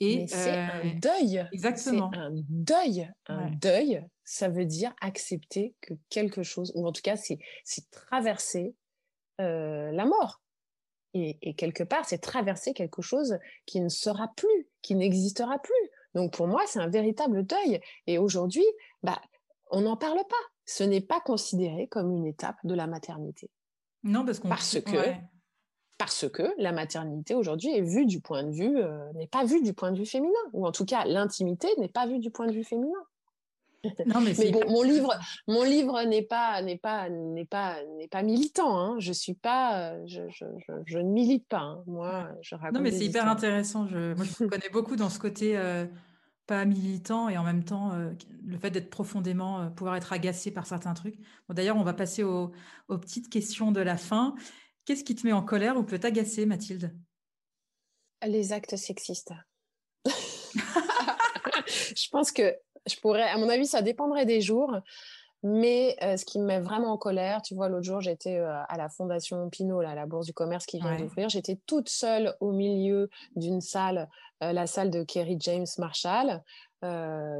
Et 0.00 0.26
c'est 0.26 0.58
euh, 0.58 0.82
un 0.82 0.94
deuil. 0.96 1.46
Exactement. 1.52 2.10
C'est 2.12 2.18
un 2.18 2.30
deuil. 2.32 3.10
Un 3.26 3.44
ouais. 3.44 3.56
deuil, 3.56 4.06
ça 4.24 4.48
veut 4.48 4.64
dire 4.64 4.92
accepter 5.00 5.74
que 5.80 5.94
quelque 6.08 6.42
chose, 6.42 6.72
ou 6.74 6.86
en 6.86 6.92
tout 6.92 7.02
cas, 7.02 7.16
c'est 7.16 7.38
traverser 7.90 8.74
euh, 9.40 9.92
la 9.92 10.04
mort. 10.04 10.42
Et, 11.14 11.38
et, 11.42 11.54
quelque 11.54 11.84
part, 11.84 12.04
c'est 12.04 12.18
traverser 12.18 12.74
quelque 12.74 13.00
chose 13.00 13.38
qui 13.66 13.80
ne 13.80 13.88
sera 13.88 14.28
plus, 14.36 14.68
qui 14.82 14.96
n'existera 14.96 15.58
plus. 15.60 15.90
Donc 16.14 16.32
pour 16.32 16.48
moi, 16.48 16.62
c'est 16.66 16.80
un 16.80 16.88
véritable 16.88 17.46
deuil. 17.46 17.80
Et 18.06 18.18
aujourd'hui, 18.18 18.64
bah, 19.02 19.20
on 19.70 19.82
n'en 19.82 19.96
parle 19.96 20.18
pas. 20.28 20.44
Ce 20.66 20.82
n'est 20.82 21.00
pas 21.00 21.20
considéré 21.20 21.86
comme 21.86 22.10
une 22.12 22.26
étape 22.26 22.56
de 22.64 22.74
la 22.74 22.86
maternité. 22.86 23.48
Non, 24.02 24.24
parce 24.24 24.38
qu'on 24.38 24.48
parce 24.48 24.80
que 24.80 24.96
ouais 24.96 25.20
parce 25.98 26.28
que 26.28 26.42
la 26.58 26.72
maternité 26.72 27.34
aujourd'hui 27.34 27.70
est 27.70 27.82
vue 27.82 28.06
du 28.06 28.20
point 28.20 28.42
de 28.42 28.50
vue 28.50 28.78
euh, 28.78 29.12
n'est 29.14 29.28
pas 29.28 29.44
vue 29.44 29.62
du 29.62 29.72
point 29.72 29.92
de 29.92 29.98
vue 29.98 30.06
féminin 30.06 30.32
ou 30.52 30.66
en 30.66 30.72
tout 30.72 30.84
cas 30.84 31.04
l'intimité 31.04 31.68
n'est 31.78 31.88
pas 31.88 32.06
vue 32.06 32.18
du 32.18 32.30
point 32.30 32.46
de 32.46 32.52
vue 32.52 32.64
féminin. 32.64 32.98
Non, 34.06 34.20
mais, 34.20 34.34
mais 34.38 34.50
bon, 34.50 34.62
mon 34.68 34.82
livre, 34.82 35.14
mon 35.46 35.62
livre 35.62 36.02
n'est 36.04 36.22
pas 36.22 36.62
n'est 36.62 36.78
pas 36.78 37.08
n'est 37.08 37.44
pas 37.44 37.82
n'est 37.98 38.08
pas 38.08 38.22
militant. 38.22 38.78
Hein. 38.78 38.96
Je 38.98 39.12
suis 39.12 39.34
pas, 39.34 40.04
je, 40.06 40.22
je, 40.30 40.44
je, 40.58 40.72
je 40.86 40.98
ne 40.98 41.10
milite 41.10 41.46
pas. 41.48 41.60
Hein. 41.60 41.84
Moi, 41.86 42.28
je 42.40 42.54
raconte. 42.54 42.74
Non, 42.74 42.80
mais 42.80 42.90
c'est 42.90 43.06
hyper 43.06 43.28
intéressant. 43.28 43.86
Je, 43.86 44.14
moi, 44.14 44.24
je 44.24 44.44
connais 44.44 44.70
beaucoup 44.72 44.96
dans 44.96 45.10
ce 45.10 45.18
côté 45.18 45.56
euh, 45.56 45.86
pas 46.46 46.64
militant 46.64 47.28
et 47.28 47.38
en 47.38 47.44
même 47.44 47.64
temps 47.64 47.92
euh, 47.92 48.10
le 48.44 48.58
fait 48.58 48.70
d'être 48.70 48.90
profondément 48.90 49.60
euh, 49.62 49.70
pouvoir 49.70 49.96
être 49.96 50.12
agacé 50.12 50.50
par 50.50 50.66
certains 50.66 50.94
trucs. 50.94 51.16
Bon, 51.48 51.54
D'ailleurs, 51.54 51.76
on 51.76 51.84
va 51.84 51.94
passer 51.94 52.22
aux, 52.22 52.52
aux 52.88 52.98
petites 52.98 53.28
questions 53.28 53.72
de 53.72 53.80
la 53.80 53.96
fin. 53.96 54.34
Qu'est-ce 54.84 55.04
qui 55.04 55.14
te 55.14 55.26
met 55.26 55.32
en 55.32 55.42
colère 55.42 55.76
ou 55.76 55.82
peut 55.82 55.98
t'agacer, 55.98 56.46
Mathilde? 56.46 56.94
Les 58.26 58.52
actes 58.52 58.76
sexistes. 58.76 59.32
je 61.66 62.08
pense 62.10 62.32
que 62.32 62.54
je 62.86 62.96
pourrais, 62.96 63.28
à 63.28 63.36
mon 63.38 63.48
avis, 63.48 63.66
ça 63.66 63.82
dépendrait 63.82 64.26
des 64.26 64.40
jours. 64.40 64.72
Mais 65.46 65.94
euh, 66.02 66.16
ce 66.16 66.24
qui 66.24 66.38
me 66.38 66.46
met 66.46 66.58
vraiment 66.58 66.94
en 66.94 66.96
colère, 66.96 67.42
tu 67.42 67.54
vois, 67.54 67.68
l'autre 67.68 67.84
jour, 67.84 68.00
j'étais 68.00 68.38
euh, 68.38 68.62
à 68.66 68.78
la 68.78 68.88
Fondation 68.88 69.50
Pinot, 69.50 69.82
là, 69.82 69.90
à 69.90 69.94
la 69.94 70.06
Bourse 70.06 70.24
du 70.24 70.32
Commerce 70.32 70.64
qui 70.64 70.78
vient 70.78 70.92
ouais. 70.92 70.96
d'ouvrir. 70.96 71.28
J'étais 71.28 71.60
toute 71.66 71.90
seule 71.90 72.34
au 72.40 72.50
milieu 72.52 73.10
d'une 73.36 73.60
salle, 73.60 74.08
euh, 74.42 74.52
la 74.52 74.66
salle 74.66 74.90
de 74.90 75.02
Kerry 75.02 75.36
James 75.40 75.66
Marshall. 75.76 76.42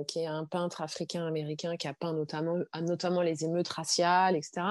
qui 0.06 0.20
est 0.20 0.26
un 0.26 0.46
peintre 0.46 0.80
africain-américain 0.80 1.76
qui 1.76 1.86
a 1.86 1.92
peint 1.92 2.14
notamment, 2.14 2.56
notamment 2.80 3.20
les 3.20 3.44
émeutes 3.44 3.68
raciales, 3.68 4.36
etc. 4.36 4.62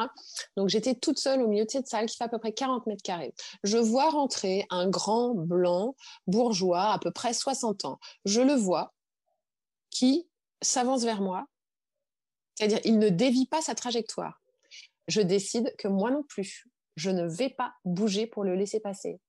Donc 0.58 0.70
j'étais 0.70 0.96
toute 0.96 1.20
seule 1.20 1.44
au 1.44 1.48
milieu 1.48 1.66
de 1.66 1.70
cette 1.70 1.88
salle 1.88 2.08
qui 2.08 2.18
fait 2.18 2.24
à 2.24 2.28
peu 2.28 2.40
près 2.40 2.54
40 2.54 2.88
mètres 2.88 3.04
carrés. 3.04 3.36
Je 3.64 3.78
vois 3.78 4.10
rentrer 4.10 4.66
un 4.72 4.90
grand 4.90 5.36
blanc 5.36 5.96
bourgeois, 6.26 6.92
à 6.92 6.98
peu 6.98 7.12
près 7.12 7.34
60 7.34 7.86
ans. 7.86 8.00
Je 8.26 8.42
le 8.42 8.54
vois 8.54 8.94
qui 9.92 10.28
s'avance 10.64 11.04
vers 11.04 11.22
moi, 11.22 11.46
c'est-à-dire 12.56 12.80
il 12.86 13.00
ne 13.00 13.10
dévie 13.10 13.48
pas 13.48 13.62
sa 13.62 13.76
trajectoire. 13.76 14.42
Je 15.08 15.22
décide 15.22 15.76
que 15.78 15.88
moi 15.88 16.12
non 16.12 16.24
plus, 16.24 16.66
je 16.96 17.10
ne 17.10 17.28
vais 17.28 17.50
pas 17.50 17.74
bouger 17.86 18.28
pour 18.28 18.44
le 18.44 18.56
laisser 18.56 18.80
passer. 18.80 19.20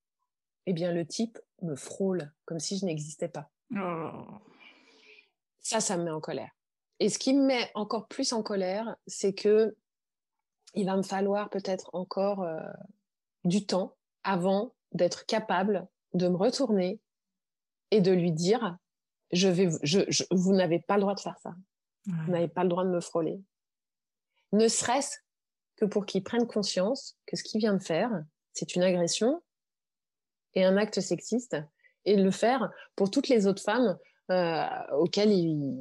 Eh 0.67 0.73
bien, 0.73 0.93
le 0.93 1.07
type 1.07 1.39
me 1.63 1.77
frôle 1.77 2.33
comme 2.45 2.61
si 2.61 2.79
je 2.79 2.87
n'existais 2.87 3.29
pas. 3.29 3.51
Oh. 3.77 4.25
Ça, 5.61 5.81
ça 5.81 5.97
me 5.97 6.05
met 6.05 6.11
en 6.11 6.21
colère. 6.21 6.51
Et 7.01 7.09
ce 7.09 7.19
qui 7.19 7.35
me 7.35 7.45
met 7.45 7.71
encore 7.75 8.07
plus 8.07 8.33
en 8.33 8.43
colère, 8.43 8.97
c'est 9.07 9.35
que 9.35 9.77
il 10.75 10.87
va 10.87 10.97
me 10.97 11.03
falloir 11.03 11.51
peut-être 11.51 11.91
encore 11.93 12.43
euh, 12.43 12.61
du 13.45 13.67
temps 13.67 13.97
avant 14.23 14.75
d'être 14.93 15.27
capable 15.27 15.87
de 16.15 16.29
me 16.29 16.37
retourner 16.37 17.01
et 17.91 18.01
de 18.01 18.13
lui 18.13 18.33
dire 18.33 18.77
je 19.35 19.49
vais, 19.49 19.69
je, 19.83 20.25
vous 20.31 20.55
n'avez 20.55 20.79
pas 20.79 20.95
le 20.97 21.03
droit 21.03 21.15
de 21.15 21.21
faire 21.21 21.39
ça. 21.39 21.55
Vous 22.07 22.33
n'avez 22.33 22.49
pas 22.49 22.63
le 22.63 22.69
droit 22.69 22.85
de 22.85 22.91
me 22.91 23.01
frôler. 23.01 23.41
Ne 24.53 24.69
serait-ce 24.69 25.17
que 25.77 25.85
pour 25.85 26.07
qu'il 26.07 26.23
prenne 26.23 26.47
conscience 26.47 27.19
que 27.27 27.37
ce 27.37 27.43
qu'il 27.43 27.61
vient 27.61 27.75
de 27.75 27.83
faire, 27.83 28.11
c'est 28.53 28.77
une 28.77 28.83
agression 28.83 29.43
et 30.55 30.65
un 30.65 30.77
acte 30.77 31.01
sexiste, 31.01 31.57
et 32.05 32.17
le 32.17 32.31
faire 32.31 32.71
pour 32.95 33.11
toutes 33.11 33.29
les 33.29 33.47
autres 33.47 33.63
femmes 33.63 33.99
euh, 34.31 34.67
auxquelles 34.93 35.33
ils, 35.33 35.75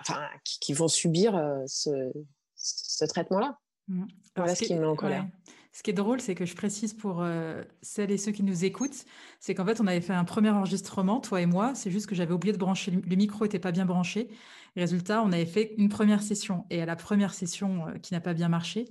enfin, 0.00 0.26
qui, 0.42 0.72
vont 0.72 0.88
subir 0.88 1.36
euh, 1.36 1.62
ce, 1.66 2.12
ce 2.56 3.04
traitement-là. 3.04 3.58
Mmh. 3.86 4.06
Voilà 4.34 4.54
ce, 4.54 4.64
qui 4.64 4.74
me 4.74 4.80
met 4.80 4.86
en 4.86 4.96
colère. 4.96 5.26
Ce 5.72 5.82
qui 5.82 5.90
est 5.90 5.94
drôle, 5.94 6.20
c'est 6.20 6.34
que 6.34 6.44
je 6.44 6.56
précise 6.56 6.94
pour 6.94 7.22
euh, 7.22 7.62
celles 7.82 8.10
et 8.10 8.18
ceux 8.18 8.32
qui 8.32 8.42
nous 8.42 8.64
écoutent, 8.64 9.04
c'est 9.38 9.54
qu'en 9.54 9.64
fait, 9.64 9.80
on 9.80 9.86
avait 9.86 10.00
fait 10.00 10.12
un 10.12 10.24
premier 10.24 10.50
enregistrement, 10.50 11.20
toi 11.20 11.40
et 11.40 11.46
moi. 11.46 11.74
C'est 11.74 11.90
juste 11.90 12.06
que 12.06 12.14
j'avais 12.14 12.32
oublié 12.32 12.52
de 12.52 12.58
brancher, 12.58 12.90
le 12.90 13.16
micro 13.16 13.44
n'était 13.44 13.58
pas 13.58 13.72
bien 13.72 13.84
branché. 13.84 14.28
résultat, 14.76 15.22
on 15.22 15.32
avait 15.32 15.46
fait 15.46 15.74
une 15.76 15.88
première 15.88 16.22
session. 16.22 16.64
Et 16.70 16.82
à 16.82 16.86
la 16.86 16.96
première 16.96 17.34
session 17.34 17.86
qui 18.02 18.14
n'a 18.14 18.20
pas 18.20 18.34
bien 18.34 18.48
marché, 18.48 18.86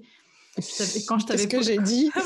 quand 1.07 1.19
je 1.19 1.25
t'avais 1.25 1.47
que 1.47 1.61
j'ai 1.61 1.77
dit 1.77 2.11
ah, 2.15 2.21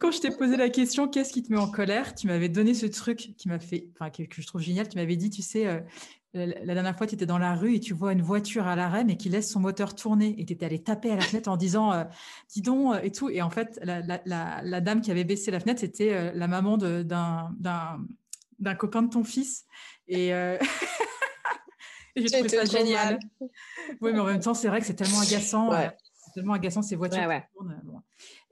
Quand 0.00 0.10
je 0.10 0.20
t'ai 0.20 0.30
posé 0.30 0.56
la 0.56 0.70
question, 0.70 1.08
qu'est-ce 1.08 1.32
qui 1.32 1.42
te 1.42 1.52
met 1.52 1.58
en 1.58 1.70
colère? 1.70 2.14
Tu 2.14 2.26
m'avais 2.26 2.48
donné 2.48 2.74
ce 2.74 2.86
truc 2.86 3.34
qui 3.36 3.48
m'a 3.48 3.58
fait, 3.58 3.88
enfin 3.94 4.10
que, 4.10 4.24
je 4.30 4.46
trouve 4.46 4.60
génial. 4.60 4.88
Tu 4.88 4.96
m'avais 4.96 5.16
dit, 5.16 5.28
tu 5.28 5.42
sais, 5.42 5.66
euh, 5.66 5.80
la, 6.32 6.74
dernière 6.74 6.96
fois, 6.96 7.06
tu 7.06 7.14
étais 7.14 7.26
dans 7.26 7.38
la 7.38 7.54
rue 7.54 7.74
et 7.74 7.80
tu 7.80 7.92
vois 7.92 8.12
une 8.12 8.22
voiture 8.22 8.66
à 8.66 8.76
l'arrêt 8.76 9.04
mais 9.04 9.16
qui 9.16 9.28
laisse 9.28 9.50
son 9.50 9.60
moteur 9.60 9.94
tourner 9.94 10.36
et 10.38 10.44
tu 10.44 10.52
étais 10.52 10.66
allé 10.66 10.78
taper 10.82 11.10
à 11.10 11.16
la 11.16 11.22
fenêtre 11.22 11.48
en 11.50 11.56
disant, 11.56 11.92
euh, 11.92 12.04
dis 12.48 12.62
donc 12.62 12.94
euh, 12.94 13.00
et 13.02 13.10
tout. 13.10 13.30
Et 13.30 13.42
en 13.42 13.50
fait, 13.50 13.80
la, 13.82 14.80
dame 14.80 15.00
qui 15.00 15.10
avait 15.10 15.24
baissé 15.24 15.50
la 15.50 15.60
fenêtre, 15.60 15.80
c'était 15.80 16.32
la 16.32 16.46
maman 16.48 16.78
d'un 16.78 18.74
copain 18.78 19.02
de 19.02 19.10
ton 19.10 19.24
fils 19.24 19.64
et 20.06 20.30
j'ai 22.16 22.26
trouvé 22.26 22.48
ça 22.48 22.64
génial. 22.64 23.18
Oui, 24.00 24.12
mais 24.12 24.20
en 24.20 24.26
même 24.26 24.40
temps, 24.40 24.54
c'est 24.54 24.68
vrai 24.68 24.80
que 24.80 24.86
c'est 24.86 24.94
tellement 24.94 25.20
agaçant 25.20 25.70
agaçant 26.52 26.82
ces 26.82 26.96
voitures 26.96 27.30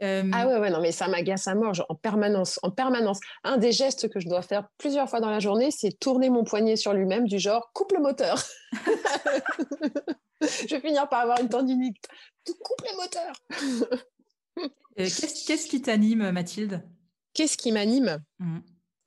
euh, 0.03 0.31
Ah 0.33 0.47
ouais, 0.47 0.59
ouais, 0.59 0.71
non, 0.71 0.81
mais 0.81 0.93
ça 0.93 1.09
m'agace 1.09 1.49
à 1.49 1.55
mort, 1.55 1.75
en 1.89 1.95
permanence, 1.95 2.59
en 2.63 2.71
permanence. 2.71 3.21
Un 3.45 3.57
des 3.57 3.73
gestes 3.73 4.09
que 4.09 4.21
je 4.21 4.29
dois 4.29 4.43
faire 4.43 4.69
plusieurs 4.79 5.09
fois 5.09 5.21
dans 5.21 5.31
la 5.31 5.41
journée, 5.41 5.71
c'est 5.71 5.99
tourner 5.99 6.31
mon 6.31 6.45
poignet 6.45 6.77
sur 6.77 6.93
lui-même, 6.93 7.27
du 7.27 7.39
genre 7.39 7.71
coupe 7.73 7.93
le 7.93 8.01
moteur. 8.01 8.43
je 10.43 10.75
vais 10.75 10.81
finir 10.81 11.09
par 11.09 11.21
avoir 11.21 11.41
une 11.41 11.49
tendinite. 11.49 11.97
Coupe 12.47 12.83
le 12.91 12.97
moteur. 12.97 13.33
Qu'est-ce 14.97 15.67
qui 15.67 15.83
t'anime, 15.83 16.31
Mathilde? 16.31 16.83
Qu'est-ce 17.35 17.57
qui 17.57 17.73
m'anime? 17.73 18.19
Mmh. 18.39 18.59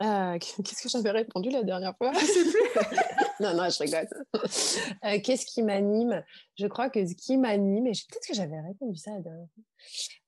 Euh, 0.02 0.40
Qu'est-ce 0.40 0.84
que 0.84 0.90
j'avais 0.90 1.12
répondu 1.12 1.50
la 1.50 1.64
dernière 1.64 1.96
fois? 1.98 2.12
Je 2.14 2.26
sais 2.26 2.44
plus. 2.44 2.96
non, 3.40 3.54
non, 3.56 3.70
je 3.70 3.84
rigole. 3.84 4.08
Euh, 5.06 5.20
qu'est-ce 5.22 5.46
qui 5.46 5.64
m'anime? 5.64 6.24
Je 6.58 6.68
crois 6.68 6.90
que 6.90 7.06
ce 7.06 7.16
qui 7.16 7.38
m'anime, 7.38 7.88
et 7.88 7.92
peut-être 7.92 8.28
que 8.28 8.34
j'avais 8.34 8.60
répondu 8.60 8.98
ça 8.98 9.12
la 9.12 9.20
dernière 9.20 9.48
fois, 9.54 9.64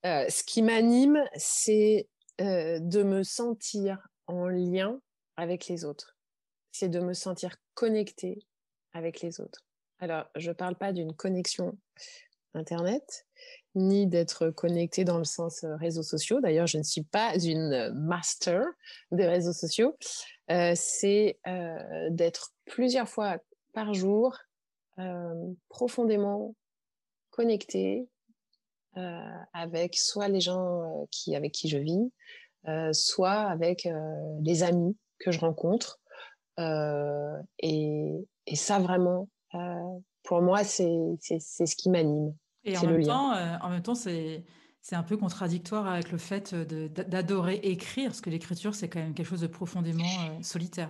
euh, 0.09 0.29
ce 0.29 0.43
qui 0.43 0.61
m'anime, 0.61 1.23
c'est 1.35 2.07
de 2.39 3.03
me 3.03 3.23
sentir 3.23 4.07
en 4.27 4.47
lien 4.47 4.99
avec 5.37 5.67
les 5.67 5.85
autres. 5.85 6.17
C'est 6.71 6.89
de 6.89 6.99
me 6.99 7.13
sentir 7.13 7.55
connectée 7.75 8.39
avec 8.93 9.21
les 9.21 9.39
autres. 9.39 9.61
Alors, 9.99 10.25
je 10.35 10.49
ne 10.49 10.53
parle 10.53 10.75
pas 10.75 10.91
d'une 10.91 11.13
connexion 11.13 11.77
Internet, 12.53 13.25
ni 13.75 14.07
d'être 14.07 14.49
connecté 14.49 15.03
dans 15.03 15.17
le 15.17 15.23
sens 15.23 15.65
réseaux 15.79 16.03
sociaux. 16.03 16.39
D'ailleurs, 16.41 16.67
je 16.67 16.77
ne 16.77 16.83
suis 16.83 17.03
pas 17.03 17.35
une 17.35 17.91
master 17.93 18.63
des 19.11 19.25
réseaux 19.25 19.53
sociaux. 19.53 19.97
c'est 20.75 21.39
d'être 22.09 22.53
plusieurs 22.65 23.09
fois 23.09 23.37
par 23.73 23.93
jour 23.93 24.37
profondément 25.69 26.55
connecté 27.31 28.07
avec 29.53 29.97
soit 29.97 30.27
les 30.27 30.41
gens 30.41 31.07
qui, 31.09 31.35
avec 31.35 31.51
qui 31.51 31.67
je 31.67 31.79
vis, 31.79 32.11
soit 32.93 33.41
avec 33.41 33.87
les 34.41 34.63
amis 34.63 34.95
que 35.19 35.31
je 35.31 35.39
rencontre. 35.39 35.99
Et, 36.59 38.27
et, 38.45 38.55
ça, 38.55 38.77
vraiment, 38.79 39.27
pour 40.21 40.41
moi, 40.41 40.63
c'est 40.63 41.17
ce 41.19 41.75
qui 41.75 41.89
m'anime. 41.89 42.35
Et 42.65 42.77
en 42.77 42.85
même, 42.85 43.03
temps, 43.03 43.33
euh, 43.33 43.55
en 43.61 43.69
même 43.69 43.81
temps, 43.81 43.95
c'est 43.95 44.43
c'est 44.83 44.97
un 44.97 45.03
peu 45.03 45.15
contradictoire 45.15 45.87
avec 45.87 46.11
le 46.11 46.17
fait 46.17 46.53
d'adorer 46.53 47.55
écrire, 47.63 48.09
parce 48.09 48.19
que 48.19 48.29
l'écriture, 48.29 48.75
c'est 48.75 48.89
quand 48.89 48.99
même 48.99 49.13
quelque 49.13 49.29
chose 49.29 49.39
de 49.39 49.47
profondément 49.47 50.03
euh, 50.03 50.43
solitaire. 50.43 50.89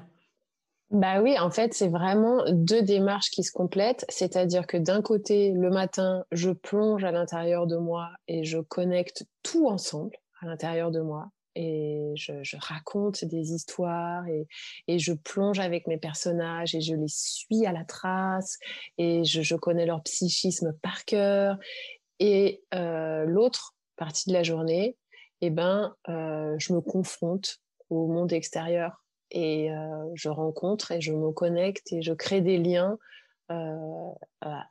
Bah 0.90 1.22
oui, 1.22 1.38
en 1.40 1.52
fait, 1.52 1.76
c'est 1.76 1.90
vraiment 1.90 2.44
deux 2.50 2.82
démarches 2.82 3.30
qui 3.30 3.44
se 3.44 3.52
complètent. 3.52 4.04
C'est-à-dire 4.10 4.66
que 4.66 4.78
d'un 4.78 5.04
côté, 5.04 5.52
le 5.52 5.70
matin, 5.70 6.26
je 6.32 6.50
plonge 6.50 7.04
à 7.04 7.12
l'intérieur 7.12 7.68
de 7.68 7.78
moi 7.78 8.10
et 8.28 8.44
je 8.44 8.58
connecte 8.58 9.26
tout 9.44 9.68
ensemble 9.68 10.16
à 10.42 10.48
l'intérieur 10.48 10.90
de 10.90 11.02
moi. 11.02 11.30
Et 11.56 12.14
je, 12.16 12.58
raconte 12.58 13.26
des 13.26 13.54
histoires 13.54 14.28
et, 14.28 14.48
et, 14.88 14.98
je 14.98 15.14
plonge 15.14 15.60
avec 15.60 15.88
mes 15.88 15.98
personnages 15.98 16.74
et 16.74 16.82
je 16.82 16.96
les 16.96 17.08
suis 17.08 17.66
à 17.66 17.72
la 17.72 17.86
trace 17.86 18.58
et 18.98 19.24
je, 19.24 19.56
connais 19.56 19.86
leur 19.86 20.02
psychisme 20.04 20.74
par 20.82 21.06
cœur. 21.06 21.58
Et 22.20 22.64
euh, 22.74 23.26
l'autre 23.26 23.76
partie 23.98 24.30
de 24.30 24.34
la 24.34 24.44
journée, 24.44 24.98
eh 25.42 25.50
ben, 25.50 25.96
euh, 26.10 26.56
je 26.58 26.74
me 26.74 26.82
confronte 26.82 27.60
au 27.90 28.08
monde 28.08 28.34
extérieur 28.34 29.04
et 29.30 29.72
euh, 29.72 30.10
je 30.16 30.30
rencontre 30.30 30.92
et 30.92 31.02
je 31.02 31.12
me 31.12 31.32
connecte 31.32 31.92
et 31.92 32.02
je 32.02 32.14
crée 32.14 32.42
des 32.42 32.58
liens 32.58 32.98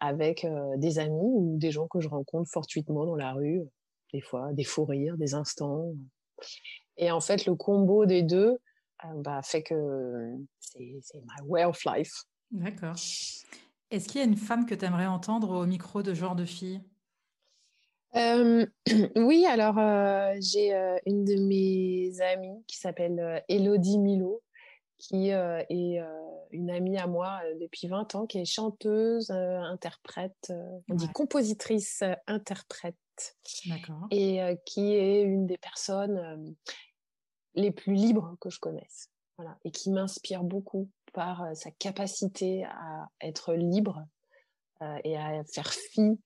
avec 0.01 0.45
des 0.79 0.99
amis 0.99 1.21
ou 1.23 1.57
des 1.57 1.71
gens 1.71 1.87
que 1.87 2.01
je 2.01 2.09
rencontre 2.09 2.51
fortuitement 2.51 3.07
dans 3.07 3.14
la 3.14 3.33
rue, 3.33 3.61
des 4.12 4.21
fois, 4.21 4.53
des 4.53 4.64
fous 4.64 4.85
rires, 4.85 5.16
des 5.16 5.35
instants. 5.35 5.92
Et 6.96 7.11
en 7.11 7.20
fait, 7.20 7.46
le 7.46 7.55
combo 7.55 8.07
des 8.07 8.22
deux 8.22 8.59
bah, 9.16 9.40
fait 9.42 9.62
que 9.62 10.37
c'est 10.61 11.20
my 11.20 11.42
way 11.46 11.64
of 11.64 11.85
life. 11.85 12.12
D'accord. 12.50 12.94
Est-ce 13.90 14.09
qu'il 14.09 14.20
y 14.20 14.24
a 14.24 14.26
une 14.26 14.37
femme 14.37 14.66
que 14.66 14.74
tu 14.74 14.85
aimerais 14.85 15.07
entendre 15.07 15.50
au 15.50 15.66
micro 15.66 16.02
de 16.02 16.14
genre 16.14 16.37
de 16.37 16.44
fille? 16.44 16.81
Euh, 18.14 18.66
oui, 19.16 19.46
alors 19.46 19.78
euh, 19.78 20.35
j'ai 20.40 20.74
euh, 20.74 20.96
une 21.07 21.24
de 21.24 21.37
mes 21.37 22.20
amies 22.20 22.62
qui 22.66 22.76
s'appelle 22.76 23.42
Elodie 23.48 23.98
Milo, 23.98 24.42
qui 24.98 25.31
est 25.31 26.00
une 26.52 26.70
amie 26.70 26.96
à 26.96 27.07
moi 27.07 27.40
depuis 27.61 27.88
20 27.88 28.14
ans, 28.14 28.26
qui 28.26 28.38
est 28.38 28.44
chanteuse, 28.44 29.31
interprète, 29.31 30.52
on 30.88 30.94
dit 30.94 31.09
compositrice, 31.09 32.05
interprète, 32.28 32.94
et 34.11 34.41
qui 34.67 34.95
est 34.95 35.23
une 35.23 35.47
des 35.47 35.59
personnes 35.59 36.55
les 37.55 37.71
plus 37.71 37.95
libres 37.95 38.37
que 38.41 38.51
je 38.51 38.59
connaisse, 38.59 39.11
voilà, 39.37 39.59
et 39.65 39.71
qui 39.71 39.91
m'inspire 39.91 40.43
beaucoup 40.43 40.91
par 41.13 41.55
sa 41.55 41.71
capacité 41.71 42.65
à 42.65 43.09
être 43.21 43.55
libre 43.55 44.05
et 45.05 45.17
à 45.17 45.45
faire 45.45 45.73
fi 45.73 46.19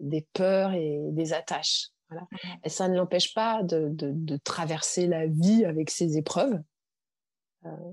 des 0.00 0.26
peurs 0.32 0.72
et 0.72 0.98
des 1.10 1.32
attaches. 1.32 1.88
Voilà. 2.12 2.26
Et 2.64 2.68
ça 2.68 2.88
ne 2.88 2.96
l'empêche 2.96 3.32
pas 3.32 3.62
de, 3.62 3.88
de, 3.90 4.36
traverser 4.36 5.06
la 5.06 5.26
vie 5.26 5.64
avec 5.64 5.88
ses 5.90 6.18
épreuves, 6.18 6.60
euh, 7.64 7.92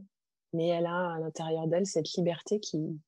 mais 0.54 0.68
elle 0.68 0.88
a 0.88 1.14
à 1.14 1.20
l'intérieur 1.20 1.68
d'elle 1.68 1.86
cette 1.86 2.12
liberté 2.14 2.60
qui, 2.60 3.00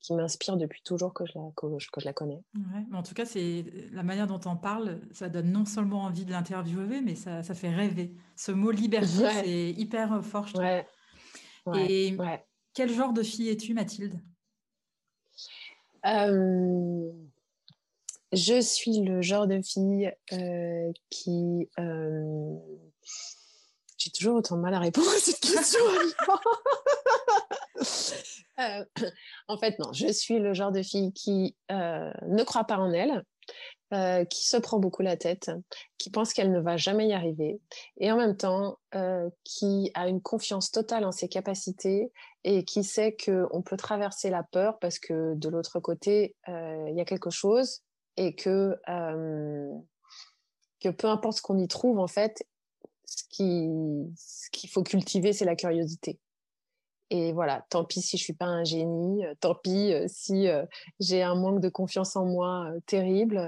qui 0.00 0.14
m'inspire 0.14 0.56
depuis 0.56 0.82
toujours 0.82 1.12
que 1.12 1.24
je 1.26 1.32
la, 1.34 1.50
que 1.56 1.66
je, 1.78 2.04
la 2.04 2.12
connais. 2.12 2.42
Ouais, 2.54 2.84
en 2.96 3.02
tout 3.02 3.14
cas, 3.14 3.24
c'est 3.24 3.64
la 3.92 4.02
manière 4.02 4.26
dont 4.26 4.40
on 4.46 4.56
parle, 4.56 5.00
ça 5.12 5.28
donne 5.28 5.50
non 5.50 5.64
seulement 5.64 6.02
envie 6.02 6.24
de 6.24 6.30
l'interviewer, 6.30 7.00
mais 7.00 7.14
ça, 7.14 7.42
ça, 7.42 7.54
fait 7.54 7.74
rêver. 7.74 8.14
Ce 8.36 8.52
mot 8.52 8.70
liberté, 8.70 9.28
c'est 9.42 9.70
hyper 9.70 10.24
fort, 10.24 10.46
je 10.46 10.54
trouve. 10.54 11.78
Et 11.78 12.16
Quel 12.74 12.90
genre 12.90 13.12
de 13.12 13.22
fille 13.22 13.48
es-tu, 13.48 13.74
Mathilde? 13.74 14.20
Euh, 16.06 17.10
Je 18.32 18.60
suis 18.60 19.00
le 19.00 19.20
genre 19.20 19.46
de 19.46 19.60
fille 19.62 20.12
euh, 20.32 20.92
qui... 21.10 21.68
Euh, 21.78 22.54
j'ai 24.08 24.12
toujours 24.12 24.36
autant 24.36 24.56
de 24.56 24.62
mal 24.62 24.72
à 24.74 24.78
répondre 24.78 25.08
à 25.08 25.18
cette 25.18 25.40
question. 25.40 25.80
en 29.48 29.58
fait, 29.58 29.78
non, 29.78 29.92
je 29.92 30.10
suis 30.12 30.38
le 30.38 30.54
genre 30.54 30.72
de 30.72 30.82
fille 30.82 31.12
qui 31.12 31.54
ne 31.70 32.42
croit 32.42 32.64
pas 32.64 32.78
en 32.78 32.90
elle, 32.92 33.22
euh, 33.94 34.26
qui 34.26 34.46
se 34.46 34.58
prend 34.58 34.78
beaucoup 34.78 35.00
la 35.00 35.16
tête, 35.16 35.50
qui 35.96 36.10
pense 36.10 36.34
qu'elle 36.34 36.52
ne 36.52 36.60
va 36.60 36.76
jamais 36.76 37.08
y 37.08 37.14
arriver, 37.14 37.58
et 37.96 38.12
en 38.12 38.18
même 38.18 38.36
temps 38.36 38.78
euh, 38.94 39.30
qui 39.44 39.90
a 39.94 40.08
une 40.08 40.20
confiance 40.20 40.70
totale 40.70 41.06
en 41.06 41.12
ses 41.12 41.26
capacités 41.26 42.12
et 42.44 42.66
qui 42.66 42.84
sait 42.84 43.16
qu'on 43.16 43.62
peut 43.62 43.78
traverser 43.78 44.28
la 44.28 44.42
peur 44.42 44.78
parce 44.78 44.98
que 44.98 45.34
de 45.36 45.48
l'autre 45.48 45.80
côté, 45.80 46.36
euh, 46.48 46.84
il 46.90 46.96
y 46.98 47.00
a 47.00 47.06
quelque 47.06 47.30
chose 47.30 47.80
et 48.18 48.34
que, 48.34 48.76
que 50.80 50.90
peu 50.90 51.06
importe 51.06 51.38
ce 51.38 51.42
qu'on 51.42 51.56
y 51.56 51.68
trouve, 51.68 51.98
en 51.98 52.08
fait, 52.08 52.44
ce 53.08 54.50
qu'il 54.50 54.70
faut 54.70 54.82
cultiver, 54.82 55.32
c'est 55.32 55.44
la 55.44 55.56
curiosité. 55.56 56.18
Et 57.10 57.32
voilà, 57.32 57.64
tant 57.70 57.84
pis 57.84 58.02
si 58.02 58.18
je 58.18 58.22
suis 58.22 58.34
pas 58.34 58.44
un 58.44 58.64
génie, 58.64 59.24
euh, 59.24 59.34
tant 59.40 59.54
pis 59.54 59.92
euh, 59.94 60.04
si 60.08 60.46
euh, 60.48 60.64
j'ai 61.00 61.22
un 61.22 61.34
manque 61.34 61.60
de 61.60 61.70
confiance 61.70 62.16
en 62.16 62.26
moi 62.26 62.70
terrible, 62.86 63.40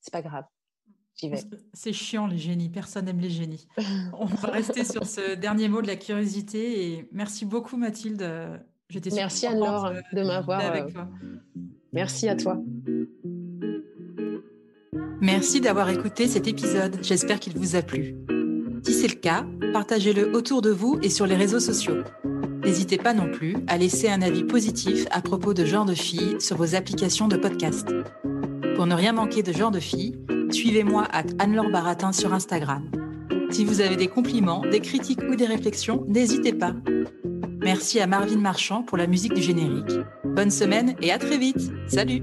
c'est 0.00 0.12
pas 0.12 0.22
grave. 0.22 0.44
C'est 1.72 1.92
chiant 1.92 2.26
les 2.26 2.38
génies, 2.38 2.68
personne 2.68 3.04
n'aime 3.04 3.20
les 3.20 3.30
génies. 3.30 3.68
On 4.18 4.26
va 4.26 4.50
rester 4.50 4.84
sur 4.84 5.06
ce 5.06 5.36
dernier 5.36 5.68
mot 5.68 5.80
de 5.80 5.86
la 5.86 5.94
curiosité 5.94 6.88
et 6.88 7.08
merci 7.12 7.46
beaucoup 7.46 7.76
Mathilde. 7.76 8.20
merci 9.12 9.46
Anne-Laure 9.46 9.92
de 10.12 10.22
m'avoir. 10.22 10.60
Merci 11.92 12.28
à 12.28 12.34
toi. 12.34 12.60
Merci 15.20 15.60
d'avoir 15.60 15.88
écouté 15.88 16.26
cet 16.26 16.48
épisode. 16.48 16.98
J'espère 17.00 17.38
qu'il 17.38 17.56
vous 17.56 17.76
a 17.76 17.82
plu. 17.82 18.23
Si 18.84 18.92
c'est 18.92 19.08
le 19.08 19.14
cas, 19.14 19.46
partagez-le 19.72 20.36
autour 20.36 20.60
de 20.60 20.70
vous 20.70 20.98
et 21.02 21.08
sur 21.08 21.26
les 21.26 21.36
réseaux 21.36 21.60
sociaux. 21.60 22.02
N'hésitez 22.62 22.98
pas 22.98 23.14
non 23.14 23.30
plus 23.30 23.56
à 23.66 23.78
laisser 23.78 24.08
un 24.10 24.20
avis 24.20 24.44
positif 24.44 25.06
à 25.10 25.22
propos 25.22 25.54
de 25.54 25.64
Genre 25.64 25.86
de 25.86 25.94
Filles 25.94 26.36
sur 26.38 26.56
vos 26.56 26.74
applications 26.74 27.26
de 27.26 27.36
podcast. 27.36 27.88
Pour 28.76 28.86
ne 28.86 28.94
rien 28.94 29.12
manquer 29.12 29.42
de 29.42 29.52
Genre 29.52 29.70
de 29.70 29.80
Filles, 29.80 30.18
suivez-moi 30.50 31.06
à 31.10 31.22
Anne-Laure 31.38 31.70
Baratin 31.70 32.12
sur 32.12 32.34
Instagram. 32.34 32.90
Si 33.50 33.64
vous 33.64 33.80
avez 33.80 33.96
des 33.96 34.08
compliments, 34.08 34.62
des 34.70 34.80
critiques 34.80 35.22
ou 35.30 35.34
des 35.34 35.46
réflexions, 35.46 36.04
n'hésitez 36.06 36.52
pas. 36.52 36.74
Merci 37.62 38.00
à 38.00 38.06
Marvin 38.06 38.38
Marchand 38.38 38.82
pour 38.82 38.98
la 38.98 39.06
musique 39.06 39.32
du 39.32 39.42
générique. 39.42 39.92
Bonne 40.24 40.50
semaine 40.50 40.94
et 41.00 41.10
à 41.10 41.18
très 41.18 41.38
vite. 41.38 41.72
Salut 41.86 42.22